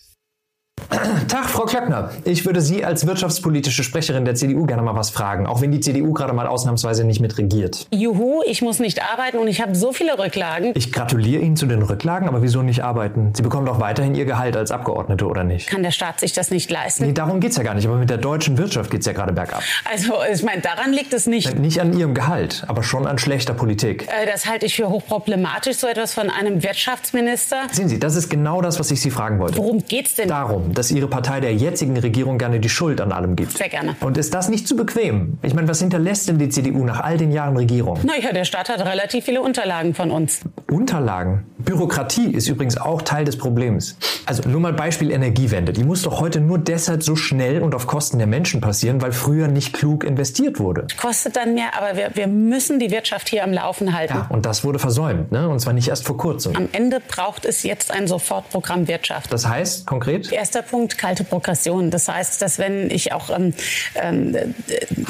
Tag, 1.28 1.48
Frau 1.48 1.64
Klöckner. 1.64 2.10
Ich 2.24 2.44
würde 2.44 2.60
Sie 2.60 2.84
als 2.84 3.06
wirtschaftspolitische 3.06 3.84
Sprecherin 3.84 4.24
der 4.24 4.34
CDU 4.34 4.66
gerne 4.66 4.82
mal 4.82 4.94
was 4.94 5.10
fragen, 5.10 5.46
auch 5.46 5.60
wenn 5.60 5.70
die 5.70 5.80
CDU 5.80 6.12
gerade 6.12 6.32
mal 6.32 6.46
ausnahmsweise 6.46 7.04
nicht 7.04 7.20
mit 7.20 7.38
regiert. 7.38 7.86
Juhu, 7.90 8.42
ich 8.46 8.62
muss 8.62 8.78
nicht 8.78 9.02
arbeiten 9.02 9.38
und 9.38 9.48
ich 9.48 9.60
habe 9.60 9.74
so 9.74 9.92
viele 9.92 10.18
Rücklagen. 10.18 10.72
Ich 10.74 10.92
gratuliere 10.92 11.42
Ihnen 11.42 11.56
zu 11.56 11.66
den 11.66 11.82
Rücklagen, 11.82 12.28
aber 12.28 12.42
wieso 12.42 12.62
nicht 12.62 12.82
arbeiten? 12.82 13.32
Sie 13.34 13.42
bekommen 13.42 13.66
doch 13.66 13.80
weiterhin 13.80 14.14
Ihr 14.14 14.24
Gehalt 14.24 14.56
als 14.56 14.70
Abgeordnete, 14.70 15.26
oder 15.26 15.44
nicht? 15.44 15.68
Kann 15.68 15.82
der 15.82 15.90
Staat 15.90 16.20
sich 16.20 16.32
das 16.32 16.50
nicht 16.50 16.70
leisten? 16.70 17.04
Nee, 17.06 17.12
darum 17.12 17.40
geht's 17.40 17.56
ja 17.56 17.62
gar 17.62 17.74
nicht, 17.74 17.86
aber 17.86 17.96
mit 17.96 18.10
der 18.10 18.18
deutschen 18.18 18.58
Wirtschaft 18.58 18.90
geht's 18.90 19.06
ja 19.06 19.12
gerade 19.12 19.32
bergab. 19.32 19.62
Also, 19.90 20.14
ich 20.32 20.42
meine, 20.42 20.60
daran 20.62 20.92
liegt 20.92 21.12
es 21.12 21.26
nicht. 21.26 21.58
Nicht 21.58 21.80
an 21.80 21.96
Ihrem 21.96 22.14
Gehalt, 22.14 22.64
aber 22.66 22.82
schon 22.82 23.06
an 23.06 23.18
schlechter 23.18 23.54
Politik. 23.54 24.08
Äh, 24.08 24.26
das 24.26 24.46
halte 24.46 24.66
ich 24.66 24.76
für 24.76 24.88
hochproblematisch, 24.88 25.76
so 25.76 25.86
etwas 25.86 26.14
von 26.14 26.30
einem 26.30 26.62
Wirtschaftsminister. 26.62 27.56
Sehen 27.72 27.88
Sie, 27.88 27.98
das 27.98 28.16
ist 28.16 28.28
genau 28.28 28.60
das, 28.62 28.78
was 28.78 28.90
ich 28.90 29.00
Sie 29.00 29.10
fragen 29.10 29.38
wollte. 29.38 29.58
Worum 29.58 29.84
geht's 29.86 30.14
denn? 30.14 30.28
Darum, 30.28 30.69
dass 30.74 30.90
Ihre 30.90 31.08
Partei 31.08 31.40
der 31.40 31.54
jetzigen 31.54 31.96
Regierung 31.98 32.38
gerne 32.38 32.60
die 32.60 32.68
Schuld 32.68 33.00
an 33.00 33.12
allem 33.12 33.36
gibt. 33.36 33.56
Sehr 33.56 33.68
gerne. 33.68 33.96
Und 34.00 34.16
ist 34.16 34.34
das 34.34 34.48
nicht 34.48 34.66
zu 34.66 34.76
bequem? 34.76 35.38
Ich 35.42 35.54
meine, 35.54 35.68
was 35.68 35.80
hinterlässt 35.80 36.28
denn 36.28 36.38
die 36.38 36.48
CDU 36.48 36.84
nach 36.84 37.00
all 37.00 37.16
den 37.16 37.32
Jahren 37.32 37.56
Regierung? 37.56 37.98
Naja, 38.02 38.32
der 38.32 38.44
Staat 38.44 38.68
hat 38.68 38.84
relativ 38.84 39.24
viele 39.24 39.42
Unterlagen 39.42 39.94
von 39.94 40.10
uns. 40.10 40.40
Unterlagen? 40.70 41.44
Bürokratie 41.58 42.32
ist 42.32 42.48
übrigens 42.48 42.78
auch 42.78 43.02
Teil 43.02 43.24
des 43.24 43.36
Problems. 43.36 43.96
Also 44.24 44.48
nur 44.48 44.60
mal 44.60 44.72
Beispiel 44.72 45.10
Energiewende. 45.10 45.72
Die 45.72 45.84
muss 45.84 46.02
doch 46.02 46.20
heute 46.20 46.40
nur 46.40 46.58
deshalb 46.58 47.02
so 47.02 47.16
schnell 47.16 47.62
und 47.62 47.74
auf 47.74 47.86
Kosten 47.86 48.18
der 48.18 48.26
Menschen 48.26 48.60
passieren, 48.60 49.02
weil 49.02 49.12
früher 49.12 49.48
nicht 49.48 49.72
klug 49.72 50.04
investiert 50.04 50.60
wurde. 50.60 50.86
Kostet 51.00 51.36
dann 51.36 51.54
mehr, 51.54 51.76
aber 51.76 51.96
wir, 51.96 52.10
wir 52.14 52.26
müssen 52.28 52.78
die 52.78 52.90
Wirtschaft 52.90 53.28
hier 53.28 53.44
am 53.44 53.52
Laufen 53.52 53.94
halten. 53.94 54.14
Ja, 54.14 54.26
und 54.30 54.46
das 54.46 54.64
wurde 54.64 54.78
versäumt, 54.78 55.32
ne? 55.32 55.48
Und 55.48 55.60
zwar 55.60 55.72
nicht 55.72 55.88
erst 55.88 56.06
vor 56.06 56.16
kurzem. 56.16 56.54
Am 56.54 56.68
Ende 56.72 57.00
braucht 57.00 57.44
es 57.44 57.62
jetzt 57.62 57.90
ein 57.90 58.06
Sofortprogramm 58.06 58.86
Wirtschaft. 58.88 59.32
Das 59.32 59.48
heißt 59.48 59.86
konkret? 59.86 60.30
Erster 60.32 60.62
Punkt, 60.62 60.96
kalte 60.96 61.24
Progression. 61.24 61.90
Das 61.90 62.08
heißt, 62.08 62.40
dass 62.40 62.58
wenn 62.58 62.90
ich 62.90 63.12
auch 63.12 63.30
ähm, 63.30 63.52
ähm, 63.96 64.36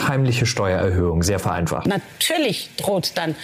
heimliche 0.08 0.46
Steuererhöhung, 0.46 1.22
sehr 1.22 1.38
vereinfacht. 1.38 1.86
Natürlich 1.86 2.70
droht 2.76 3.12
dann 3.16 3.34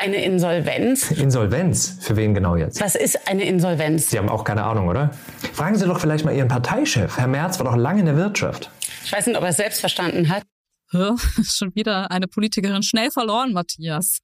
eine 0.00 0.24
Insolvenz. 0.24 1.10
Insolvenz? 1.12 1.59
Für 2.00 2.16
wen 2.16 2.34
genau 2.34 2.56
jetzt? 2.56 2.80
Was 2.80 2.94
ist 2.94 3.28
eine 3.28 3.44
Insolvenz? 3.44 4.10
Sie 4.10 4.18
haben 4.18 4.28
auch 4.28 4.44
keine 4.44 4.64
Ahnung, 4.64 4.88
oder? 4.88 5.10
Fragen 5.52 5.76
Sie 5.76 5.86
doch 5.86 6.00
vielleicht 6.00 6.24
mal 6.24 6.34
Ihren 6.34 6.48
Parteichef. 6.48 7.18
Herr 7.18 7.26
Merz 7.26 7.58
war 7.58 7.66
doch 7.66 7.76
lange 7.76 8.00
in 8.00 8.06
der 8.06 8.16
Wirtschaft. 8.16 8.70
Ich 9.04 9.12
weiß 9.12 9.26
nicht, 9.26 9.36
ob 9.36 9.42
er 9.42 9.50
es 9.50 9.56
selbst 9.56 9.80
verstanden 9.80 10.28
hat. 10.28 10.44
Schon 10.92 11.74
wieder 11.74 12.10
eine 12.10 12.26
Politikerin 12.26 12.82
schnell 12.82 13.10
verloren, 13.10 13.52
Matthias. 13.52 14.18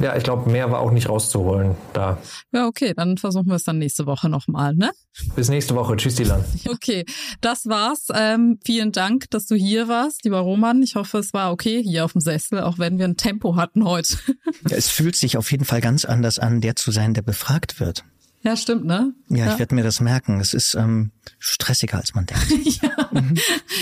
Ja, 0.00 0.16
ich 0.16 0.24
glaube, 0.24 0.50
mehr 0.50 0.70
war 0.70 0.80
auch 0.80 0.90
nicht 0.90 1.08
rauszuholen 1.08 1.76
da. 1.92 2.18
Ja, 2.52 2.66
okay, 2.66 2.94
dann 2.96 3.18
versuchen 3.18 3.48
wir 3.48 3.56
es 3.56 3.64
dann 3.64 3.78
nächste 3.78 4.06
Woche 4.06 4.30
nochmal, 4.30 4.74
ne? 4.74 4.90
Bis 5.36 5.50
nächste 5.50 5.74
Woche. 5.74 5.96
Tschüss, 5.96 6.14
Dylan. 6.14 6.44
Okay, 6.68 7.04
das 7.40 7.66
war's. 7.66 8.08
Ähm, 8.12 8.58
vielen 8.64 8.92
Dank, 8.92 9.30
dass 9.30 9.46
du 9.46 9.54
hier 9.54 9.88
warst, 9.88 10.24
lieber 10.24 10.40
Roman. 10.40 10.82
Ich 10.82 10.94
hoffe, 10.96 11.18
es 11.18 11.32
war 11.34 11.52
okay 11.52 11.82
hier 11.82 12.04
auf 12.04 12.12
dem 12.12 12.20
Sessel, 12.22 12.62
auch 12.62 12.78
wenn 12.78 12.98
wir 12.98 13.04
ein 13.04 13.16
Tempo 13.16 13.56
hatten 13.56 13.84
heute. 13.84 14.16
Ja, 14.68 14.76
es 14.76 14.88
fühlt 14.88 15.16
sich 15.16 15.36
auf 15.36 15.50
jeden 15.50 15.64
Fall 15.64 15.80
ganz 15.80 16.04
anders 16.04 16.38
an, 16.38 16.60
der 16.60 16.76
zu 16.76 16.92
sein, 16.92 17.14
der 17.14 17.22
befragt 17.22 17.80
wird. 17.80 18.04
Ja, 18.44 18.56
stimmt, 18.56 18.84
ne? 18.84 19.14
Ja, 19.28 19.46
ja. 19.46 19.52
ich 19.52 19.58
werde 19.60 19.74
mir 19.74 19.84
das 19.84 20.00
merken. 20.00 20.40
Es 20.40 20.52
ist 20.52 20.74
ähm, 20.74 21.12
stressiger, 21.38 21.98
als 21.98 22.14
man 22.14 22.26
denkt. 22.26 22.46
ja. 22.82 23.08
Mhm. 23.12 23.34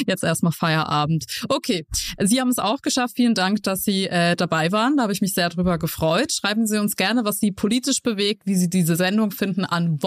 Jetzt 0.06 0.22
erstmal 0.22 0.52
Feierabend. 0.52 1.24
Okay, 1.48 1.86
Sie 2.18 2.40
haben 2.40 2.50
es 2.50 2.58
auch 2.58 2.82
geschafft. 2.82 3.16
Vielen 3.16 3.34
Dank, 3.34 3.62
dass 3.62 3.82
Sie 3.84 4.06
äh, 4.06 4.36
dabei 4.36 4.70
waren. 4.70 4.96
Da 4.96 5.04
habe 5.04 5.12
ich 5.12 5.22
mich 5.22 5.32
sehr 5.32 5.48
drüber 5.48 5.78
gefreut. 5.78 6.32
Schreiben 6.32 6.66
Sie 6.66 6.78
uns 6.78 6.96
gerne, 6.96 7.24
was 7.24 7.38
Sie 7.38 7.52
politisch 7.52 8.02
bewegt, 8.02 8.42
wie 8.44 8.56
Sie 8.56 8.68
diese 8.68 8.96
Sendung 8.96 9.30
finden, 9.30 9.64
an 9.64 10.02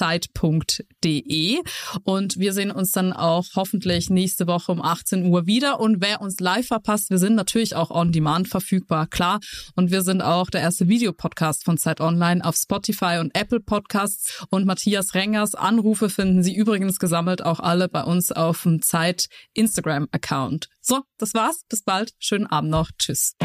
woche.zeit.de. 0.00 1.62
Und 2.04 2.38
wir 2.38 2.52
sehen 2.52 2.70
uns 2.70 2.92
dann 2.92 3.12
auch 3.12 3.46
hoffentlich 3.54 4.10
nächste 4.10 4.46
Woche 4.46 4.72
um 4.72 4.82
18 4.82 5.26
Uhr 5.26 5.46
wieder. 5.46 5.80
Und 5.80 6.00
wer 6.00 6.20
uns 6.20 6.40
live 6.40 6.66
verpasst, 6.66 7.10
wir 7.10 7.18
sind 7.18 7.34
natürlich 7.34 7.76
auch 7.76 7.90
on 7.90 8.12
demand 8.12 8.48
verfügbar, 8.48 9.06
klar. 9.06 9.40
Und 9.74 9.90
wir 9.90 10.02
sind 10.02 10.22
auch 10.22 10.50
der 10.50 10.60
erste 10.60 10.88
Videopodcast 10.88 11.64
von 11.64 11.78
Zeit 11.78 12.00
Online 12.00 12.44
auf 12.44 12.56
Spotify 12.56 13.18
und 13.20 13.36
Apple 13.36 13.60
Podcasts. 13.60 14.44
Und 14.50 14.66
Matthias 14.66 15.14
Rengers 15.14 15.54
Anrufe 15.54 16.10
finden 16.10 16.42
Sie 16.42 16.54
übrigens 16.54 16.98
gesammelt 16.98 17.44
auch 17.44 17.60
alle 17.60 17.88
bei 17.88 18.02
uns 18.04 18.32
auf 18.32 18.62
dem 18.62 18.82
Zeit 18.82 19.28
Instagram 19.54 20.08
Account. 20.12 20.68
So, 20.80 21.02
das 21.18 21.34
war's. 21.34 21.64
Bis 21.68 21.82
bald. 21.82 22.12
Schönen 22.18 22.46
Abend 22.46 22.70
noch. 22.70 22.90
Tschüss. 22.98 23.36